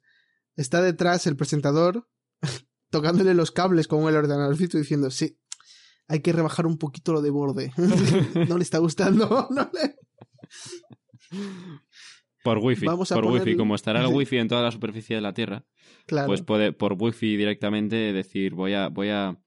está 0.56 0.82
detrás 0.82 1.28
el 1.28 1.36
presentador 1.36 2.08
tocándole 2.90 3.34
los 3.34 3.52
cables 3.52 3.88
con 3.90 4.08
el 4.08 4.16
ordenadorcito 4.16 4.78
diciendo, 4.78 5.12
sí, 5.12 5.38
hay 6.08 6.22
que 6.22 6.32
rebajar 6.32 6.66
un 6.66 6.78
poquito 6.78 7.12
lo 7.12 7.22
de 7.22 7.30
borde. 7.30 7.74
no 8.48 8.58
le 8.58 8.64
está 8.64 8.78
gustando. 8.78 9.48
no 9.50 9.70
le- 9.74 9.98
Por 12.44 12.58
wifi. 12.58 12.86
Vamos 12.86 13.12
a 13.12 13.16
por 13.16 13.24
poner- 13.26 13.42
wifi. 13.42 13.56
Como 13.58 13.76
estará 13.76 14.02
el 14.02 14.08
wifi 14.14 14.38
en 14.38 14.48
toda 14.48 14.62
la 14.64 14.72
superficie 14.72 15.16
de 15.16 15.22
la 15.22 15.34
Tierra, 15.34 15.66
Claro. 16.06 16.28
pues 16.28 16.42
puede 16.42 16.74
por 16.74 16.94
wifi 17.00 17.38
directamente 17.38 17.96
decir 18.14 18.54
voy 18.54 18.74
a 18.74 18.90
voy 18.90 19.10
a 19.10 19.30
o 19.32 19.38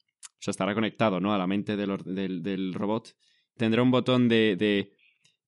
sea 0.41 0.51
estará 0.53 0.75
conectado 0.75 1.21
no 1.21 1.35
a 1.35 1.39
la 1.39 1.47
mente 1.47 1.77
del, 1.77 1.97
del, 2.05 2.43
del 2.43 2.73
robot 2.75 3.15
tendrá 3.57 3.83
un 3.83 3.91
botón 3.91 4.29
de, 4.29 4.57
de 4.57 4.93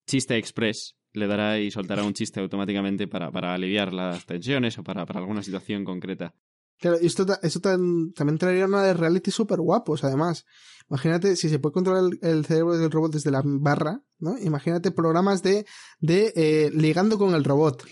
chiste 0.07 0.37
express 0.37 0.97
le 1.15 1.27
dará 1.27 1.59
y 1.59 1.71
soltará 1.71 2.03
un 2.05 2.13
chiste 2.13 2.41
automáticamente 2.41 3.07
para, 3.09 3.31
para 3.31 3.55
aliviar 3.55 3.93
las 3.95 4.25
tensiones 4.27 4.79
o 4.79 4.83
para, 4.85 5.05
para 5.07 5.21
alguna 5.21 5.43
situación 5.43 5.85
concreta 5.85 6.35
Claro, 6.79 6.99
y 7.01 7.07
esto, 7.07 7.27
esto 7.43 7.61
también 7.61 8.39
traería 8.39 8.67
una 8.67 8.83
de 8.83 8.95
reality 8.95 9.31
súper 9.31 9.61
guapos, 9.61 10.05
además. 10.05 10.45
Imagínate, 10.89 11.37
si 11.37 11.49
se 11.49 11.59
puede 11.59 11.75
controlar 11.75 12.11
el, 12.23 12.47
cerebro 12.47 12.79
del 12.79 12.91
robot 12.91 13.13
desde 13.13 13.31
la 13.31 13.43
barra, 13.45 14.03
¿no? 14.19 14.39
Imagínate 14.39 14.91
programas 14.91 15.43
de, 15.43 15.67
de 16.01 16.33
eh, 16.37 16.71
ligando 16.73 17.19
con 17.19 17.35
el 17.35 17.45
robot, 17.45 17.85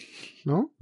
¿no? 0.45 0.73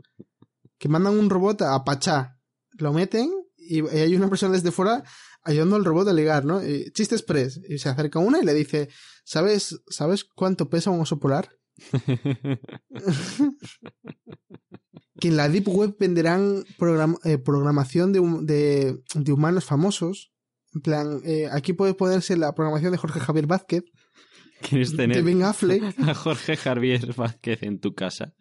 Que 0.78 0.88
mandan 0.88 1.18
un 1.18 1.30
robot 1.30 1.62
a 1.62 1.82
Pachá, 1.82 2.38
lo 2.72 2.92
meten 2.92 3.30
y, 3.57 3.82
y 3.82 3.98
hay 3.98 4.14
una 4.14 4.28
persona 4.28 4.52
desde 4.52 4.70
fuera 4.70 5.02
ayudando 5.44 5.76
al 5.76 5.84
robot 5.84 6.09
a 6.09 6.12
ligar, 6.12 6.44
¿no? 6.44 6.66
Y, 6.66 6.90
Chiste 6.92 7.14
express. 7.14 7.61
Y 7.68 7.78
se 7.78 7.88
acerca 7.88 8.18
una 8.18 8.40
y 8.40 8.44
le 8.44 8.55
dice, 8.55 8.88
¿sabes, 9.24 9.80
¿sabes 9.88 10.24
cuánto 10.24 10.68
pesa 10.68 10.90
un 10.90 11.00
oso 11.00 11.18
polar? 11.18 11.50
que 15.20 15.29
en 15.29 15.37
la 15.37 15.49
Deep 15.49 15.68
Web 15.68 15.97
venderán 15.99 16.64
program- 16.79 17.18
eh, 17.25 17.39
programación 17.39 18.12
de, 18.12 18.20
de, 18.43 18.99
de 19.14 19.33
humanos 19.33 19.64
famosos. 19.64 20.33
En 20.75 20.81
plan, 20.81 21.20
eh, 21.25 21.49
aquí 21.53 21.72
puede 21.72 21.95
ponerse 21.95 22.37
la 22.37 22.53
programación 22.55 22.93
de 22.93 22.99
Jorge 22.99 23.20
Javier 23.20 23.47
Vázquez, 23.47 23.85
¿Quieres 24.61 24.93
de 24.93 24.97
tener 24.97 25.22
Ben 25.22 25.43
Affleck. 25.43 25.83
a 26.01 26.14
Jorge 26.14 26.57
Javier 26.57 27.14
Vázquez 27.14 27.62
en 27.62 27.79
tu 27.81 27.95
casa? 27.95 28.35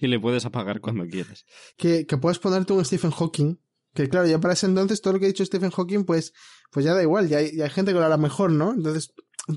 y 0.00 0.06
le 0.06 0.18
puedes 0.18 0.44
apagar 0.44 0.80
cuando 0.80 1.06
quieras. 1.06 1.44
que, 1.76 2.06
que 2.06 2.16
puedes 2.16 2.38
ponerte 2.38 2.72
un 2.72 2.84
Stephen 2.84 3.10
Hawking. 3.10 3.60
Que 3.94 4.08
claro, 4.08 4.26
ya 4.26 4.40
para 4.40 4.54
ese 4.54 4.64
entonces 4.66 5.02
todo 5.02 5.12
lo 5.12 5.18
que 5.18 5.26
ha 5.26 5.28
dicho 5.28 5.44
Stephen 5.44 5.70
Hawking, 5.70 6.04
pues, 6.04 6.32
pues 6.70 6.82
ya 6.86 6.94
da 6.94 7.02
igual, 7.02 7.28
ya 7.28 7.38
hay, 7.38 7.54
ya 7.54 7.64
hay 7.64 7.70
gente 7.70 7.92
que 7.92 7.98
lo 7.98 8.04
hará 8.06 8.16
mejor, 8.16 8.50
¿no? 8.50 8.72
Entonces 8.72 9.12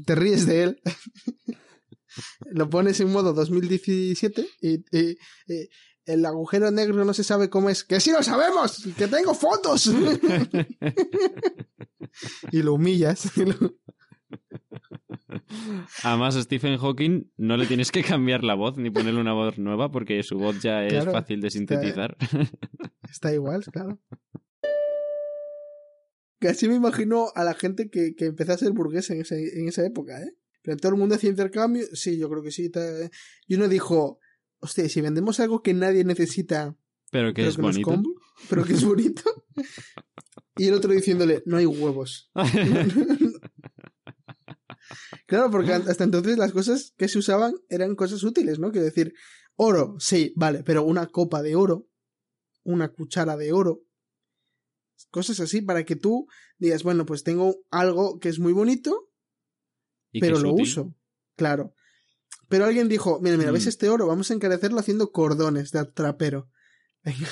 te 0.05 0.15
ríes 0.15 0.45
de 0.45 0.63
él. 0.63 0.81
lo 2.51 2.69
pones 2.69 2.99
en 3.01 3.11
modo 3.11 3.33
2017 3.33 4.47
y, 4.61 4.73
y- 4.97 5.17
y 5.47 5.69
el 6.05 6.25
agujero 6.25 6.71
negro 6.71 7.03
no 7.03 7.13
se 7.13 7.23
sabe 7.23 7.49
cómo 7.49 7.69
es. 7.69 7.83
¡Que 7.83 7.99
sí 7.99 8.11
lo 8.11 8.21
sabemos! 8.23 8.83
¡Que 8.97 9.07
tengo 9.07 9.33
fotos! 9.33 9.87
y 12.51 12.61
lo 12.61 12.75
humillas. 12.75 13.31
Además, 16.03 16.35
a 16.35 16.43
Stephen 16.43 16.77
Hawking 16.77 17.31
no 17.37 17.57
le 17.57 17.65
tienes 17.65 17.91
que 17.91 18.03
cambiar 18.03 18.43
la 18.43 18.53
voz 18.53 18.77
ni 18.77 18.91
ponerle 18.91 19.19
una 19.19 19.33
voz 19.33 19.57
nueva 19.57 19.91
porque 19.91 20.21
su 20.23 20.37
voz 20.37 20.61
ya 20.61 20.85
es 20.85 20.93
Claro, 20.93 21.11
fácil 21.11 21.41
de 21.41 21.49
sintetizar. 21.49 22.15
Está 23.09 23.33
igual, 23.33 23.63
claro. 23.71 23.99
Casi 26.47 26.67
me 26.67 26.75
imagino 26.75 27.31
a 27.33 27.43
la 27.43 27.53
gente 27.55 27.89
que, 27.89 28.13
que 28.15 28.25
empezó 28.25 28.53
a 28.53 28.57
ser 28.57 28.71
burguesa 28.71 29.13
en, 29.15 29.21
ese- 29.21 29.59
en 29.59 29.67
esa 29.67 29.83
época, 29.85 30.21
¿eh? 30.21 30.35
Pero 30.61 30.77
todo 30.77 30.91
el 30.93 30.97
mundo 30.99 31.15
hacía 31.15 31.29
intercambio. 31.31 31.85
Sí, 31.93 32.17
yo 32.19 32.29
creo 32.29 32.43
que 32.43 32.51
sí. 32.51 32.69
ta- 32.69 33.09
Y 33.47 33.55
uno 33.55 33.67
dijo, 33.67 34.19
hostia, 34.59 34.87
si 34.89 35.01
vendemos 35.01 35.39
algo 35.39 35.61
que 35.63 35.73
nadie 35.73 36.03
necesita, 36.03 36.75
Pero 37.11 37.29
que 37.33 37.41
pero 37.41 37.49
es 37.49 37.55
que 37.55 37.61
bonito. 37.61 37.89
compra, 37.89 38.11
pero 38.49 38.63
que 38.63 38.73
es 38.73 38.83
bonito. 38.85 39.23
y 40.57 40.67
el 40.67 40.73
otro 40.75 40.91
diciéndole, 40.93 41.41
no 41.45 41.57
hay 41.57 41.65
huevos. 41.65 42.29
Claro, 45.25 45.49
porque 45.49 45.73
hasta 45.73 46.03
entonces 46.03 46.37
las 46.37 46.51
cosas 46.51 46.93
que 46.97 47.07
se 47.07 47.17
usaban 47.17 47.55
eran 47.69 47.95
cosas 47.95 48.23
útiles, 48.23 48.59
¿no? 48.59 48.71
Quiero 48.71 48.85
decir, 48.85 49.13
oro, 49.55 49.95
sí, 49.99 50.31
vale, 50.35 50.63
pero 50.63 50.83
una 50.83 51.07
copa 51.07 51.41
de 51.41 51.55
oro, 51.55 51.87
una 52.63 52.89
cuchara 52.89 53.35
de 53.35 53.51
oro, 53.51 53.81
cosas 55.11 55.39
así 55.39 55.61
para 55.61 55.83
que 55.85 55.95
tú 55.95 56.27
digas, 56.57 56.83
bueno, 56.83 57.05
pues 57.05 57.23
tengo 57.23 57.55
algo 57.71 58.19
que 58.19 58.29
es 58.29 58.39
muy 58.39 58.53
bonito, 58.53 59.09
Y 60.11 60.19
pero 60.19 60.39
lo 60.39 60.53
útil. 60.53 60.63
uso. 60.63 60.95
Claro. 61.35 61.73
Pero 62.47 62.65
alguien 62.65 62.87
dijo, 62.89 63.19
mira, 63.21 63.37
mira, 63.37 63.51
¿ves 63.51 63.65
Mm. 63.65 63.69
este 63.69 63.89
oro? 63.89 64.07
Vamos 64.07 64.29
a 64.31 64.33
encarecerlo 64.35 64.79
haciendo 64.79 65.11
cordones 65.11 65.71
de 65.71 65.83
trapero. 65.85 66.49
Venga. 67.03 67.27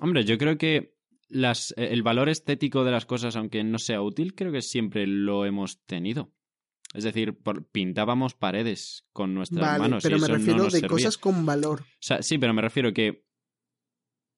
Hombre, 0.00 0.24
yo 0.24 0.38
creo 0.38 0.56
que 0.58 0.94
las, 1.28 1.74
el 1.76 2.02
valor 2.02 2.28
estético 2.28 2.84
de 2.84 2.92
las 2.92 3.04
cosas, 3.06 3.34
aunque 3.36 3.64
no 3.64 3.78
sea 3.78 4.00
útil, 4.02 4.34
creo 4.34 4.52
que 4.52 4.62
siempre 4.62 5.06
lo 5.06 5.44
hemos 5.44 5.82
tenido. 5.84 6.32
Es 6.94 7.02
decir, 7.04 7.36
por- 7.36 7.66
pintábamos 7.68 8.34
paredes 8.34 9.06
con 9.12 9.34
nuestras 9.34 9.60
Vale, 9.66 9.78
manos. 9.80 10.02
pero 10.04 10.16
y 10.16 10.20
me 10.20 10.24
eso 10.26 10.32
no 10.32 10.38
refiero 10.38 10.62
nos 10.64 10.72
de 10.72 10.80
servía. 10.80 10.94
cosas 10.96 11.18
con 11.18 11.44
valor. 11.44 11.80
O 11.82 11.84
sea, 12.00 12.22
sí, 12.22 12.38
pero 12.38 12.54
me 12.54 12.62
refiero 12.62 12.92
que 12.92 13.24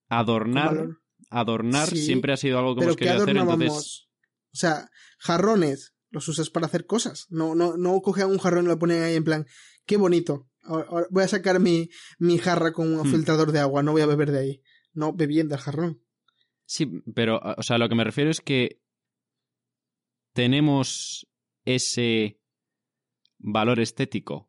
adornar. 0.09 0.89
Adornar 1.31 1.89
Sí, 1.89 1.97
siempre 2.05 2.33
ha 2.33 2.37
sido 2.37 2.59
algo 2.59 2.75
que 2.75 2.81
Pero 2.81 2.91
hemos 2.91 2.97
que 2.97 3.05
querido 3.05 3.23
hacer. 3.23 3.37
adornábamos. 3.39 3.67
Entonces, 3.67 4.09
O 4.53 4.57
sea, 4.57 4.91
jarrones 5.19 5.95
los 6.11 6.27
usas 6.29 6.49
para 6.51 6.67
hacer 6.67 6.87
cosas. 6.87 7.27
No, 7.29 7.55
no, 7.55 7.77
no 7.77 8.01
cogían 8.01 8.31
un 8.31 8.39
jarrón 8.39 8.65
y 8.65 8.69
lo 8.69 8.79
ponen 8.79 9.03
ahí 9.03 9.15
en 9.15 9.25
plan, 9.25 9.47
qué 9.87 9.97
bonito. 9.97 10.49
Ahora 10.63 11.07
voy 11.11 11.23
a 11.25 11.29
sacar 11.29 11.61
mi, 11.61 11.89
mi 12.19 12.39
jarra 12.39 12.73
con 12.73 12.93
un 12.93 13.07
Hmm. 13.07 13.11
filtrador 13.13 13.53
de 13.53 13.59
agua, 13.61 13.83
no 13.83 13.93
voy 13.93 14.03
a 14.03 14.07
beber 14.07 14.31
de 14.33 14.39
ahí. 14.39 14.63
No, 14.93 15.13
bebiendo 15.13 15.55
el 15.55 15.61
jarrón. 15.61 16.03
sí, 16.67 16.87
pero, 17.15 17.41
o 17.57 17.63
sea, 17.63 17.79
lo 17.79 17.89
que 17.89 17.95
me 17.95 18.05
refiero 18.05 18.31
es 18.31 18.41
que 18.41 18.81
tenemos 20.35 21.27
ese 21.65 22.41
valor 23.39 23.81
estético 23.81 24.48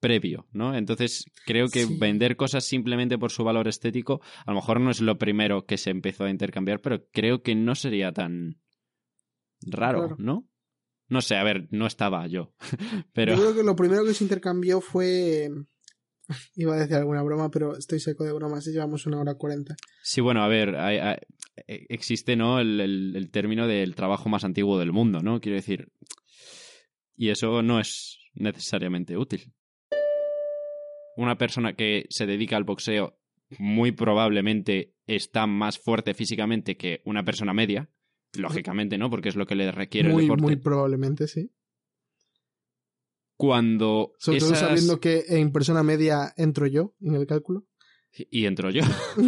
previo, 0.00 0.46
¿no? 0.52 0.76
Entonces, 0.76 1.24
creo 1.46 1.68
que 1.68 1.84
Sí. 1.86 1.96
vender 1.98 2.36
cosas 2.36 2.64
simplemente 2.64 3.18
por 3.18 3.30
su 3.32 3.44
valor 3.44 3.66
estético, 3.68 4.20
a 4.44 4.50
lo 4.50 4.56
mejor 4.56 4.80
no 4.80 4.90
es 4.90 5.00
lo 5.00 5.16
primero 5.18 5.64
que 5.66 5.78
se 5.78 5.90
empezó 5.90 6.24
a 6.24 6.30
intercambiar, 6.30 6.80
pero 6.80 7.06
creo 7.12 7.42
que 7.42 7.54
no 7.54 7.74
sería 7.74 8.12
tan 8.12 8.60
raro, 9.62 10.00
Claro. 10.00 10.16
¿no? 10.18 10.48
No 11.08 11.20
sé, 11.22 11.36
a 11.36 11.44
ver, 11.44 11.68
no 11.70 11.86
estaba 11.86 12.26
yo, 12.26 12.52
pero 13.12 13.34
Yo 13.34 13.40
creo 13.40 13.54
que 13.54 13.62
lo 13.62 13.76
primero 13.76 14.04
que 14.04 14.12
se 14.14 14.24
intercambió 14.24 14.80
fue. 14.80 15.48
Iba 16.56 16.74
a 16.74 16.78
decir 16.80 16.96
alguna 16.96 17.22
broma, 17.22 17.50
pero 17.52 17.76
estoy 17.76 18.00
seco 18.00 18.24
de 18.24 18.32
bromas 18.32 18.66
y 18.66 18.72
llevamos 18.72 19.06
una 19.06 19.20
hora 19.20 19.34
cuarenta. 19.36 19.76
sí, 20.02 20.20
bueno, 20.20 20.42
a 20.42 20.48
ver, 20.48 20.74
hay- 20.76 20.98
hay- 20.98 21.16
e- 21.68 21.86
existe, 21.88 22.34
¿no? 22.36 22.58
El, 22.58 22.80
el- 22.80 23.12
el 23.16 23.30
término 23.30 23.66
del 23.68 23.94
trabajo 23.94 24.28
más 24.28 24.42
antiguo 24.44 24.78
del 24.78 24.92
mundo, 24.92 25.20
¿no? 25.22 25.40
Quiero 25.40 25.54
decir, 25.56 25.88
y 27.16 27.28
eso 27.30 27.62
no 27.62 27.78
es 27.80 28.18
necesariamente 28.34 29.16
útil. 29.16 29.52
Una 31.16 31.38
persona 31.38 31.74
que 31.74 32.06
se 32.10 32.26
dedica 32.26 32.56
al 32.56 32.64
boxeo 32.64 33.18
muy 33.58 33.92
probablemente 33.92 34.94
está 35.06 35.46
más 35.46 35.78
fuerte 35.78 36.12
físicamente 36.14 36.76
que 36.76 37.00
una 37.04 37.24
persona 37.24 37.54
media, 37.54 37.88
lógicamente, 38.34 38.98
¿no? 38.98 39.08
Porque 39.08 39.28
es 39.30 39.36
lo 39.36 39.46
que 39.46 39.54
le 39.54 39.70
requiere 39.72 40.08
el 40.08 40.14
Muy, 40.14 40.24
deporte. 40.24 40.42
muy 40.42 40.56
probablemente, 40.56 41.26
sí. 41.28 41.50
Cuando 43.36 44.12
Sobre 44.18 44.38
todo 44.40 44.54
sabiendo 44.54 44.98
que 44.98 45.24
en 45.28 45.52
persona 45.52 45.82
media 45.82 46.32
entro 46.36 46.66
yo 46.66 46.94
en 47.00 47.14
el 47.16 47.26
cálculo. 47.26 47.66
y 48.12 48.46
entro 48.46 48.70
yo. 48.70 48.82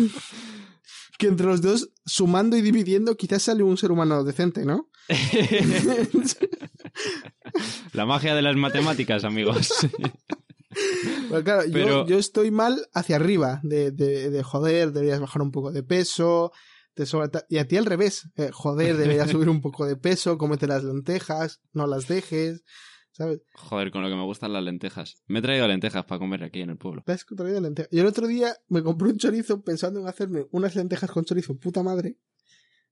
Que 1.19 1.27
entre 1.27 1.47
los 1.47 1.61
dos, 1.61 1.91
sumando 2.07 2.57
y 2.57 2.63
dividiendo, 2.63 3.17
quizás 3.17 3.43
sale 3.43 3.65
un 3.65 3.77
ser 3.77 3.91
humano 3.91 4.23
decente, 4.23 4.65
¿no? 4.65 4.89
La 7.93 8.07
magia 8.07 8.37
de 8.37 8.43
las 8.43 8.55
matemáticas, 8.57 9.25
amigos. 9.25 9.69
Pero 11.31 11.45
claro, 11.45 11.65
yo- 11.67 11.73
Pero- 11.73 12.07
yo, 12.07 12.19
estoy 12.19 12.51
mal 12.51 12.87
hacia 12.93 13.17
arriba, 13.17 13.61
de, 13.63 13.91
de, 13.91 14.31
de 14.31 14.43
joder, 14.43 14.93
deberías 14.93 15.21
bajar 15.21 15.43
un 15.43 15.51
poco 15.51 15.73
de 15.73 15.83
peso, 15.83 16.53
te 16.95 17.07
sobra 17.07 17.31
y 17.49 17.59
a 17.59 17.67
ti 17.69 17.77
al 17.77 17.87
revés, 17.87 18.29
eh, 18.37 18.51
joder, 18.53 18.97
deberías 18.97 19.31
subir 19.43 19.49
un 19.49 19.61
poco 19.61 19.87
de 19.87 19.97
peso, 19.97 20.37
cómete 20.39 20.67
las 20.67 20.85
lentejas, 20.85 21.61
no 21.73 21.87
las 21.87 22.07
dejes, 22.09 22.65
¿sabes? 23.13 23.41
Joder, 23.55 23.91
con 23.91 24.03
lo 24.03 24.09
que 24.09 24.15
me 24.17 24.25
gustan 24.25 24.53
las 24.53 24.63
lentejas. 24.65 25.23
Me 25.27 25.39
he 25.39 25.43
traído 25.43 25.67
lentejas 25.69 26.05
para 26.05 26.19
comer 26.19 26.43
aquí 26.45 26.61
en 26.61 26.71
el 26.71 26.77
pueblo. 26.77 27.03
Te 27.07 27.13
has 27.13 27.25
traído 27.25 27.61
lentejas. 27.61 27.91
Yo 27.93 28.01
el 28.03 28.07
otro 28.09 28.27
día 28.27 28.55
me 28.69 28.83
compré 28.83 29.09
un 29.09 29.17
chorizo 29.19 29.63
pensando 29.63 30.01
en 30.01 30.07
hacerme 30.09 30.47
unas 30.51 30.75
lentejas 30.77 31.11
con 31.11 31.25
chorizo, 31.25 31.57
puta 31.57 31.83
madre. 31.83 32.17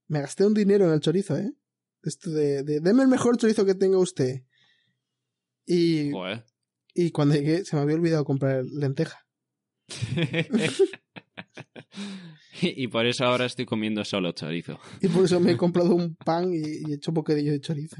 Me 0.08 0.20
gasté 0.20 0.46
un 0.46 0.54
dinero 0.54 0.84
en 0.86 0.92
el 0.92 1.00
chorizo, 1.00 1.36
¿eh? 1.36 1.52
Esto 2.02 2.30
de, 2.30 2.62
de 2.62 2.80
deme 2.80 3.02
el 3.02 3.08
mejor 3.08 3.36
chorizo 3.36 3.64
que 3.66 3.74
tenga 3.74 3.98
usted. 3.98 4.42
Y, 5.66 6.12
Joder. 6.12 6.44
Y 6.96 7.10
cuando 7.10 7.34
llegué 7.34 7.64
se 7.64 7.76
me 7.76 7.82
había 7.82 7.96
olvidado 7.96 8.24
comprar 8.24 8.64
lenteja. 8.64 9.26
y 12.62 12.88
por 12.88 13.06
eso 13.06 13.24
ahora 13.24 13.44
estoy 13.44 13.66
comiendo 13.66 14.04
solo 14.04 14.32
chorizo. 14.32 14.80
Y 15.00 15.08
por 15.08 15.24
eso 15.24 15.38
me 15.38 15.52
he 15.52 15.56
comprado 15.58 15.94
un 15.94 16.16
pan 16.16 16.52
y, 16.52 16.90
he 16.90 16.94
hecho 16.94 17.12
bocadillo 17.12 17.52
de 17.52 17.60
chorizo. 17.60 17.96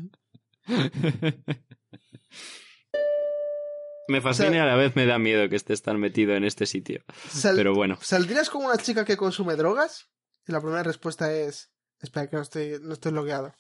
me 4.09 4.21
fascina 4.21 4.57
y 4.57 4.59
a 4.59 4.65
la 4.65 4.77
vez 4.77 4.97
me 4.97 5.07
da 5.07 5.19
miedo 5.19 5.49
que 5.49 5.57
estés 5.57 5.83
tan 5.83 6.01
metido 6.01 6.35
en 6.35 6.45
este 6.45 6.65
sitio. 6.67 7.05
Pero 7.43 7.75
bueno. 7.75 7.99
¿Saldrías 8.01 8.49
con 8.49 8.65
una 8.65 8.79
chica 8.79 9.05
que 9.05 9.19
consume 9.19 9.57
drogas? 9.57 10.09
Y 10.49 10.53
la 10.53 10.61
primera 10.61 10.83
respuesta 10.83 11.33
es... 11.35 11.71
Espera, 12.01 12.29
que 12.29 12.37
no 12.37 12.43
estoy, 12.43 12.79
no 12.83 12.93
estoy 12.95 13.13
logueado. 13.13 13.55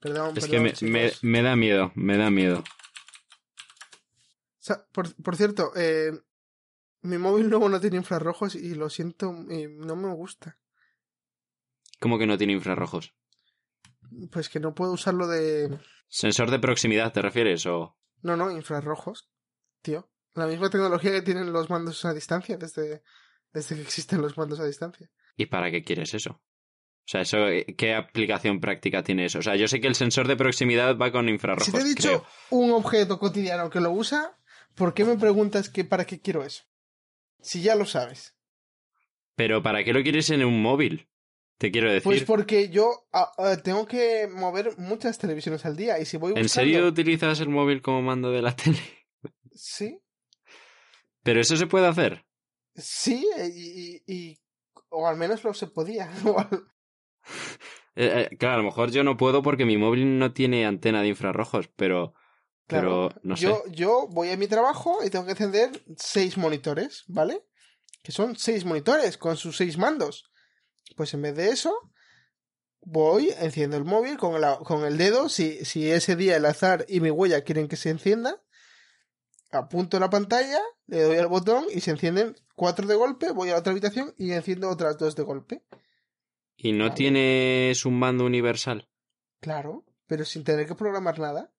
Perdón, 0.00 0.36
Es 0.36 0.46
que 0.46 0.74
me 1.22 1.42
da 1.42 1.56
miedo, 1.56 1.92
me 1.94 2.16
da 2.16 2.30
miedo. 2.30 2.64
Sa- 4.62 4.86
Por, 4.92 5.12
por 5.22 5.34
cierto, 5.36 5.72
eh, 5.74 6.12
mi 7.02 7.18
móvil 7.18 7.50
nuevo 7.50 7.68
no 7.68 7.80
tiene 7.80 7.96
infrarrojos 7.96 8.54
y 8.54 8.74
lo 8.76 8.88
siento, 8.88 9.34
y 9.50 9.66
no 9.66 9.96
me 9.96 10.14
gusta. 10.14 10.56
¿Cómo 12.00 12.16
que 12.18 12.26
no 12.28 12.38
tiene 12.38 12.52
infrarrojos? 12.52 13.12
Pues 14.30 14.48
que 14.48 14.60
no 14.60 14.72
puedo 14.74 14.92
usarlo 14.92 15.26
de... 15.26 15.78
¿Sensor 16.08 16.50
de 16.50 16.58
proximidad 16.60 17.12
te 17.12 17.22
refieres 17.22 17.66
o...? 17.66 17.96
No, 18.22 18.36
no, 18.36 18.50
infrarrojos. 18.52 19.28
Tío. 19.82 20.08
La 20.34 20.46
misma 20.46 20.70
tecnología 20.70 21.10
que 21.10 21.22
tienen 21.22 21.52
los 21.52 21.68
mandos 21.68 22.04
a 22.04 22.14
distancia 22.14 22.56
desde, 22.56 23.02
desde 23.52 23.74
que 23.76 23.82
existen 23.82 24.22
los 24.22 24.36
mandos 24.38 24.60
a 24.60 24.64
distancia. 24.64 25.10
¿Y 25.36 25.46
para 25.46 25.70
qué 25.70 25.82
quieres 25.82 26.14
eso? 26.14 26.30
O 27.04 27.04
sea, 27.08 27.22
eso, 27.22 27.48
eh, 27.48 27.66
¿qué 27.76 27.94
aplicación 27.94 28.60
práctica 28.60 29.02
tiene 29.02 29.24
eso? 29.24 29.40
O 29.40 29.42
sea, 29.42 29.56
yo 29.56 29.66
sé 29.66 29.80
que 29.80 29.88
el 29.88 29.96
sensor 29.96 30.28
de 30.28 30.36
proximidad 30.36 30.96
va 30.96 31.10
con 31.10 31.28
infrarrojos. 31.28 31.66
Si 31.66 31.72
te 31.72 31.80
he 31.80 31.84
dicho 31.84 32.08
creo. 32.22 32.26
un 32.50 32.70
objeto 32.70 33.18
cotidiano 33.18 33.68
que 33.70 33.80
lo 33.80 33.90
usa, 33.90 34.38
¿por 34.74 34.94
qué 34.94 35.04
me 35.04 35.16
preguntas 35.16 35.68
que 35.68 35.84
para 35.84 36.04
qué 36.04 36.20
quiero 36.20 36.44
eso? 36.44 36.64
Si 37.40 37.62
ya 37.62 37.74
lo 37.74 37.84
sabes. 37.86 38.36
Pero 39.36 39.62
¿para 39.62 39.82
qué 39.84 39.92
lo 39.92 40.02
quieres 40.02 40.30
en 40.30 40.44
un 40.44 40.62
móvil? 40.62 41.08
Te 41.58 41.70
quiero 41.70 41.90
decir. 41.90 42.04
Pues 42.04 42.24
porque 42.24 42.68
yo 42.70 43.06
ah, 43.12 43.30
ah, 43.38 43.56
tengo 43.62 43.86
que 43.86 44.28
mover 44.28 44.76
muchas 44.78 45.18
televisiones 45.18 45.64
al 45.64 45.76
día 45.76 45.98
y 46.00 46.04
si 46.04 46.16
voy 46.16 46.32
buscando... 46.32 46.42
¿En 46.44 46.48
serio 46.48 46.86
utilizas 46.86 47.40
el 47.40 47.48
móvil 47.48 47.82
como 47.82 48.02
mando 48.02 48.30
de 48.32 48.42
la 48.42 48.54
tele? 48.56 48.78
Sí, 49.54 50.00
Pero 51.22 51.40
eso 51.40 51.56
se 51.56 51.66
puede 51.66 51.86
hacer. 51.86 52.24
sí, 52.74 53.26
y, 53.54 54.02
y- 54.06 54.14
y- 54.14 54.38
o 54.88 55.06
al 55.06 55.16
menos 55.16 55.42
lo 55.44 55.54
se 55.54 55.66
podía. 55.68 56.10
Eh, 57.94 58.28
eh, 58.30 58.36
claro, 58.38 58.54
a 58.54 58.58
lo 58.58 58.64
mejor 58.64 58.90
yo 58.90 59.04
no 59.04 59.16
puedo 59.18 59.42
porque 59.42 59.66
mi 59.66 59.76
móvil 59.76 60.18
no 60.18 60.32
tiene 60.32 60.64
antena 60.66 61.02
de 61.02 61.08
infrarrojos, 61.08 61.68
pero. 61.76 62.14
Claro, 62.66 63.08
pero 63.10 63.20
no 63.24 63.36
sé. 63.36 63.42
yo, 63.44 63.62
yo 63.70 64.06
voy 64.08 64.30
a 64.30 64.36
mi 64.36 64.46
trabajo 64.46 65.00
y 65.04 65.10
tengo 65.10 65.24
que 65.24 65.32
encender 65.32 65.70
seis 65.96 66.36
monitores, 66.38 67.04
¿vale? 67.08 67.44
Que 68.02 68.12
son 68.12 68.36
seis 68.36 68.64
monitores 68.64 69.18
con 69.18 69.36
sus 69.36 69.56
seis 69.56 69.76
mandos. 69.78 70.30
Pues 70.96 71.12
en 71.14 71.22
vez 71.22 71.34
de 71.36 71.50
eso, 71.50 71.74
voy, 72.80 73.30
enciendo 73.38 73.76
el 73.76 73.84
móvil 73.84 74.16
con, 74.16 74.40
la- 74.40 74.58
con 74.58 74.84
el 74.84 74.96
dedo. 74.98 75.28
Si, 75.28 75.64
si 75.64 75.90
ese 75.90 76.16
día 76.16 76.36
el 76.36 76.46
azar 76.46 76.84
y 76.88 77.00
mi 77.00 77.10
huella 77.10 77.42
quieren 77.44 77.68
que 77.68 77.76
se 77.76 77.90
encienda, 77.90 78.42
apunto 79.50 79.98
la 80.00 80.10
pantalla, 80.10 80.60
le 80.86 81.02
doy 81.02 81.16
al 81.18 81.28
botón 81.28 81.66
y 81.72 81.80
se 81.80 81.90
encienden 81.90 82.34
cuatro 82.56 82.86
de 82.86 82.94
golpe. 82.94 83.30
Voy 83.32 83.50
a 83.50 83.52
la 83.52 83.58
otra 83.58 83.72
habitación 83.72 84.14
y 84.18 84.32
enciendo 84.32 84.68
otras 84.70 84.98
dos 84.98 85.14
de 85.16 85.22
golpe. 85.22 85.62
¿Y 86.56 86.72
no 86.72 86.84
Vale. 86.84 86.94
tienes 86.96 87.84
un 87.86 87.98
mando 87.98 88.24
universal? 88.24 88.88
Claro, 89.40 89.84
pero 90.06 90.24
sin 90.24 90.44
tener 90.44 90.66
que 90.66 90.74
programar 90.74 91.18
nada. 91.18 91.52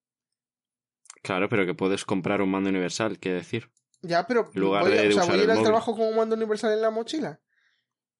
Claro, 1.23 1.49
pero 1.49 1.65
que 1.65 1.73
puedes 1.73 2.05
comprar 2.05 2.41
un 2.41 2.51
mando 2.51 2.69
universal, 2.69 3.17
quiero 3.17 3.37
decir. 3.39 3.71
Ya, 4.01 4.27
pero 4.27 4.51
lugar 4.53 4.83
voy, 4.83 4.91
de 4.91 5.07
o 5.09 5.11
sea, 5.13 5.23
voy 5.23 5.39
a 5.39 5.43
ir 5.43 5.49
al 5.51 5.63
trabajo 5.63 5.95
con 5.95 6.07
un 6.07 6.15
mando 6.17 6.35
universal 6.35 6.73
en 6.73 6.81
la 6.81 6.91
mochila. 6.91 7.39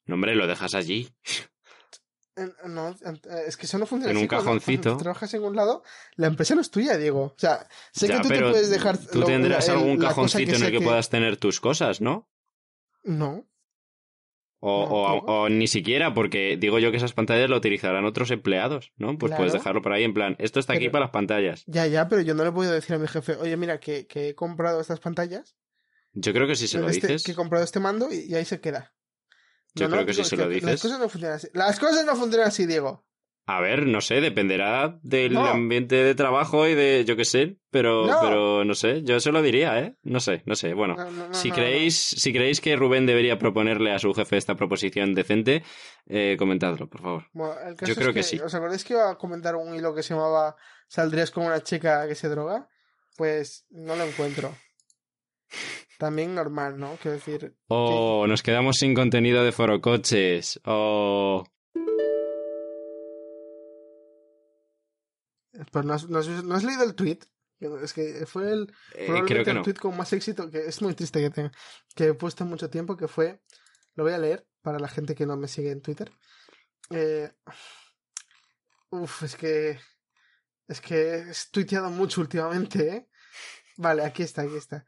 No, 0.06 0.16
hombre, 0.16 0.34
lo 0.36 0.48
dejas 0.48 0.74
allí. 0.74 1.10
No, 2.66 2.90
eh, 2.90 3.44
es 3.46 3.58
que 3.58 3.68
eso 3.68 3.78
no 3.78 3.86
funciona 3.86 4.10
En 4.10 4.18
así. 4.18 4.24
un 4.24 4.28
cajoncito. 4.28 4.82
Cuando 4.90 5.04
trabajas 5.04 5.32
en 5.36 5.44
un 5.44 5.56
lado, 5.56 5.84
la 6.16 6.26
empresa 6.26 6.56
no 6.56 6.62
es 6.62 6.72
tuya, 6.72 6.98
Diego. 6.98 7.26
O 7.26 7.36
sea, 7.38 7.68
sé 7.92 8.08
Ya, 8.08 8.18
que 8.18 8.24
tú 8.24 8.30
te 8.30 8.40
puedes 8.40 8.72
dejar. 8.72 8.98
Tú 8.98 9.20
lo- 9.20 9.28
tendrás 9.28 9.68
el- 9.70 9.76
algún 9.76 10.00
cajoncito 10.00 10.56
en 10.56 10.64
el 10.64 10.72
que, 10.72 10.82
puedas 10.82 11.12
tener 11.12 11.38
tus 11.38 11.62
cosas, 11.62 12.02
¿no? 12.02 12.28
No. 13.04 13.46
O, 14.66 14.88
No, 14.88 14.96
o- 15.18 15.44
o 15.44 15.50
ni 15.50 15.68
siquiera, 15.68 16.14
porque 16.14 16.56
digo 16.58 16.80
yo 16.80 16.90
que 16.92 16.96
esas 16.98 17.12
pantallas 17.12 17.50
lo 17.50 17.58
utilizarán 17.58 18.06
otros 18.06 18.32
empleados, 18.32 18.94
¿no? 18.96 19.18
Pues 19.18 19.34
puedes 19.36 19.52
dejarlo 19.52 19.82
por 19.82 19.92
ahí 19.92 20.04
en 20.06 20.14
plan, 20.14 20.36
esto 20.40 20.60
está 20.62 20.72
aquí 20.74 20.84
Pero- 20.86 20.92
para 20.94 21.06
las 21.06 21.12
pantallas. 21.12 21.64
Ya, 21.68 21.86
ya, 21.88 22.08
pero 22.08 22.22
yo 22.22 22.34
no 22.34 22.46
le 22.46 22.52
puedo 22.54 22.72
decir 22.72 22.96
a 22.96 23.00
mi 23.00 23.08
jefe, 23.08 23.36
oye, 23.36 23.58
mira, 23.58 23.80
que, 23.82 24.08
que 24.08 24.30
he 24.30 24.36
comprado 24.36 24.80
estas 24.80 25.00
pantallas, 25.02 25.58
Yo 26.14 26.32
creo 26.32 26.48
que 26.48 26.56
si 26.56 26.68
se 26.68 26.80
lo 26.80 26.88
este- 26.88 27.08
dices. 27.08 27.24
que 27.24 27.32
he 27.34 27.36
comprado 27.36 27.66
este 27.66 27.80
mando 27.82 28.08
y, 28.12 28.20
y 28.32 28.36
ahí 28.36 28.46
se 28.46 28.62
queda. 28.62 28.94
Yo 29.76 29.90
creo 29.90 30.06
que 30.06 30.14
si 30.14 30.24
se 30.24 30.38
lo 30.38 30.46
Las 30.46 30.54
dices- 30.54 30.82
cosas 30.82 31.00
no 31.00 31.10
funcionan 31.10 31.36
así. 31.38 31.48
Las 31.54 31.80
cosas 31.80 32.06
no 32.06 32.16
funcionan 32.16 32.48
así, 32.48 32.66
Diego. 32.66 33.06
A 33.46 33.60
ver, 33.60 33.86
no 33.88 34.00
sé, 34.00 34.22
dependerá 34.22 35.00
del 35.04 35.34
No. 35.34 35.46
ambiente 35.46 35.96
de 35.96 36.16
trabajo 36.16 36.66
y 36.66 36.76
de, 36.76 37.04
yo 37.06 37.18
qué 37.18 37.26
sé, 37.26 37.58
pero 37.72 38.08
No. 38.08 38.18
pero 38.22 38.64
no 38.64 38.74
sé, 38.74 39.02
yo 39.04 39.20
se 39.20 39.34
lo 39.34 39.42
diría, 39.42 39.78
¿eh? 39.80 39.96
No 40.04 40.22
sé, 40.22 40.44
no 40.46 40.56
sé. 40.56 40.74
Bueno, 40.74 40.96
No, 40.96 41.12
no, 41.12 41.28
no, 41.28 41.34
si 41.34 41.52
creéis 41.52 41.96
si 41.98 42.32
creéis 42.32 42.62
que 42.62 42.76
Rubén 42.78 43.06
debería 43.06 43.38
proponerle 43.38 43.92
a 43.92 44.00
su 44.00 44.14
jefe 44.14 44.38
esta 44.38 44.56
proposición 44.56 45.14
decente, 45.14 45.62
eh, 46.08 46.38
comentadlo, 46.40 46.88
por 46.88 47.02
favor. 47.02 47.24
no. 47.34 47.44
Bueno, 47.48 47.56
el 47.68 47.76
caso 47.76 47.88
Yo 47.88 47.92
es 47.94 47.98
creo 48.00 48.14
que 48.14 48.24
sí. 48.24 48.40
¿Os 48.40 48.56
acordáis 48.56 48.86
que 48.86 48.94
iba 48.94 49.10
a 49.12 49.18
comentar 49.18 49.56
un 49.58 49.76
hilo 49.76 49.94
que 49.94 50.04
se 50.04 50.14
llamaba 50.14 50.56
¿Saldrías 50.88 51.30
con 51.32 51.46
una 51.46 51.62
chica 51.64 52.08
que 52.08 52.16
se 52.16 52.30
droga? 52.30 52.70
Pues 53.18 53.66
no 53.72 53.96
lo 53.98 54.04
encuentro. 54.06 54.56
También 55.98 56.34
normal, 56.36 56.80
¿no? 56.80 56.98
Quiero 57.02 57.16
decir, 57.18 57.54
O 57.68 58.26
nos 58.28 58.42
quedamos 58.42 58.78
sin 58.78 58.94
contenido 58.94 59.44
de 59.44 59.52
forocoches. 59.52 60.60
O 60.66 61.44
Pues 65.72 65.86
no 65.86 65.94
has, 65.94 66.10
no 66.10 66.20
has- 66.20 66.28
no 66.44 66.56
has 66.56 66.64
leído 66.64 66.84
el 66.84 66.96
tweet. 66.96 67.20
Es 67.82 67.94
que 67.94 68.26
fue 68.26 68.52
el 68.52 68.74
eh, 68.94 69.06
probablemente 69.06 69.52
el 69.52 69.56
no. 69.58 69.62
tweet 69.64 69.76
con 69.76 69.96
más 69.96 70.12
éxito, 70.12 70.50
que 70.50 70.66
es 70.68 70.82
muy 70.82 70.94
triste 70.96 71.22
que 71.22 71.30
tenga, 71.30 71.52
que 71.96 72.08
he 72.08 72.14
puesto 72.14 72.44
mucho 72.44 72.70
tiempo, 72.70 72.98
que 72.98 73.08
fue, 73.08 73.42
lo 73.96 74.04
voy 74.04 74.12
a 74.14 74.18
leer 74.18 74.46
para 74.62 74.80
la 74.80 74.90
gente 74.90 75.16
que 75.16 75.26
no 75.26 75.38
me 75.38 75.48
sigue 75.48 75.72
en 75.72 75.82
Twitter. 75.82 76.12
Eh, 76.90 77.32
uf, 78.90 79.24
es 79.24 79.36
que 79.36 79.80
es 80.68 80.82
que 80.82 81.16
he 81.16 81.26
tuiteado 81.52 81.90
mucho 81.90 82.22
últimamente, 82.22 82.88
¿eh? 82.90 83.08
Vale, 83.78 84.04
aquí 84.04 84.24
está, 84.24 84.44
aquí 84.44 84.56
está. 84.56 84.86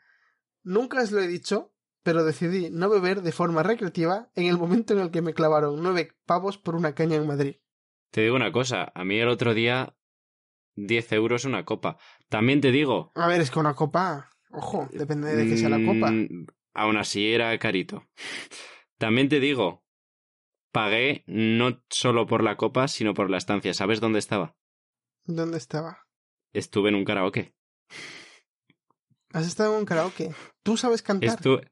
Nunca 0.64 1.02
os 1.02 1.12
lo 1.12 1.22
he 1.22 1.28
dicho, 1.28 1.74
pero 2.04 2.24
decidí 2.24 2.70
no 2.72 2.90
beber 2.90 3.22
de 3.22 3.32
forma 3.32 3.64
recreativa 3.64 4.30
en 4.36 4.46
el 4.48 4.58
momento 4.58 4.94
en 4.94 5.00
el 5.00 5.12
que 5.12 5.22
me 5.22 5.34
clavaron 5.34 5.82
nueve 5.82 6.16
pavos 6.26 6.58
por 6.58 6.76
una 6.76 6.94
caña 6.96 7.16
en 7.16 7.28
Madrid. 7.28 7.56
Te 8.12 8.22
digo 8.22 8.36
una 8.36 8.52
cosa, 8.52 8.92
a 8.94 9.04
mí 9.04 9.20
el 9.20 9.28
otro 9.28 9.54
día 9.54 9.96
10 10.76 11.12
euros 11.14 11.46
una 11.46 11.66
copa. 11.66 11.98
También 12.30 12.62
te 12.62 12.72
digo, 12.72 13.12
A 13.16 13.28
ver, 13.28 13.42
es 13.42 13.50
que 13.52 13.60
una 13.60 13.74
copa, 13.74 14.30
ojo, 14.52 14.88
depende 14.92 15.36
de 15.36 15.48
qué 15.48 15.58
sea 15.58 15.70
la 15.70 15.84
copa. 15.84 16.12
Mm, 16.12 16.46
Aún 16.74 16.98
así 16.98 17.34
era 17.34 17.58
carito. 17.58 18.06
También 18.98 19.30
te 19.30 19.40
digo, 19.40 19.84
pagué 20.72 21.24
no 21.26 21.82
solo 21.90 22.28
por 22.28 22.44
la 22.44 22.58
copa, 22.58 22.88
sino 22.90 23.14
por 23.14 23.30
la 23.30 23.38
estancia. 23.38 23.74
¿Sabes 23.74 24.02
dónde 24.02 24.20
estaba? 24.20 24.56
¿Dónde 25.24 25.58
estaba? 25.58 26.00
Estuve 26.54 26.90
en 26.90 26.96
un 26.96 27.06
karaoke. 27.06 27.56
¿Has 29.32 29.48
estado 29.48 29.74
en 29.74 29.80
un 29.80 29.86
karaoke? 29.86 30.34
¿Tú 30.64 30.78
sabes 30.78 31.02
cantar? 31.02 31.30
Estuve... 31.30 31.72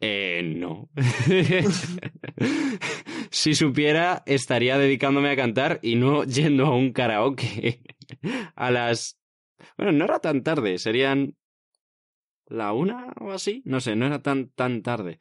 Eh, 0.00 0.42
no. 0.56 0.88
si 3.34 3.54
supiera, 3.54 4.22
estaría 4.26 4.78
dedicándome 4.78 5.28
a 5.28 5.36
cantar 5.36 5.80
y 5.82 5.96
no 5.96 6.22
yendo 6.24 6.66
a 6.66 6.76
un 6.76 6.92
karaoke. 6.92 7.82
a 8.54 8.70
las... 8.70 9.18
Bueno, 9.76 9.92
no 9.92 10.04
era 10.04 10.20
tan 10.20 10.42
tarde, 10.42 10.78
serían 10.78 11.36
la 12.46 12.72
una 12.72 13.12
o 13.20 13.32
así. 13.32 13.62
No 13.64 13.80
sé, 13.80 13.96
no 13.96 14.06
era 14.06 14.22
tan, 14.22 14.50
tan 14.50 14.82
tarde. 14.82 15.18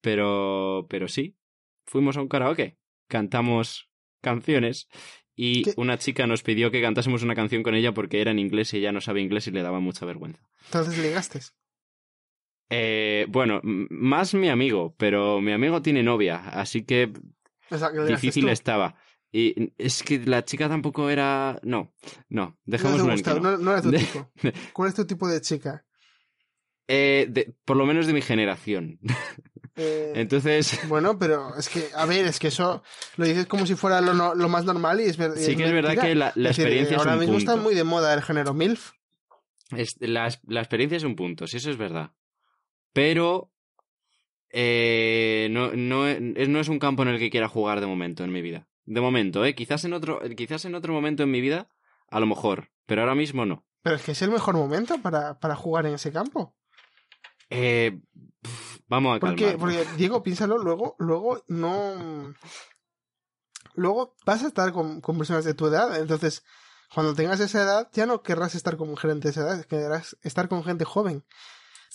Pero, 0.00 0.86
pero 0.88 1.08
sí, 1.08 1.36
fuimos 1.84 2.16
a 2.16 2.22
un 2.22 2.28
karaoke, 2.28 2.78
cantamos 3.08 3.90
canciones 4.20 4.88
y 5.34 5.64
¿Qué? 5.64 5.74
una 5.76 5.98
chica 5.98 6.28
nos 6.28 6.44
pidió 6.44 6.70
que 6.70 6.80
cantásemos 6.80 7.24
una 7.24 7.34
canción 7.34 7.64
con 7.64 7.74
ella 7.74 7.92
porque 7.92 8.20
era 8.20 8.30
en 8.30 8.38
inglés 8.38 8.72
y 8.72 8.78
ella 8.78 8.92
no 8.92 9.00
sabe 9.00 9.20
inglés 9.20 9.48
y 9.48 9.50
le 9.50 9.62
daba 9.62 9.80
mucha 9.80 10.06
vergüenza. 10.06 10.48
Entonces 10.66 10.96
ligaste. 10.98 11.40
Eh, 12.70 13.26
bueno, 13.28 13.60
más 13.62 14.34
mi 14.34 14.48
amigo, 14.48 14.94
pero 14.96 15.40
mi 15.40 15.52
amigo 15.52 15.82
tiene 15.82 16.02
novia, 16.02 16.36
así 16.50 16.84
que 16.84 17.10
Difícil 18.06 18.48
estaba. 18.48 18.94
Y 19.30 19.72
es 19.76 20.02
que 20.02 20.18
la 20.20 20.44
chica 20.44 20.68
tampoco 20.68 21.10
era... 21.10 21.60
No, 21.62 21.92
no, 22.30 22.42
No 22.46 22.54
te 22.64 22.70
dejémoslo 22.72 23.04
en 23.04 23.08
que 23.10 23.14
gustaba, 23.16 23.40
no. 23.40 23.50
no, 23.52 23.58
no 23.58 23.72
era 23.72 23.82
tu 23.82 23.90
tipo. 23.92 24.30
¿Cuál 24.72 24.88
es 24.88 24.94
tu 24.94 25.04
tipo 25.06 25.28
de 25.28 25.40
chica? 25.42 25.84
Eh, 26.86 27.26
de- 27.28 27.54
por 27.66 27.76
lo 27.76 27.84
menos 27.84 28.06
de 28.06 28.14
mi 28.14 28.22
generación. 28.22 28.98
Eh, 29.76 30.12
Entonces, 30.16 30.80
Bueno, 30.88 31.18
pero 31.18 31.54
es 31.58 31.68
que, 31.68 31.88
a 31.94 32.06
ver, 32.06 32.24
es 32.24 32.38
que 32.38 32.48
eso 32.48 32.82
lo 33.16 33.26
dices 33.26 33.46
como 33.46 33.66
si 33.66 33.74
fuera 33.74 34.00
lo, 34.00 34.14
no- 34.14 34.34
lo 34.34 34.48
más 34.48 34.64
normal 34.64 35.00
y 35.00 35.04
es, 35.04 35.18
ver- 35.18 35.32
y 35.36 35.40
sí 35.40 35.54
que 35.56 35.64
es 35.66 35.72
verdad 35.72 36.00
que 36.00 36.14
la, 36.14 36.32
la 36.34 36.48
Es 36.50 36.56
decir, 36.56 36.64
experiencia 36.64 36.96
es 36.96 36.98
ahora 37.00 37.12
un 37.12 37.18
mismo 37.20 37.34
punto. 37.34 37.50
está 37.52 37.62
muy 37.62 37.74
de 37.74 37.84
moda 37.84 38.14
el 38.14 38.22
género 38.22 38.54
MILF. 38.54 38.92
Es- 39.76 39.96
la, 40.00 40.28
la 40.46 40.60
experiencia 40.60 40.96
es 40.96 41.04
un 41.04 41.14
punto, 41.14 41.46
sí, 41.46 41.58
eso 41.58 41.70
es 41.70 41.76
verdad. 41.76 42.12
Pero 42.94 43.52
eh, 44.50 45.48
no, 45.50 45.72
no, 45.72 46.06
es, 46.06 46.48
no 46.48 46.60
es 46.60 46.68
un 46.68 46.78
campo 46.78 47.02
en 47.02 47.08
el 47.08 47.18
que 47.18 47.30
quiera 47.30 47.48
jugar 47.48 47.80
de 47.80 47.86
momento 47.86 48.24
en 48.24 48.32
mi 48.32 48.42
vida. 48.42 48.68
De 48.84 49.00
momento, 49.00 49.44
¿eh? 49.44 49.54
Quizás 49.54 49.84
en 49.84 49.92
otro, 49.92 50.20
quizás 50.36 50.64
en 50.64 50.74
otro 50.74 50.92
momento 50.92 51.22
en 51.22 51.30
mi 51.30 51.40
vida, 51.40 51.68
a 52.08 52.20
lo 52.20 52.26
mejor, 52.26 52.70
pero 52.86 53.02
ahora 53.02 53.14
mismo 53.14 53.44
no. 53.44 53.66
Pero 53.82 53.96
es 53.96 54.02
que 54.02 54.12
es 54.12 54.22
el 54.22 54.30
mejor 54.30 54.56
momento 54.56 55.00
para, 55.02 55.38
para 55.38 55.56
jugar 55.56 55.86
en 55.86 55.94
ese 55.94 56.12
campo. 56.12 56.56
Eh, 57.50 58.00
vamos 58.86 59.16
a 59.16 59.20
Porque, 59.20 59.56
porque, 59.58 59.86
Diego, 59.96 60.22
piénsalo, 60.22 60.58
luego, 60.58 60.96
luego 60.98 61.42
no. 61.48 62.34
Luego 63.74 64.16
vas 64.26 64.42
a 64.42 64.48
estar 64.48 64.72
con, 64.72 65.00
con 65.00 65.18
personas 65.18 65.44
de 65.44 65.54
tu 65.54 65.66
edad. 65.66 66.00
Entonces, 66.00 66.42
cuando 66.94 67.14
tengas 67.14 67.40
esa 67.40 67.62
edad, 67.62 67.90
ya 67.92 68.06
no 68.06 68.22
querrás 68.22 68.54
estar 68.54 68.76
con 68.76 68.96
gente 68.96 69.28
de 69.28 69.30
esa 69.32 69.42
edad, 69.42 69.64
querrás 69.66 70.16
estar 70.22 70.48
con 70.48 70.64
gente 70.64 70.84
joven. 70.84 71.24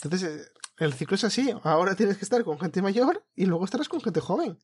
Entonces, 0.03 0.51
el 0.77 0.93
ciclo 0.93 1.15
es 1.15 1.23
así. 1.23 1.53
Ahora 1.63 1.95
tienes 1.95 2.17
que 2.17 2.25
estar 2.25 2.43
con 2.43 2.59
gente 2.59 2.81
mayor 2.81 3.25
y 3.35 3.45
luego 3.45 3.65
estarás 3.65 3.89
con 3.89 4.01
gente 4.01 4.19
joven. 4.19 4.57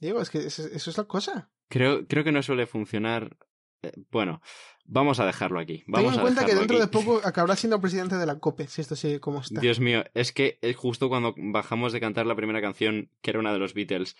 Diego, 0.00 0.20
es 0.20 0.30
que 0.30 0.38
eso, 0.38 0.64
eso 0.66 0.90
es 0.90 0.98
la 0.98 1.04
cosa. 1.04 1.50
Creo, 1.68 2.06
creo 2.06 2.24
que 2.24 2.32
no 2.32 2.42
suele 2.42 2.66
funcionar 2.66 3.36
eh, 3.82 3.92
bueno, 4.10 4.40
vamos 4.84 5.20
a 5.20 5.26
dejarlo 5.26 5.58
aquí. 5.58 5.78
Ten 5.78 5.86
Vamos 5.88 6.14
en 6.14 6.20
a 6.20 6.22
cuenta 6.22 6.46
que 6.46 6.54
dentro 6.54 6.78
de 6.78 6.86
poco 6.86 7.20
acabará 7.24 7.56
siendo 7.56 7.80
presidente 7.80 8.16
de 8.16 8.26
la 8.26 8.38
COPE, 8.38 8.68
si 8.68 8.80
esto 8.80 8.96
sigue 8.96 9.20
como 9.20 9.40
está. 9.40 9.60
Dios 9.60 9.80
mío, 9.80 10.04
es 10.14 10.32
que 10.32 10.58
es 10.62 10.76
justo 10.76 11.08
cuando 11.08 11.34
bajamos 11.36 11.92
de 11.92 12.00
cantar 12.00 12.26
la 12.26 12.36
primera 12.36 12.60
canción, 12.60 13.10
que 13.20 13.30
era 13.30 13.40
una 13.40 13.52
de 13.52 13.58
los 13.58 13.74
Beatles, 13.74 14.16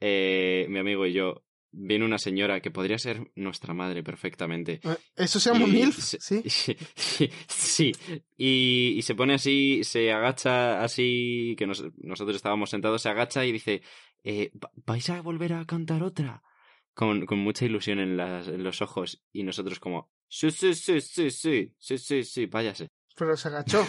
eh, 0.00 0.66
mi 0.70 0.78
amigo 0.78 1.06
y 1.06 1.12
yo, 1.12 1.44
viene 1.76 2.04
una 2.04 2.18
señora 2.18 2.60
que 2.60 2.70
podría 2.70 2.98
ser 2.98 3.30
nuestra 3.34 3.74
madre 3.74 4.02
perfectamente. 4.02 4.80
Eh, 4.82 4.96
¿Eso 5.16 5.40
se 5.40 5.52
llama 5.52 5.66
MILF? 5.66 5.98
se- 5.98 6.20
Sí. 6.20 6.42
Sí, 6.96 7.30
sí. 7.48 7.92
Y, 8.36 8.94
y 8.96 9.02
se 9.02 9.14
pone 9.14 9.34
así, 9.34 9.82
se 9.84 10.12
agacha 10.12 10.82
así, 10.82 11.54
que 11.58 11.66
nos- 11.66 11.84
nosotros 11.96 12.36
estábamos 12.36 12.70
sentados, 12.70 13.02
se 13.02 13.08
agacha 13.08 13.44
y 13.44 13.52
dice, 13.52 13.82
eh, 14.22 14.50
"¿Va- 14.62 14.70
¿vais 14.86 15.08
a 15.10 15.20
volver 15.20 15.52
a 15.54 15.64
cantar 15.64 16.02
otra? 16.02 16.42
Con, 16.94 17.26
con 17.26 17.38
mucha 17.40 17.64
ilusión 17.64 17.98
en, 17.98 18.16
las- 18.16 18.46
en 18.48 18.62
los 18.62 18.80
ojos. 18.80 19.22
Y 19.32 19.42
nosotros 19.42 19.80
como, 19.80 20.10
sí, 20.28 20.50
sí, 20.50 20.74
sí, 20.74 21.00
sí, 21.00 21.30
sí, 21.30 21.72
sí, 21.78 21.98
sí, 21.98 22.22
sí, 22.24 22.46
váyase. 22.46 22.88
Pero 23.16 23.36
se 23.36 23.48
agachó. 23.48 23.86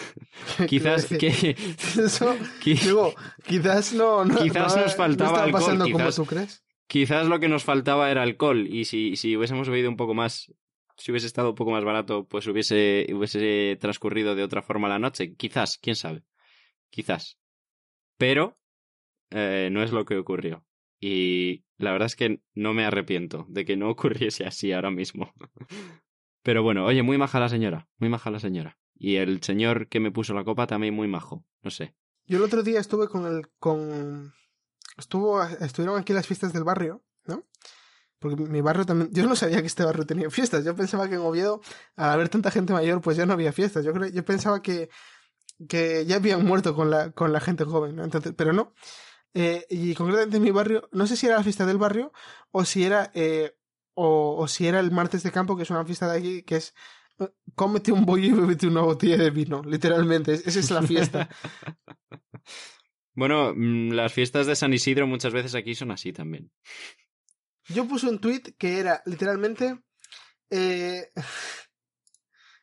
Quizás 0.69 1.05
que... 1.19 1.55
Eso, 2.03 2.35
digo, 2.63 3.13
quizás 3.47 3.93
no, 3.93 4.23
no, 4.25 4.37
Quizás 4.41 4.75
no- 4.75 4.81
nos 4.83 4.91
no 4.91 4.97
faltaba 4.97 5.29
estaba 5.29 5.43
alcohol, 5.45 5.61
pasando 5.61 5.89
como 5.91 6.11
tú 6.11 6.25
crees. 6.25 6.63
Quizás 6.87 7.27
lo 7.27 7.39
que 7.39 7.49
nos 7.49 7.63
faltaba 7.63 8.11
era 8.11 8.21
alcohol 8.21 8.67
y 8.67 8.85
si, 8.85 9.15
si 9.15 9.35
hubiésemos 9.35 9.69
bebido 9.69 9.89
un 9.89 9.97
poco 9.97 10.13
más, 10.13 10.53
si 10.97 11.11
hubiese 11.11 11.27
estado 11.27 11.49
un 11.49 11.55
poco 11.55 11.71
más 11.71 11.83
barato, 11.83 12.27
pues 12.27 12.47
hubiese, 12.47 13.07
hubiese 13.11 13.77
transcurrido 13.79 14.35
de 14.35 14.43
otra 14.43 14.61
forma 14.61 14.87
la 14.87 14.99
noche. 14.99 15.35
Quizás, 15.35 15.77
quién 15.79 15.95
sabe. 15.95 16.23
Quizás. 16.89 17.39
Pero 18.17 18.57
eh, 19.31 19.69
no 19.71 19.83
es 19.83 19.91
lo 19.91 20.05
que 20.05 20.17
ocurrió. 20.17 20.65
Y 20.99 21.65
la 21.77 21.91
verdad 21.91 22.05
es 22.05 22.15
que 22.15 22.41
no 22.53 22.73
me 22.73 22.85
arrepiento 22.85 23.45
de 23.49 23.65
que 23.65 23.75
no 23.75 23.89
ocurriese 23.91 24.45
así 24.45 24.71
ahora 24.71 24.91
mismo. 24.91 25.33
Pero 26.43 26.63
bueno, 26.63 26.85
oye, 26.85 27.01
muy 27.01 27.17
maja 27.17 27.39
la 27.39 27.49
señora, 27.49 27.87
muy 27.97 28.09
maja 28.09 28.29
la 28.29 28.39
señora. 28.39 28.77
Y 28.97 29.15
el 29.15 29.41
señor 29.41 29.89
que 29.89 29.99
me 29.99 30.11
puso 30.11 30.33
la 30.33 30.43
copa 30.43 30.67
también 30.67 30.93
muy 30.93 31.07
majo, 31.07 31.43
no 31.63 31.71
sé. 31.71 31.95
Yo 32.27 32.37
el 32.37 32.43
otro 32.43 32.63
día 32.63 32.79
estuve 32.79 33.07
con 33.07 33.25
el. 33.25 33.47
con. 33.59 34.33
Estuvo, 34.97 35.41
estuvieron 35.43 35.99
aquí 35.99 36.13
las 36.13 36.27
fiestas 36.27 36.53
del 36.53 36.63
barrio, 36.63 37.03
¿no? 37.25 37.43
Porque 38.19 38.37
mi 38.37 38.61
barrio 38.61 38.85
también. 38.85 39.11
Yo 39.13 39.27
no 39.27 39.35
sabía 39.35 39.61
que 39.61 39.67
este 39.67 39.83
barrio 39.85 40.05
tenía 40.05 40.29
fiestas. 40.31 40.65
Yo 40.65 40.75
pensaba 40.75 41.09
que 41.09 41.15
en 41.15 41.21
Oviedo, 41.21 41.61
al 41.97 42.11
haber 42.11 42.29
tanta 42.29 42.51
gente 42.51 42.73
mayor, 42.73 43.01
pues 43.01 43.17
ya 43.17 43.25
no 43.25 43.33
había 43.33 43.53
fiestas. 43.53 43.85
Yo 43.85 43.93
creo, 43.93 44.09
yo 44.09 44.25
pensaba 44.25 44.61
que, 44.61 44.89
que 45.69 46.05
ya 46.05 46.17
habían 46.17 46.45
muerto 46.45 46.75
con 46.75 46.89
la, 46.91 47.11
con 47.11 47.31
la 47.33 47.39
gente 47.39 47.63
joven, 47.65 47.95
¿no? 47.97 48.03
Entonces, 48.03 48.33
pero 48.37 48.53
no. 48.53 48.73
Eh, 49.33 49.65
y 49.69 49.95
concretamente 49.95 50.37
en 50.37 50.43
mi 50.43 50.51
barrio, 50.51 50.89
no 50.93 51.07
sé 51.07 51.17
si 51.17 51.27
era 51.27 51.37
la 51.37 51.43
fiesta 51.43 51.65
del 51.65 51.77
barrio 51.77 52.13
o 52.51 52.65
si 52.65 52.85
era. 52.85 53.11
eh, 53.15 53.55
o, 53.95 54.37
o 54.39 54.47
si 54.47 54.67
era 54.67 54.79
el 54.81 54.91
martes 54.91 55.23
de 55.23 55.31
campo, 55.31 55.57
que 55.57 55.63
es 55.63 55.69
una 55.71 55.85
fiesta 55.85 56.11
de 56.11 56.19
aquí, 56.19 56.43
que 56.43 56.57
es. 56.57 56.73
eh, 57.19 57.29
Cómete 57.55 57.91
un 57.93 58.05
bollo 58.05 58.25
y 58.25 58.31
bébete 58.33 58.67
una 58.67 58.81
botella 58.81 59.17
de 59.17 59.31
vino, 59.31 59.61
literalmente. 59.63 60.33
Esa 60.35 60.59
es 60.59 60.71
la 60.71 60.81
fiesta. 60.83 61.29
Bueno, 63.15 63.53
mm, 63.55 63.91
las 63.91 64.13
fiestas 64.13 64.45
de 64.47 64.55
San 64.55 64.73
Isidro 64.73 65.07
muchas 65.07 65.33
veces 65.33 65.55
aquí 65.55 65.73
son 65.75 65.91
así 65.91 66.13
también. 66.13 66.51
Yo 67.67 67.87
puse 67.87 68.07
un 68.07 68.19
tweet 68.19 68.55
que 68.57 68.79
era 68.79 69.01
literalmente. 69.05 69.79
eh, 70.49 71.09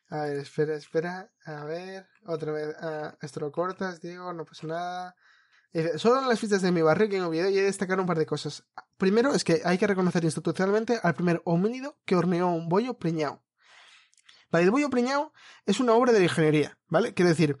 A 0.09 0.25
ver, 0.25 0.37
espera, 0.37 0.75
espera. 0.75 1.31
A 1.45 1.65
ver, 1.65 2.07
otra 2.25 2.51
vez. 2.51 2.75
ah, 2.79 3.17
esto 3.21 3.39
lo 3.39 3.51
cortas, 3.51 3.99
Diego, 3.99 4.31
no 4.31 4.45
pasa 4.45 4.67
nada. 4.67 5.15
Solo 5.97 6.21
en 6.21 6.29
las 6.29 6.39
fiestas 6.39 6.61
de 6.61 6.71
mi 6.71 6.83
barrio 6.83 7.09
que 7.09 7.17
en 7.17 7.23
Oviedo 7.23 7.49
y 7.49 7.57
he 7.57 7.61
de 7.61 7.65
destacar 7.65 7.99
un 7.99 8.05
par 8.05 8.19
de 8.19 8.27
cosas. 8.27 8.63
Primero 8.97 9.33
es 9.33 9.43
que 9.43 9.61
hay 9.65 9.79
que 9.79 9.87
reconocer 9.87 10.23
institucionalmente 10.23 10.99
al 11.01 11.15
primer 11.15 11.41
homínido 11.45 11.97
que 12.05 12.15
horneó 12.15 12.49
un 12.49 12.69
bollo 12.69 12.93
preñado. 12.99 13.43
Vale, 14.51 14.65
el 14.65 14.71
bollo 14.71 14.91
preñado 14.91 15.33
es 15.65 15.79
una 15.79 15.93
obra 15.93 16.11
de 16.11 16.19
la 16.19 16.25
ingeniería, 16.25 16.77
¿vale? 16.89 17.15
Quiero 17.15 17.29
decir, 17.29 17.57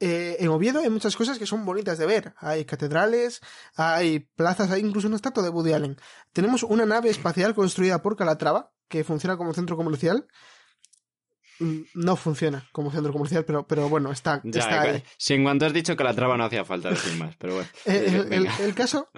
eh, 0.00 0.36
en 0.40 0.48
Oviedo 0.48 0.80
hay 0.80 0.90
muchas 0.90 1.16
cosas 1.16 1.38
que 1.38 1.46
son 1.46 1.64
bonitas 1.64 1.98
de 1.98 2.06
ver. 2.06 2.34
Hay 2.38 2.64
catedrales, 2.64 3.40
hay 3.76 4.20
plazas, 4.20 4.70
hay 4.70 4.80
incluso 4.82 5.06
una 5.08 5.16
estatua 5.16 5.42
de 5.42 5.48
Woody 5.50 5.72
Allen. 5.72 5.96
Tenemos 6.32 6.62
una 6.62 6.84
nave 6.86 7.10
espacial 7.10 7.54
construida 7.54 8.02
por 8.02 8.16
Calatrava, 8.16 8.72
que 8.88 9.04
funciona 9.04 9.36
como 9.36 9.54
centro 9.54 9.76
comercial. 9.76 10.26
Mm, 11.58 11.80
No 11.94 12.16
funciona 12.16 12.68
como 12.72 12.90
centro 12.92 13.12
comercial, 13.12 13.44
pero, 13.46 13.66
pero 13.66 13.88
bueno, 13.88 14.12
está, 14.12 14.40
Ya, 14.44 14.60
está 14.60 14.86
eh, 14.86 14.90
ahí. 14.96 15.04
si 15.16 15.34
en 15.34 15.42
cuanto 15.44 15.64
has 15.64 15.72
dicho 15.72 15.96
que 15.96 16.04
la 16.04 16.14
traba 16.14 16.36
no 16.36 16.44
hacía 16.44 16.64
falta 16.64 16.90
decir 16.90 17.16
más, 17.18 17.34
pero 17.36 17.54
bueno. 17.54 17.68
El, 17.86 18.14
el- 18.14 18.24
Venga. 18.28 18.56
el 18.60 18.74
caso 18.74 19.08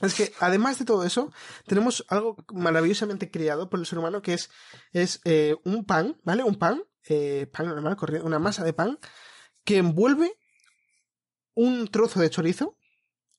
es 0.00 0.14
que, 0.14 0.32
además 0.40 0.78
de 0.78 0.86
todo 0.86 1.04
eso, 1.04 1.30
tenemos 1.66 2.04
algo 2.08 2.36
maravillosamente 2.54 3.30
criado 3.30 3.68
por 3.68 3.78
el 3.80 3.84
ser 3.86 3.98
humano 3.98 4.22
que 4.22 4.32
es, 4.34 4.48
es 4.92 5.20
eh, 5.24 5.56
un 5.64 5.84
pan, 5.84 6.16
¿vale? 6.24 6.42
Un 6.44 6.54
pan, 6.54 6.82
eh, 7.08 7.46
pan 7.52 7.66
normal, 7.68 7.96
una 8.22 8.38
masa 8.38 8.64
de 8.64 8.72
pan, 8.72 8.98
que 9.64 9.78
envuelve 9.78 10.32
un 11.54 11.88
trozo 11.88 12.20
de 12.20 12.30
chorizo 12.30 12.76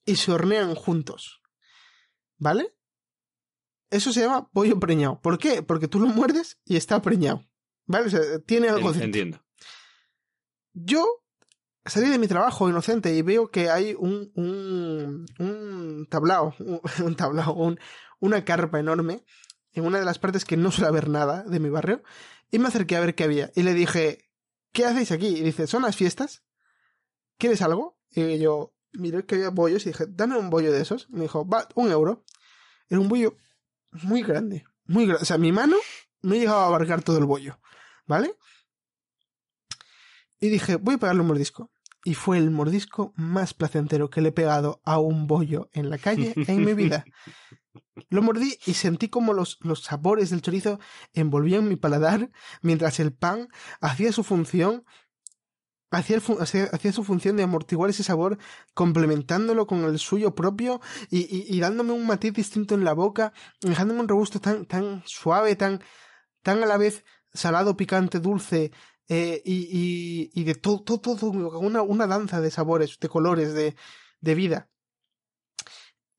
y 0.06 0.16
se 0.18 0.32
hornean 0.32 0.76
juntos. 0.76 1.42
¿Vale? 2.38 2.74
Eso 3.90 4.12
se 4.14 4.22
llama 4.22 4.50
pollo 4.52 4.80
preñado. 4.80 5.20
¿Por 5.22 5.38
qué? 5.38 5.62
Porque 5.64 5.88
tú 5.88 6.00
lo 6.00 6.08
muerdes 6.08 6.60
y 6.66 6.78
está 6.78 7.02
preñado. 7.02 7.46
¿Vale? 7.86 8.08
O 8.08 8.10
sea, 8.10 8.22
tiene 8.46 8.70
algo. 8.70 8.90
Entiendo. 9.06 9.44
Yo 10.74 11.06
salí 11.86 12.10
de 12.10 12.18
mi 12.20 12.28
trabajo 12.28 12.70
inocente 12.70 13.14
y 13.14 13.22
veo 13.22 13.52
que 13.52 13.70
hay 13.70 13.96
un, 13.98 14.32
un, 14.36 15.26
un 15.40 16.08
tablao, 16.10 16.56
un, 16.60 16.80
un 17.06 17.16
tablao, 17.16 17.54
un- 17.54 17.80
una 18.20 18.46
carpa 18.46 18.80
enorme 18.80 19.24
en 19.74 19.86
una 19.86 20.00
de 20.00 20.06
las 20.06 20.20
partes 20.20 20.46
que 20.46 20.58
no 20.58 20.72
suele 20.72 20.88
haber 20.90 21.10
nada 21.10 21.44
de 21.44 21.60
mi 21.60 21.70
barrio 21.70 22.04
y 22.52 22.60
me 22.60 22.68
acerqué 22.68 22.96
a 22.96 23.00
ver 23.00 23.16
qué 23.16 23.24
había 23.24 23.52
y 23.56 23.64
le 23.64 23.74
dije, 23.74 24.30
¿qué 24.72 24.86
hacéis 24.86 25.12
aquí? 25.12 25.28
Y 25.28 25.42
dice, 25.42 25.68
¿son 25.68 25.84
las 25.84 25.96
fiestas? 25.96 26.44
¿Quieres 27.38 27.62
algo? 27.62 27.98
Y 28.12 28.40
yo 28.40 28.74
miré 28.94 29.26
que 29.26 29.36
había 29.36 29.50
bollos 29.50 29.86
y 29.86 29.90
dije, 29.90 30.06
dame 30.08 30.38
un 30.38 30.50
bollo 30.50 30.72
de 30.72 30.82
esos. 30.82 31.10
Me 31.10 31.22
dijo, 31.22 31.48
va, 31.48 31.68
un 31.76 31.92
euro. 31.92 32.24
Era 32.90 33.00
un 33.00 33.10
bollo 33.10 33.38
muy 33.92 34.22
grande, 34.22 34.66
muy 34.86 35.06
grande. 35.06 35.24
O 35.24 35.26
sea, 35.26 35.38
mi 35.38 35.52
mano 35.52 35.78
no 36.22 36.36
llegaba 36.36 36.64
a 36.64 36.68
abarcar 36.68 37.02
todo 37.04 37.18
el 37.18 37.26
bollo, 37.26 37.60
¿vale? 38.06 38.36
Y 40.40 40.50
dije, 40.50 40.76
voy 40.76 40.96
a 40.96 40.98
pegarle 40.98 41.22
un 41.22 41.28
mordisco. 41.28 41.72
Y 42.04 42.16
fue 42.16 42.40
el 42.40 42.50
mordisco 42.50 43.14
más 43.16 43.54
placentero 43.54 44.10
que 44.10 44.22
le 44.22 44.30
he 44.30 44.32
pegado 44.32 44.82
a 44.84 44.98
un 45.00 45.28
bollo 45.28 45.70
en 45.72 45.92
la 45.92 46.00
calle 46.00 46.34
en 46.36 46.66
mi 46.66 46.74
vida. 46.74 47.06
Lo 48.10 48.22
mordí 48.22 48.58
y 48.66 48.74
sentí 48.76 49.10
como 49.10 49.34
los, 49.34 49.58
los 49.62 49.84
sabores 49.84 50.30
del 50.30 50.42
chorizo 50.42 50.80
envolvían 51.14 51.68
mi 51.68 51.76
paladar 51.76 52.32
mientras 52.62 53.00
el 53.00 53.14
pan 53.14 53.50
hacía 53.82 54.12
su 54.14 54.24
función 54.24 54.86
hacía, 55.92 56.22
su 56.94 57.04
función 57.04 57.36
de 57.36 57.44
amortiguar 57.44 57.90
ese 57.90 58.04
sabor 58.04 58.38
complementándolo 58.74 59.68
con 59.68 59.84
el 59.84 60.00
suyo 60.00 60.34
propio 60.36 60.80
y, 61.10 61.54
y- 61.56 61.60
dándome 61.60 61.92
un 61.94 62.08
matiz 62.08 62.34
distinto 62.34 62.76
en 62.76 62.86
la 62.86 62.94
boca 62.94 63.34
dejándome 63.62 64.00
un 64.02 64.08
regusto 64.08 64.40
tan, 64.40 64.66
tan 64.66 65.04
suave 65.06 65.56
tan, 65.58 65.82
tan 66.44 66.64
a 66.64 66.68
la 66.68 66.78
vez 66.78 67.06
salado, 67.34 67.78
picante, 67.78 68.20
dulce 68.22 68.74
eh, 69.10 69.44
y, 69.46 70.32
y, 70.36 70.42
y 70.42 70.46
de 70.46 70.56
todo, 70.56 70.84
todo, 70.84 71.00
todo, 71.18 71.32
una, 71.60 71.84
una 71.84 72.08
danza 72.08 72.42
de 72.42 72.52
sabores, 72.52 73.00
de 73.00 73.10
colores, 73.10 73.54
de, 73.56 73.76
de 74.22 74.36
vida. 74.36 74.71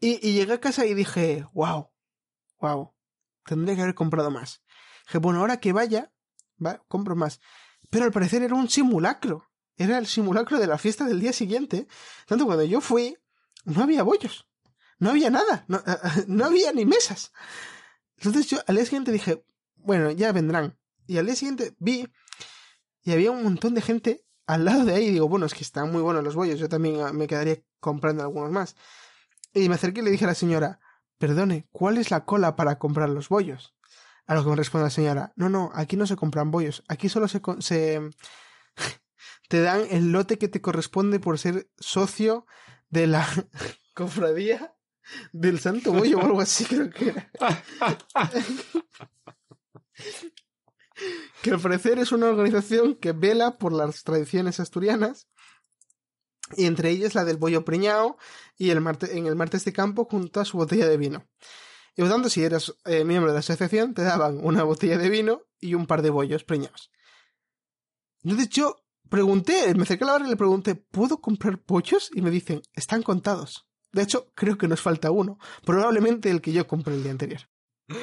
Y, 0.04 0.32
llegué 0.32 0.52
a 0.52 0.60
casa 0.60 0.84
y 0.84 0.94
dije, 0.94 1.46
wow, 1.52 1.88
wow, 2.60 2.92
tendría 3.46 3.76
que 3.76 3.82
haber 3.82 3.94
comprado 3.94 4.32
más. 4.32 4.60
Dije, 5.06 5.18
bueno, 5.18 5.38
ahora 5.38 5.60
que 5.60 5.72
vaya, 5.72 6.12
va, 6.64 6.82
compro 6.88 7.14
más. 7.14 7.40
Pero 7.88 8.04
al 8.04 8.10
parecer 8.10 8.42
era 8.42 8.56
un 8.56 8.68
simulacro. 8.68 9.48
Era 9.76 9.98
el 9.98 10.08
simulacro 10.08 10.58
de 10.58 10.66
la 10.66 10.76
fiesta 10.76 11.04
del 11.04 11.20
día 11.20 11.32
siguiente. 11.32 11.86
Tanto 12.26 12.46
cuando 12.46 12.64
yo 12.64 12.80
fui, 12.80 13.16
no 13.64 13.84
había 13.84 14.02
bollos. 14.02 14.48
No 14.98 15.10
había 15.10 15.30
nada. 15.30 15.64
No, 15.68 15.80
no 16.26 16.46
había 16.46 16.72
ni 16.72 16.84
mesas. 16.84 17.32
Entonces 18.16 18.48
yo 18.48 18.58
al 18.66 18.74
día 18.74 18.84
siguiente 18.84 19.12
dije, 19.12 19.44
bueno, 19.76 20.10
ya 20.10 20.32
vendrán. 20.32 20.76
Y 21.06 21.18
al 21.18 21.26
día 21.26 21.36
siguiente 21.36 21.76
vi 21.78 22.08
y 23.04 23.12
había 23.12 23.30
un 23.30 23.44
montón 23.44 23.74
de 23.74 23.82
gente 23.82 24.24
al 24.46 24.64
lado 24.64 24.84
de 24.84 24.94
ahí. 24.94 25.10
Digo, 25.10 25.28
bueno, 25.28 25.46
es 25.46 25.54
que 25.54 25.62
están 25.62 25.92
muy 25.92 26.02
buenos 26.02 26.24
los 26.24 26.34
bollos. 26.34 26.58
Yo 26.58 26.68
también 26.68 27.00
ah, 27.02 27.12
me 27.12 27.28
quedaría 27.28 27.62
comprando 27.78 28.24
algunos 28.24 28.50
más. 28.50 28.74
Y 29.54 29.68
me 29.68 29.74
acerqué 29.74 30.00
y 30.00 30.04
le 30.04 30.10
dije 30.10 30.24
a 30.24 30.28
la 30.28 30.34
señora, 30.34 30.80
perdone, 31.18 31.68
¿cuál 31.72 31.98
es 31.98 32.10
la 32.10 32.24
cola 32.24 32.56
para 32.56 32.78
comprar 32.78 33.08
los 33.08 33.28
bollos? 33.28 33.74
A 34.26 34.34
lo 34.34 34.44
que 34.44 34.50
me 34.50 34.56
responde 34.56 34.84
la 34.84 34.90
señora, 34.90 35.32
no, 35.36 35.48
no, 35.48 35.70
aquí 35.74 35.96
no 35.96 36.06
se 36.06 36.16
compran 36.16 36.50
bollos, 36.50 36.84
aquí 36.88 37.08
solo 37.08 37.28
se, 37.28 37.40
se 37.60 38.00
te 39.48 39.60
dan 39.60 39.86
el 39.90 40.12
lote 40.12 40.38
que 40.38 40.48
te 40.48 40.60
corresponde 40.60 41.20
por 41.20 41.38
ser 41.38 41.68
socio 41.78 42.46
de 42.88 43.06
la 43.06 43.26
cofradía 43.94 44.74
del 45.32 45.60
Santo 45.60 45.92
Bollo 45.92 46.18
o 46.18 46.22
algo 46.22 46.40
así 46.40 46.64
creo 46.64 46.90
que 46.90 47.10
era. 47.10 47.30
que 51.42 51.50
al 51.50 51.60
parecer 51.60 51.98
es 51.98 52.12
una 52.12 52.28
organización 52.28 52.94
que 52.94 53.12
vela 53.12 53.58
por 53.58 53.72
las 53.72 54.04
tradiciones 54.04 54.60
asturianas 54.60 55.28
y 56.56 56.66
entre 56.66 56.90
ellas 56.90 57.14
la 57.14 57.24
del 57.24 57.36
bollo 57.36 57.64
preñado 57.64 58.16
y 58.56 58.70
el 58.70 58.78
en 59.10 59.26
el 59.26 59.36
martes 59.36 59.64
de 59.64 59.72
campo 59.72 60.04
junto 60.04 60.40
a 60.40 60.44
su 60.44 60.56
botella 60.56 60.88
de 60.88 60.96
vino. 60.96 61.26
Y 61.96 62.00
por 62.02 62.10
tanto, 62.10 62.28
si 62.30 62.42
eras 62.42 62.74
eh, 62.86 63.04
miembro 63.04 63.30
de 63.30 63.34
la 63.34 63.40
asociación, 63.40 63.92
te 63.94 64.02
daban 64.02 64.38
una 64.42 64.62
botella 64.62 64.96
de 64.98 65.10
vino 65.10 65.42
y 65.60 65.74
un 65.74 65.86
par 65.86 66.02
de 66.02 66.10
bollos 66.10 66.44
preñados. 66.44 66.90
Entonces 68.22 68.48
yo 68.50 68.76
pregunté, 69.08 69.74
me 69.74 69.82
acerqué 69.82 70.04
a 70.04 70.18
la 70.18 70.26
y 70.26 70.30
le 70.30 70.36
pregunté, 70.36 70.74
¿puedo 70.74 71.20
comprar 71.20 71.58
pollos? 71.58 72.10
Y 72.14 72.22
me 72.22 72.30
dicen, 72.30 72.62
están 72.74 73.02
contados. 73.02 73.66
De 73.92 74.02
hecho, 74.02 74.32
creo 74.34 74.56
que 74.56 74.68
nos 74.68 74.80
falta 74.80 75.10
uno. 75.10 75.38
Probablemente 75.66 76.30
el 76.30 76.40
que 76.40 76.52
yo 76.52 76.66
compré 76.66 76.94
el 76.94 77.02
día 77.02 77.12
anterior. 77.12 77.42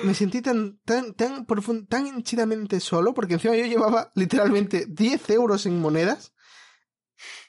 Me 0.03 0.13
sentí 0.13 0.41
tan, 0.41 0.79
tan, 0.85 1.15
tan 1.15 1.47
profund- 1.47 1.87
tan 1.87 2.05
hinchidamente 2.05 2.79
solo, 2.79 3.13
porque 3.15 3.33
encima 3.35 3.55
yo 3.55 3.65
llevaba 3.65 4.11
literalmente 4.13 4.85
10 4.87 5.29
euros 5.31 5.65
en 5.65 5.79
monedas. 5.81 6.33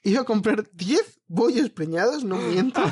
Iba 0.03 0.23
a 0.23 0.25
comprar 0.25 0.69
10 0.73 1.21
bollos 1.27 1.71
preñados, 1.71 2.25
no 2.25 2.37
miento. 2.37 2.83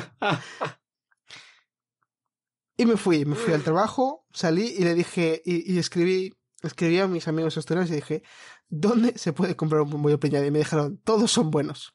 Y 2.79 2.85
me 2.85 2.95
fui, 2.95 3.25
me 3.25 3.35
fui 3.35 3.53
al 3.53 3.61
trabajo, 3.61 4.25
salí 4.31 4.73
y 4.77 4.85
le 4.85 4.93
dije, 4.93 5.41
y, 5.43 5.77
escribí, 5.77 6.33
escribí 6.63 6.97
a 6.99 7.07
mis 7.07 7.27
amigos 7.27 7.57
asturianos 7.57 7.91
y 7.91 7.95
dije, 7.95 8.23
¿dónde 8.69 9.17
se 9.17 9.33
puede 9.33 9.57
comprar 9.57 9.81
un 9.81 10.01
bollo 10.01 10.17
preñado? 10.17 10.45
Y 10.45 10.51
me 10.51 10.59
dijeron, 10.59 10.97
todos 11.03 11.29
son 11.29 11.51
buenos. 11.51 11.93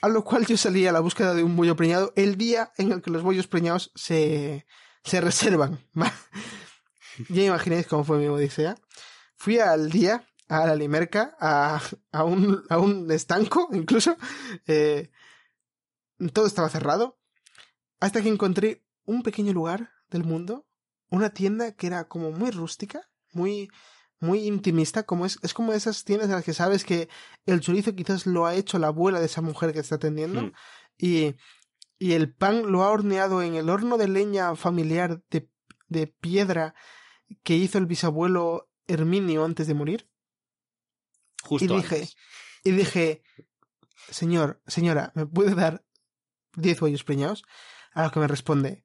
A 0.00 0.08
lo 0.08 0.24
cual 0.24 0.46
yo 0.46 0.56
salí 0.56 0.86
a 0.86 0.92
la 0.92 1.00
búsqueda 1.00 1.34
de 1.34 1.42
un 1.42 1.54
bollo 1.54 1.76
preñado 1.76 2.14
el 2.16 2.38
día 2.38 2.72
en 2.78 2.92
el 2.92 3.02
que 3.02 3.10
los 3.10 3.22
bollos 3.22 3.46
preñados 3.46 3.92
se, 3.94 4.66
se 5.04 5.20
reservan. 5.20 5.86
ya 7.28 7.42
imagináis 7.42 7.86
cómo 7.86 8.04
fue 8.04 8.16
mi 8.16 8.28
odisea. 8.28 8.76
Fui 9.36 9.58
al 9.58 9.90
día, 9.90 10.26
a 10.48 10.66
la 10.66 10.74
limerca, 10.76 11.36
a, 11.40 11.80
a, 12.12 12.24
un, 12.24 12.62
a 12.68 12.78
un 12.78 13.10
estanco 13.10 13.68
incluso. 13.72 14.16
Eh, 14.66 15.10
todo 16.32 16.46
estaba 16.46 16.68
cerrado. 16.68 17.18
Hasta 18.00 18.22
que 18.22 18.28
encontré 18.28 18.84
un 19.04 19.22
pequeño 19.22 19.52
lugar 19.52 19.90
del 20.10 20.24
mundo, 20.24 20.66
una 21.08 21.30
tienda 21.30 21.72
que 21.72 21.86
era 21.86 22.08
como 22.08 22.30
muy 22.30 22.50
rústica, 22.50 23.08
muy, 23.32 23.68
muy 24.20 24.46
intimista, 24.46 25.04
como 25.04 25.26
es, 25.26 25.38
es 25.42 25.54
como 25.54 25.72
esas 25.72 26.04
tiendas 26.04 26.28
en 26.28 26.34
las 26.36 26.44
que 26.44 26.54
sabes 26.54 26.84
que 26.84 27.08
el 27.46 27.60
chorizo 27.60 27.94
quizás 27.94 28.26
lo 28.26 28.46
ha 28.46 28.54
hecho 28.54 28.78
la 28.78 28.88
abuela 28.88 29.20
de 29.20 29.26
esa 29.26 29.40
mujer 29.42 29.72
que 29.72 29.80
está 29.80 29.96
atendiendo 29.96 30.42
Hmm. 30.42 30.52
y, 30.98 31.34
y 31.98 32.12
el 32.12 32.34
pan 32.34 32.70
lo 32.70 32.82
ha 32.82 32.90
horneado 32.90 33.42
en 33.42 33.54
el 33.54 33.70
horno 33.70 33.96
de 33.98 34.08
leña 34.08 34.54
familiar 34.56 35.22
de, 35.30 35.48
de 35.88 36.06
piedra 36.06 36.74
que 37.42 37.54
hizo 37.54 37.78
el 37.78 37.86
bisabuelo 37.86 38.68
Herminio 38.86 39.44
antes 39.44 39.66
de 39.66 39.74
morir. 39.74 40.08
Justo 41.46 41.72
y 41.74 41.76
dije, 41.76 41.94
antes. 41.96 42.16
y 42.64 42.70
dije, 42.72 43.22
señor, 44.10 44.60
señora, 44.66 45.12
¿me 45.14 45.26
puede 45.26 45.54
dar 45.54 45.84
10 46.56 46.80
bollos 46.80 47.04
preñados? 47.04 47.44
A 47.92 48.02
lo 48.04 48.10
que 48.10 48.20
me 48.20 48.26
responde, 48.28 48.84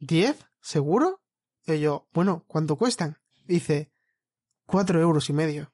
¿10? 0.00 0.36
¿Seguro? 0.60 1.22
Y 1.66 1.78
yo, 1.80 2.08
bueno, 2.12 2.44
¿cuánto 2.46 2.76
cuestan? 2.76 3.18
Dice, 3.44 3.92
cuatro 4.66 5.00
euros 5.00 5.28
y 5.28 5.32
medio. 5.32 5.72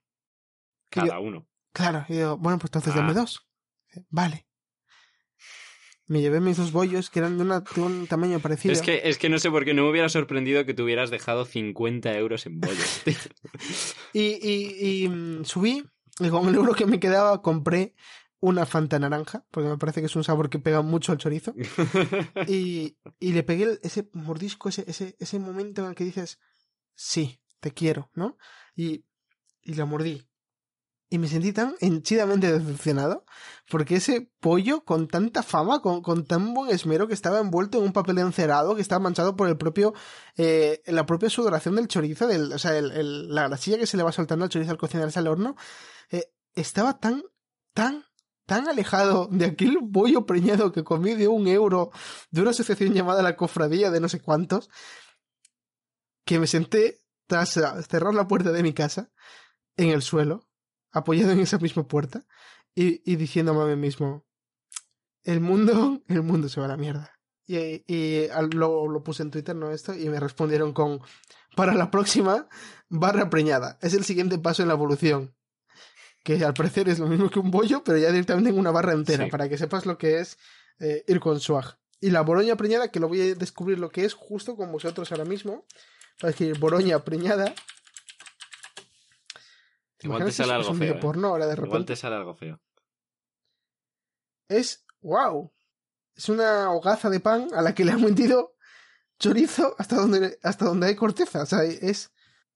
Que 0.89 1.01
yo- 1.01 1.07
Cada 1.07 1.21
uno. 1.21 1.49
claro, 1.73 2.05
y 2.09 2.17
yo, 2.19 2.37
bueno, 2.39 2.59
pues 2.59 2.71
entonces 2.71 2.93
Ah. 2.95 2.99
dame 2.99 3.15
dos. 3.15 3.47
Vale. 4.09 4.47
Me 6.07 6.21
llevé 6.21 6.41
mis 6.41 6.57
dos 6.57 6.73
bollos, 6.73 7.09
que 7.09 7.21
eran 7.21 7.37
de, 7.39 7.45
una- 7.45 7.61
de 7.61 7.81
un 7.81 8.09
tamaño 8.09 8.41
parecido. 8.41 8.73
Es 8.73 8.83
que, 8.83 9.03
es 9.05 9.17
que 9.17 9.29
no 9.29 9.39
sé 9.39 9.49
por 9.49 9.65
qué 9.65 9.75
no 9.75 9.85
me 9.85 9.91
hubiera 9.91 10.09
sorprendido 10.09 10.67
que 10.67 10.75
te 10.75 10.83
hubieras 10.83 11.11
dejado 11.11 11.45
50 11.45 12.13
euros 12.17 12.47
en 12.47 12.59
bollos. 12.61 13.03
tío. 13.05 13.15
Y, 14.13 14.23
y, 14.43 15.05
y 15.05 15.09
mm, 15.09 15.45
subí, 15.45 15.85
y 16.21 16.31
con 16.31 16.49
el 16.49 16.55
euro 16.55 16.75
que 16.75 16.87
me 16.87 17.01
quedaba 17.01 17.43
compré 17.43 17.95
una 18.41 18.65
Fanta 18.67 18.99
naranja, 18.99 19.45
porque 19.51 19.69
me 19.69 19.77
parece 19.79 20.01
que 20.01 20.07
es 20.07 20.17
un 20.17 20.25
sabor 20.25 20.49
que 20.49 20.59
pega 20.59 20.81
mucho 20.83 21.13
al 21.13 21.19
chorizo. 21.19 21.55
Y, 22.49 22.97
y 23.19 23.33
le 23.33 23.43
pegué 23.43 23.65
el- 23.65 23.81
ese 23.83 24.09
mordisco, 24.15 24.69
ese, 24.69 24.85
ese, 24.89 25.17
ese 25.19 25.39
momento 25.39 25.83
en 25.83 25.89
el 25.91 25.95
que 25.95 26.05
dices, 26.05 26.39
sí, 26.95 27.41
te 27.61 27.73
quiero, 27.73 28.11
¿no? 28.15 28.39
Y, 28.75 29.05
y 29.63 29.75
la 29.75 29.85
mordí. 29.85 30.30
Y 31.13 31.19
me 31.19 31.27
sentí 31.27 31.53
tan 31.53 31.75
henchidamente 31.81 32.53
decepcionado, 32.53 33.25
porque 33.69 33.97
ese 33.97 34.31
pollo 34.39 34.85
con 34.85 35.09
tanta 35.09 35.43
fama, 35.43 35.81
con, 35.81 36.03
con 36.03 36.25
tan 36.25 36.55
buen 36.55 36.71
esmero, 36.71 37.09
que 37.09 37.15
estaba 37.15 37.41
envuelto 37.41 37.79
en 37.79 37.85
un 37.85 37.93
papel 37.93 38.19
encerado, 38.19 38.77
que 38.77 38.81
estaba 38.81 39.01
manchado 39.01 39.35
por 39.35 39.49
el 39.49 39.57
propio, 39.57 39.93
eh, 40.37 40.83
la 40.87 41.07
propia 41.07 41.29
sudoración 41.29 41.75
del 41.75 41.89
chorizo, 41.89 42.29
del, 42.29 42.53
o 42.53 42.59
sea, 42.59 42.81
la 42.81 43.49
grasilla 43.49 43.77
que 43.77 43.89
se 43.89 43.97
le 43.97 44.05
va 44.05 44.13
soltando 44.13 44.45
al 44.45 44.51
chorizo 44.51 44.71
al 44.71 44.79
cocinarse 44.79 45.19
al 45.19 45.27
horno, 45.27 45.57
eh, 46.11 46.33
estaba 46.55 47.01
tan, 47.01 47.25
tan, 47.75 48.05
tan 48.47 48.69
alejado 48.69 49.29
de 49.33 49.47
aquel 49.47 49.79
pollo 49.93 50.27
preñado 50.27 50.71
que 50.71 50.85
comí 50.85 51.15
de 51.15 51.27
un 51.27 51.49
euro 51.49 51.91
de 52.31 52.43
una 52.43 52.51
asociación 52.51 52.95
llamada 52.95 53.21
la 53.21 53.35
Cofradía 53.35 53.91
de 53.91 53.99
no 53.99 54.09
sé 54.09 54.21
cuántos, 54.21 54.71
que 56.25 56.39
me 56.39 56.47
senté 56.47 57.01
tras 57.27 57.51
cerrar 57.51 58.15
la 58.15 58.29
puerta 58.29 58.53
de 58.53 58.63
mi 58.63 58.73
casa, 58.73 59.11
en 59.77 59.89
el 59.91 60.03
suelo, 60.03 60.50
apoyado 60.93 61.33
en 61.33 61.41
esa 61.41 61.59
misma 61.59 61.87
puerta, 61.87 62.25
y, 62.75 63.03
y 63.11 63.17
diciéndome 63.17 63.63
a 63.63 63.67
mí 63.67 63.77
mismo, 63.77 64.25
el 65.25 65.41
mundo, 65.41 66.03
el 66.09 66.23
mundo 66.23 66.49
se 66.49 66.61
va 66.61 66.67
a 66.67 66.71
la 66.71 66.77
mierda. 66.77 67.13
Y, 67.47 67.83
y 67.89 68.29
lo, 68.53 68.87
lo 68.89 69.03
puse 69.03 69.23
en 69.25 69.31
Twitter, 69.31 69.57
¿no? 69.57 69.73
Esto, 69.73 69.93
y 69.95 70.09
me 70.09 70.21
respondieron 70.21 70.73
con, 70.73 71.01
para 71.57 71.75
la 71.75 71.91
próxima, 71.91 72.49
barra 72.89 73.29
preñada. 73.29 73.77
Es 73.83 73.95
el 73.95 74.05
siguiente 74.05 74.39
paso 74.39 74.63
en 74.63 74.69
la 74.69 74.75
evolución. 74.75 75.35
Que 76.23 76.45
al 76.45 76.55
parecer 76.55 76.89
es 76.89 76.99
lo 76.99 77.07
mismo 77.07 77.29
que 77.31 77.41
un 77.41 77.51
bollo, 77.51 77.83
pero 77.83 77.99
ya 77.99 78.11
directamente 78.13 78.51
en 78.51 78.59
una 78.59 78.71
barra 78.71 78.93
entera, 78.93 79.25
Sí. 79.25 79.31
para 79.31 79.49
que 79.49 79.59
sepas 79.59 79.85
lo 79.87 79.99
que 79.99 80.21
es 80.21 80.39
eh, 80.79 81.03
ir 81.09 81.19
con 81.19 81.41
swag. 81.41 81.77
Y 82.01 82.11
la 82.11 82.21
boroña 82.21 82.57
preñada, 82.57 82.89
que 82.91 83.01
lo 83.01 83.09
voy 83.09 83.21
a 83.21 83.35
descubrir 83.35 83.79
lo 83.79 83.91
que 83.91 84.05
es 84.05 84.15
justo 84.15 84.55
con 84.57 84.71
vosotros 84.71 85.11
ahora 85.11 85.25
mismo. 85.25 85.67
Para 86.21 86.31
escribir 86.31 86.59
boroña 86.59 86.99
preñada. 87.05 87.53
Igual 90.03 90.25
te 90.25 90.33
sale 90.33 90.53
algo 90.53 90.75
feo. 90.75 90.95
¿eh? 90.95 90.99
porno 91.01 91.29
ahora 91.29 91.47
de 91.47 91.53
Igual 91.55 91.71
repente. 91.71 91.93
te 91.93 91.97
sale 91.97 92.17
algo 92.17 92.35
feo. 92.35 92.61
Es 94.49 94.85
wow. 95.03 95.53
Es 96.15 96.29
una 96.29 96.71
hogaza 96.73 97.09
de 97.11 97.21
pan 97.21 97.49
a 97.55 97.63
la 97.63 97.75
que 97.75 97.85
le 97.85 97.93
han 97.93 98.03
metido 98.03 98.55
chorizo 99.19 99.75
hasta 99.79 99.97
donde, 99.97 100.39
hasta 100.43 100.65
donde 100.65 100.89
hay 100.89 100.97
corteza. 100.97 101.43
O 101.43 101.47
sea, 101.47 101.63
es, 101.65 102.13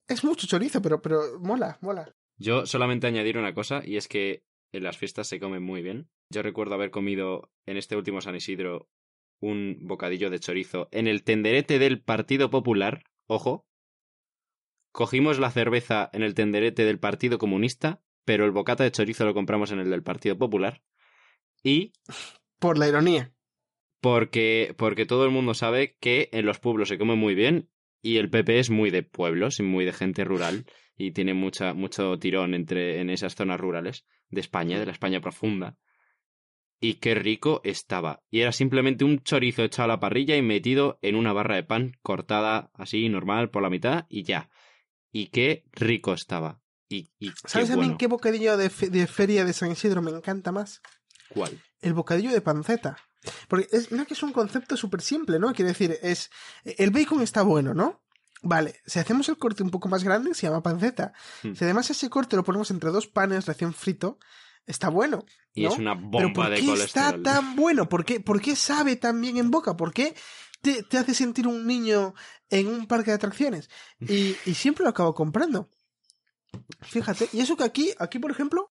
es 0.09 0.24
mucho 0.24 0.47
chorizo, 0.47 0.82
pero, 0.82 1.01
pero 1.01 1.38
mola, 1.40 1.78
mola. 1.80 2.14
Yo 2.36 2.66
solamente 2.66 3.07
añadir 3.07 3.38
una 3.38 3.55
cosa, 3.55 3.82
y 3.84 3.97
es 3.97 4.09
que 4.09 4.45
en 4.72 4.82
las 4.82 4.99
fiestas 4.99 5.28
se 5.28 5.38
come 5.38 5.61
muy 5.61 5.82
bien. 5.82 6.11
Yo 6.30 6.42
recuerdo 6.42 6.74
haber 6.74 6.90
comido 6.90 7.51
en 7.66 7.76
este 7.76 7.97
último 7.97 8.20
San 8.20 8.34
Isidro 8.34 8.88
un 9.40 9.78
bocadillo 9.82 10.30
de 10.30 10.40
chorizo 10.40 10.88
en 10.90 11.07
el 11.07 11.22
tenderete 11.22 11.78
del 11.78 12.03
Partido 12.03 12.51
Popular. 12.51 13.05
Ojo. 13.26 13.66
Cogimos 14.95 15.40
la 15.40 15.51
cerveza 15.51 16.09
en 16.12 16.22
el 16.22 16.34
tenderete 16.34 16.84
del 16.84 17.01
Partido 17.01 17.36
Comunista, 17.36 18.01
pero 18.24 18.45
el 18.45 18.53
bocata 18.53 18.84
de 18.84 18.92
chorizo 18.92 19.24
lo 19.24 19.34
compramos 19.34 19.72
en 19.72 19.80
el 19.80 19.90
del 19.90 20.05
Partido 20.05 20.38
Popular. 20.38 20.82
Y 21.64 21.95
Por 22.61 22.78
la 22.78 22.86
ironía. 22.86 23.32
porque, 24.01 24.72
porque 24.78 25.05
todo 25.05 25.24
el 25.24 25.32
mundo 25.32 25.53
sabe 25.55 25.97
que 25.99 26.28
en 26.30 26.47
los 26.47 26.61
pueblos 26.61 26.90
se 26.90 26.97
come 26.97 27.16
muy 27.16 27.34
bien 27.34 27.68
y 28.03 28.18
el 28.18 28.30
PP 28.30 28.61
es 28.61 28.70
muy 28.70 28.90
de 28.90 29.03
pueblos 29.03 29.59
y 29.59 29.64
muy 29.64 29.84
de 29.84 29.92
gente 29.92 30.22
rural 30.22 30.64
y 30.97 31.11
tiene 31.11 31.34
mucha, 31.34 31.74
mucho 31.74 32.16
tirón 32.20 32.55
entre, 32.55 33.01
en 33.01 33.11
esas 33.11 33.34
zonas 33.34 33.59
rurales 33.59 34.07
de 34.28 34.42
España, 34.42 34.78
de 34.78 34.86
la 34.86 34.92
España 34.92 35.20
profunda. 35.20 35.76
Y 36.78 36.95
qué 37.01 37.16
rico 37.16 37.62
estaba. 37.64 38.22
Y 38.30 38.42
era 38.42 38.53
simplemente 38.53 39.05
un 39.05 39.24
chorizo 39.24 39.64
echado 39.64 39.86
a 39.86 39.95
la 39.95 40.01
parrilla 40.01 40.36
y 40.36 40.42
metido 40.42 41.01
en 41.03 41.16
una 41.16 41.32
barra 41.32 41.57
de 41.57 41.64
pan 41.64 41.95
cortada 42.01 42.70
así 42.74 43.09
normal 43.09 43.51
por 43.51 43.64
la 43.64 43.70
mitad 43.70 44.07
y 44.09 44.22
ya. 44.22 44.51
Y 45.14 45.28
qué 45.28 45.64
rico 45.72 46.12
estaba. 46.12 46.60
Y, 46.88 47.12
y 47.20 47.30
qué 47.30 47.36
¿Sabes 47.46 47.68
también 47.68 47.90
bueno. 47.92 47.98
qué 47.98 48.06
bocadillo 48.08 48.56
de, 48.56 48.68
fe- 48.68 48.90
de 48.90 49.06
feria 49.06 49.44
de 49.44 49.52
San 49.52 49.70
Isidro 49.70 50.02
me 50.02 50.10
encanta 50.10 50.50
más? 50.50 50.82
¿Cuál? 51.28 51.62
El 51.80 51.94
bocadillo 51.94 52.32
de 52.32 52.40
panceta. 52.40 52.98
Porque 53.48 53.68
es, 53.70 53.92
no 53.92 54.04
que 54.06 54.14
es 54.14 54.22
un 54.24 54.32
concepto 54.32 54.76
súper 54.76 55.00
simple, 55.00 55.38
¿no? 55.38 55.52
Quiere 55.54 55.70
decir, 55.70 55.96
es. 56.02 56.30
El 56.64 56.90
bacon 56.90 57.22
está 57.22 57.42
bueno, 57.42 57.74
¿no? 57.74 58.02
Vale, 58.42 58.80
si 58.84 58.98
hacemos 58.98 59.28
el 59.28 59.38
corte 59.38 59.62
un 59.62 59.70
poco 59.70 59.88
más 59.88 60.02
grande, 60.04 60.34
se 60.34 60.46
llama 60.48 60.62
panceta. 60.62 61.12
Hmm. 61.42 61.54
Si 61.54 61.64
además 61.64 61.88
ese 61.90 62.10
corte 62.10 62.36
lo 62.36 62.44
ponemos 62.44 62.70
entre 62.72 62.90
dos 62.90 63.06
panes 63.06 63.46
recién 63.46 63.72
frito, 63.72 64.18
está 64.66 64.88
bueno. 64.90 65.24
Y 65.54 65.64
es 65.64 65.78
una 65.78 65.94
Pero 65.94 66.08
bomba 66.10 66.32
¿por 66.34 66.50
de 66.50 66.56
qué 66.60 66.66
colesterol. 66.66 67.14
está 67.14 67.22
tan 67.22 67.54
bueno? 67.56 67.88
¿Por 67.88 68.04
qué, 68.04 68.18
por 68.20 68.40
qué 68.42 68.56
sabe 68.56 68.96
tan 68.96 69.20
bien 69.20 69.38
en 69.38 69.50
boca? 69.50 69.76
¿Por 69.76 69.94
qué 69.94 70.14
te, 70.64 70.82
te 70.82 70.98
hace 70.98 71.14
sentir 71.14 71.46
un 71.46 71.66
niño 71.66 72.14
en 72.48 72.66
un 72.66 72.86
parque 72.86 73.10
de 73.10 73.16
atracciones? 73.16 73.68
Y, 74.00 74.36
y 74.46 74.54
siempre 74.54 74.82
lo 74.82 74.90
acabo 74.90 75.14
comprando. 75.14 75.68
Fíjate, 76.80 77.28
y 77.32 77.40
eso 77.40 77.56
que 77.56 77.64
aquí, 77.64 77.92
aquí 77.98 78.18
por 78.18 78.30
ejemplo, 78.30 78.72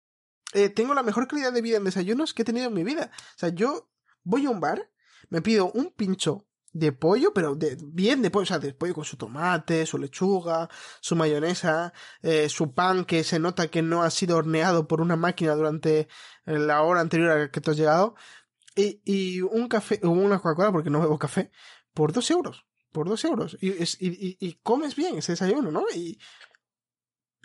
eh, 0.54 0.70
tengo 0.70 0.94
la 0.94 1.04
mejor 1.04 1.28
calidad 1.28 1.54
de 1.54 1.62
vida 1.62 1.78
en 1.78 1.84
desayunos 1.84 2.34
que 2.34 2.42
he 2.42 2.46
tenido 2.46 2.68
en 2.68 2.74
mi 2.74 2.84
vida. 2.84 3.12
O 3.14 3.40
sea, 3.40 3.50
yo 3.50 3.90
voy 4.24 4.46
a 4.46 4.50
un 4.50 4.60
bar, 4.60 4.90
me 5.30 5.42
pido 5.42 5.72
un 5.72 5.92
pincho 5.92 6.48
de 6.72 6.92
pollo, 6.92 7.34
pero 7.34 7.56
de, 7.56 7.78
bien 7.82 8.22
de 8.22 8.32
pollo, 8.32 8.44
o 8.44 8.48
sea, 8.48 8.60
de 8.60 8.74
pollo 8.74 8.94
con 8.94 9.06
su 9.06 9.16
tomate, 9.16 9.86
su 9.86 9.98
lechuga, 9.98 10.70
su 11.00 11.16
mayonesa, 11.16 11.94
eh, 12.22 12.50
su 12.50 12.74
pan 12.74 13.06
que 13.06 13.24
se 13.24 13.40
nota 13.40 13.68
que 13.68 13.82
no 13.82 14.04
ha 14.04 14.10
sido 14.10 14.38
horneado 14.38 14.88
por 14.88 15.02
una 15.02 15.16
máquina 15.16 15.56
durante 15.56 16.00
eh, 16.00 16.08
la 16.46 16.82
hora 16.82 17.02
anterior 17.02 17.32
a 17.32 17.52
que 17.52 17.62
tú 17.62 17.72
has 17.72 17.78
llegado, 17.78 18.16
y, 18.76 19.42
un 19.42 19.68
café, 19.68 20.00
o 20.04 20.10
una 20.10 20.40
Coca-Cola, 20.40 20.72
porque 20.72 20.90
no 20.90 21.00
bebo 21.00 21.18
café, 21.18 21.52
por 21.94 22.12
dos 22.14 22.30
euros. 22.32 22.66
por 22.92 23.08
dos 23.10 23.24
euros. 23.26 23.58
Y, 23.62 23.72
es- 23.84 24.02
y, 24.02 24.08
y- 24.08 24.38
y 24.40 24.54
comes 24.64 24.96
bien 24.96 25.18
ese 25.18 25.34
desayuno, 25.34 25.70
¿no? 25.72 25.84
Y 25.94 26.18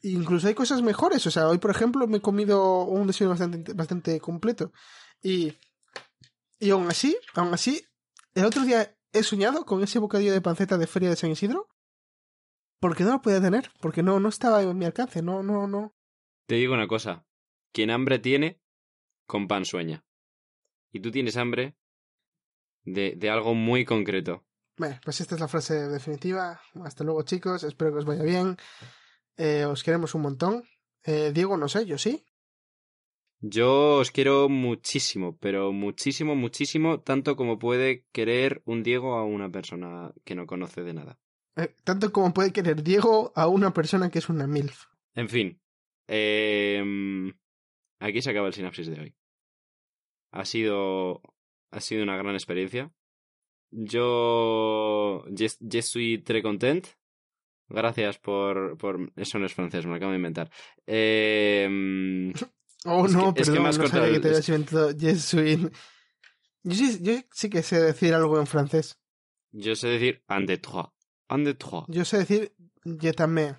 incluso 0.03 0.47
hay 0.49 0.55
cosas 0.55 0.83
mejores. 0.83 1.27
O 1.27 1.31
sea, 1.31 1.49
hoy, 1.49 1.59
por 1.59 1.71
ejemplo, 1.71 2.07
me 2.07 2.19
he 2.19 2.23
comido 2.23 2.85
un 2.85 3.07
desayuno 3.07 3.31
bastante, 3.31 3.73
bastante 3.73 4.21
completo. 4.21 4.73
Y, 5.23 5.53
y 6.59 6.71
aún 6.71 6.89
así, 6.89 7.17
aún 7.35 7.53
así, 7.53 7.85
el 8.35 8.45
otro 8.45 8.63
día 8.65 8.97
he 9.13 9.23
soñado 9.25 9.65
con 9.67 9.83
ese 9.83 9.99
bocadillo 9.99 10.33
de 10.33 10.41
panceta 10.41 10.79
de 10.79 10.87
Feria 10.87 11.11
de 11.11 11.17
San 11.17 11.31
Isidro. 11.31 11.69
Porque 12.79 13.05
no 13.05 13.11
lo 13.11 13.21
podía 13.21 13.41
tener, 13.43 13.71
porque 13.81 14.03
no, 14.03 14.21
no 14.21 14.29
estaba 14.31 14.63
en 14.63 14.79
mi 14.79 14.87
alcance, 14.87 15.21
no, 15.21 15.43
no, 15.43 15.67
no. 15.67 15.95
Te 16.47 16.55
digo 16.55 16.73
una 16.75 16.89
cosa. 16.89 17.27
Quien 17.73 17.91
hambre 17.91 18.19
tiene, 18.21 18.63
con 19.27 19.49
pan 19.49 19.65
sueña. 19.67 20.05
Y 20.93 21.01
tú 21.01 21.11
tienes 21.11 21.37
hambre 21.37 21.77
de, 22.85 23.15
de 23.17 23.31
algo 23.31 23.55
muy 23.55 23.85
concreto. 23.85 24.45
Bueno, 24.77 24.99
pues 25.05 25.21
esta 25.21 25.35
es 25.35 25.41
la 25.41 25.49
frase 25.49 25.75
definitiva. 25.89 26.61
Hasta 26.83 27.05
luego, 27.05 27.23
chicos. 27.23 27.65
Espero 27.65 27.93
que 27.93 27.99
os 27.99 28.05
vaya 28.07 28.23
bien. 28.23 28.57
Eh, 29.37 29.65
os 29.65 29.83
queremos 29.83 30.15
un 30.15 30.23
montón. 30.23 30.65
Eh, 31.05 31.33
Diego, 31.35 31.57
no 31.57 31.69
sé, 31.69 31.87
yo 31.87 31.99
sí. 31.99 32.25
Yo 33.43 33.97
os 33.97 34.11
quiero 34.11 34.51
muchísimo, 34.51 35.39
pero 35.39 35.73
muchísimo, 35.73 36.35
muchísimo, 36.35 37.01
tanto 37.01 37.37
como 37.37 37.59
puede 37.59 38.05
querer 38.13 38.61
un 38.67 38.83
Diego 38.83 39.17
a 39.17 39.25
una 39.25 39.51
persona 39.51 40.13
que 40.25 40.35
no 40.35 40.47
conoce 40.47 40.83
de 40.83 40.93
nada. 40.93 41.19
Eh, 41.57 41.75
tanto 41.85 42.13
como 42.13 42.35
puede 42.35 42.53
querer 42.53 42.83
Diego 42.83 43.33
a 43.35 43.49
una 43.49 43.73
persona 43.73 44.11
que 44.11 44.19
es 44.19 44.29
una 44.29 44.47
MILF. 44.47 44.85
En 45.15 45.29
fin, 45.31 45.61
em, 46.07 47.33
aquí 47.99 48.21
se 48.21 48.31
acaba 48.31 48.47
el 48.47 48.55
sinapsis 48.55 48.89
de 48.89 49.01
hoy. 49.01 49.15
Ha 50.33 50.45
sido, 50.45 51.23
ha 51.71 51.81
sido 51.81 52.03
una 52.03 52.17
gran 52.17 52.35
experiencia. 52.35 52.93
Yo, 53.71 55.25
je, 55.31 55.83
suis 55.83 56.23
très 56.25 56.43
content. 56.43 56.87
Gracias 57.69 58.19
por, 58.19 58.77
por, 58.79 59.13
eso 59.17 59.39
no 59.39 59.47
es 59.47 59.55
francés, 59.55 59.85
me 59.85 59.91
lo 59.93 59.97
acabo 59.97 60.11
de 60.13 60.17
inventar. 60.17 60.51
Em, 60.87 62.33
Oh, 62.87 63.05
Es 63.05 63.13
no, 63.13 63.35
que- 63.35 63.43
es 63.43 63.49
que 63.49 63.53
perdón, 63.53 63.63
me 63.63 63.69
has 63.69 63.79
no 63.79 63.87
sabía 63.89 64.01
cortado 64.01 64.13
que 64.15 64.21
te 64.21 64.29
habías 64.29 64.49
inventado. 64.49 64.91
Yo 66.63 66.75
sí, 66.75 66.99
yo 67.03 67.13
sí 67.33 67.49
que 67.51 67.63
sé 67.63 67.81
decir 67.81 68.15
algo 68.15 68.39
en 68.39 68.47
francés. 68.47 68.99
yo 69.53 69.75
sé 69.75 69.89
decir 69.89 70.23
un 70.29 70.47
de 70.47 70.59
trois, 70.59 70.89
un 71.31 71.45
de 71.45 71.55
trois. 71.55 71.85
Yo 71.89 72.05
sé 72.05 72.19
decir 72.19 72.53
je 72.85 73.13
t'aime. 73.13 73.57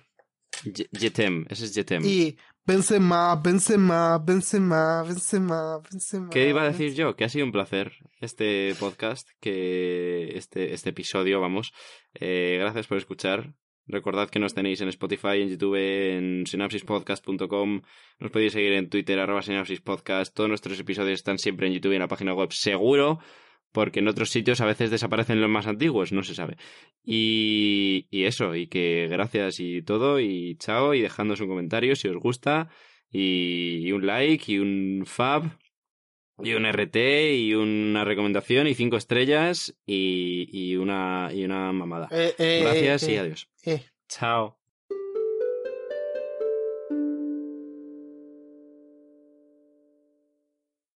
Ese 1.50 1.64
es 1.64 1.74
je 1.74 1.84
t'aime. 1.84 2.06
Y 2.06 2.36
Benzema, 2.64 3.34
Benzema, 3.34 4.18
Benzema, 4.18 5.02
Benzema, 5.02 5.80
Benzema. 5.80 6.30
¿Qué 6.30 6.48
iba 6.48 6.62
a 6.62 6.66
decir 6.66 6.94
yo? 6.94 7.16
Que 7.16 7.24
ha 7.24 7.28
sido 7.28 7.44
un 7.44 7.50
placer 7.50 7.92
este 8.20 8.76
podcast, 8.78 9.28
que 9.40 10.36
este, 10.36 10.72
este 10.72 10.90
episodio, 10.90 11.40
vamos. 11.40 11.72
Eh, 12.14 12.58
gracias 12.60 12.86
por 12.86 12.98
escuchar. 12.98 13.52
Recordad 13.86 14.30
que 14.30 14.38
nos 14.38 14.54
tenéis 14.54 14.80
en 14.80 14.86
Spotify, 14.88 15.42
en 15.42 15.48
YouTube, 15.48 15.74
en 15.74 16.46
synapsispodcast.com. 16.46 17.82
Nos 18.20 18.30
podéis 18.30 18.52
seguir 18.52 18.74
en 18.74 18.88
Twitter, 18.88 19.18
arroba 19.18 19.42
synapsispodcast. 19.42 20.32
Todos 20.32 20.48
nuestros 20.48 20.78
episodios 20.78 21.18
están 21.18 21.38
siempre 21.38 21.66
en 21.66 21.72
YouTube 21.72 21.92
y 21.92 21.96
en 21.96 22.02
la 22.02 22.08
página 22.08 22.32
web, 22.32 22.52
seguro, 22.52 23.18
porque 23.72 24.00
en 24.00 24.08
otros 24.08 24.30
sitios 24.30 24.60
a 24.60 24.66
veces 24.66 24.90
desaparecen 24.90 25.40
los 25.40 25.50
más 25.50 25.66
antiguos, 25.66 26.12
no 26.12 26.22
se 26.22 26.34
sabe. 26.34 26.56
Y, 27.04 28.06
y 28.10 28.24
eso, 28.24 28.54
y 28.54 28.66
que 28.68 29.08
gracias 29.10 29.58
y 29.60 29.82
todo, 29.82 30.20
y 30.20 30.56
chao, 30.56 30.94
y 30.94 31.00
dejadnos 31.00 31.40
un 31.40 31.48
comentario 31.48 31.96
si 31.96 32.08
os 32.08 32.16
gusta, 32.16 32.68
y, 33.10 33.78
y 33.86 33.92
un 33.92 34.06
like, 34.06 34.52
y 34.52 34.58
un 34.58 35.04
fab. 35.06 35.58
Y 36.42 36.54
un 36.54 36.64
RT 36.66 36.96
y 37.36 37.54
una 37.54 38.04
recomendación 38.04 38.66
y 38.66 38.74
cinco 38.74 38.96
estrellas 38.96 39.78
y, 39.86 40.48
y 40.50 40.76
una 40.76 41.30
y 41.32 41.44
una 41.44 41.70
mamada. 41.72 42.08
Eh, 42.10 42.34
eh, 42.38 42.60
Gracias 42.64 43.02
eh, 43.04 43.12
y 43.12 43.16
adiós. 43.16 43.48
eh. 43.64 43.84
Chao. 44.08 44.61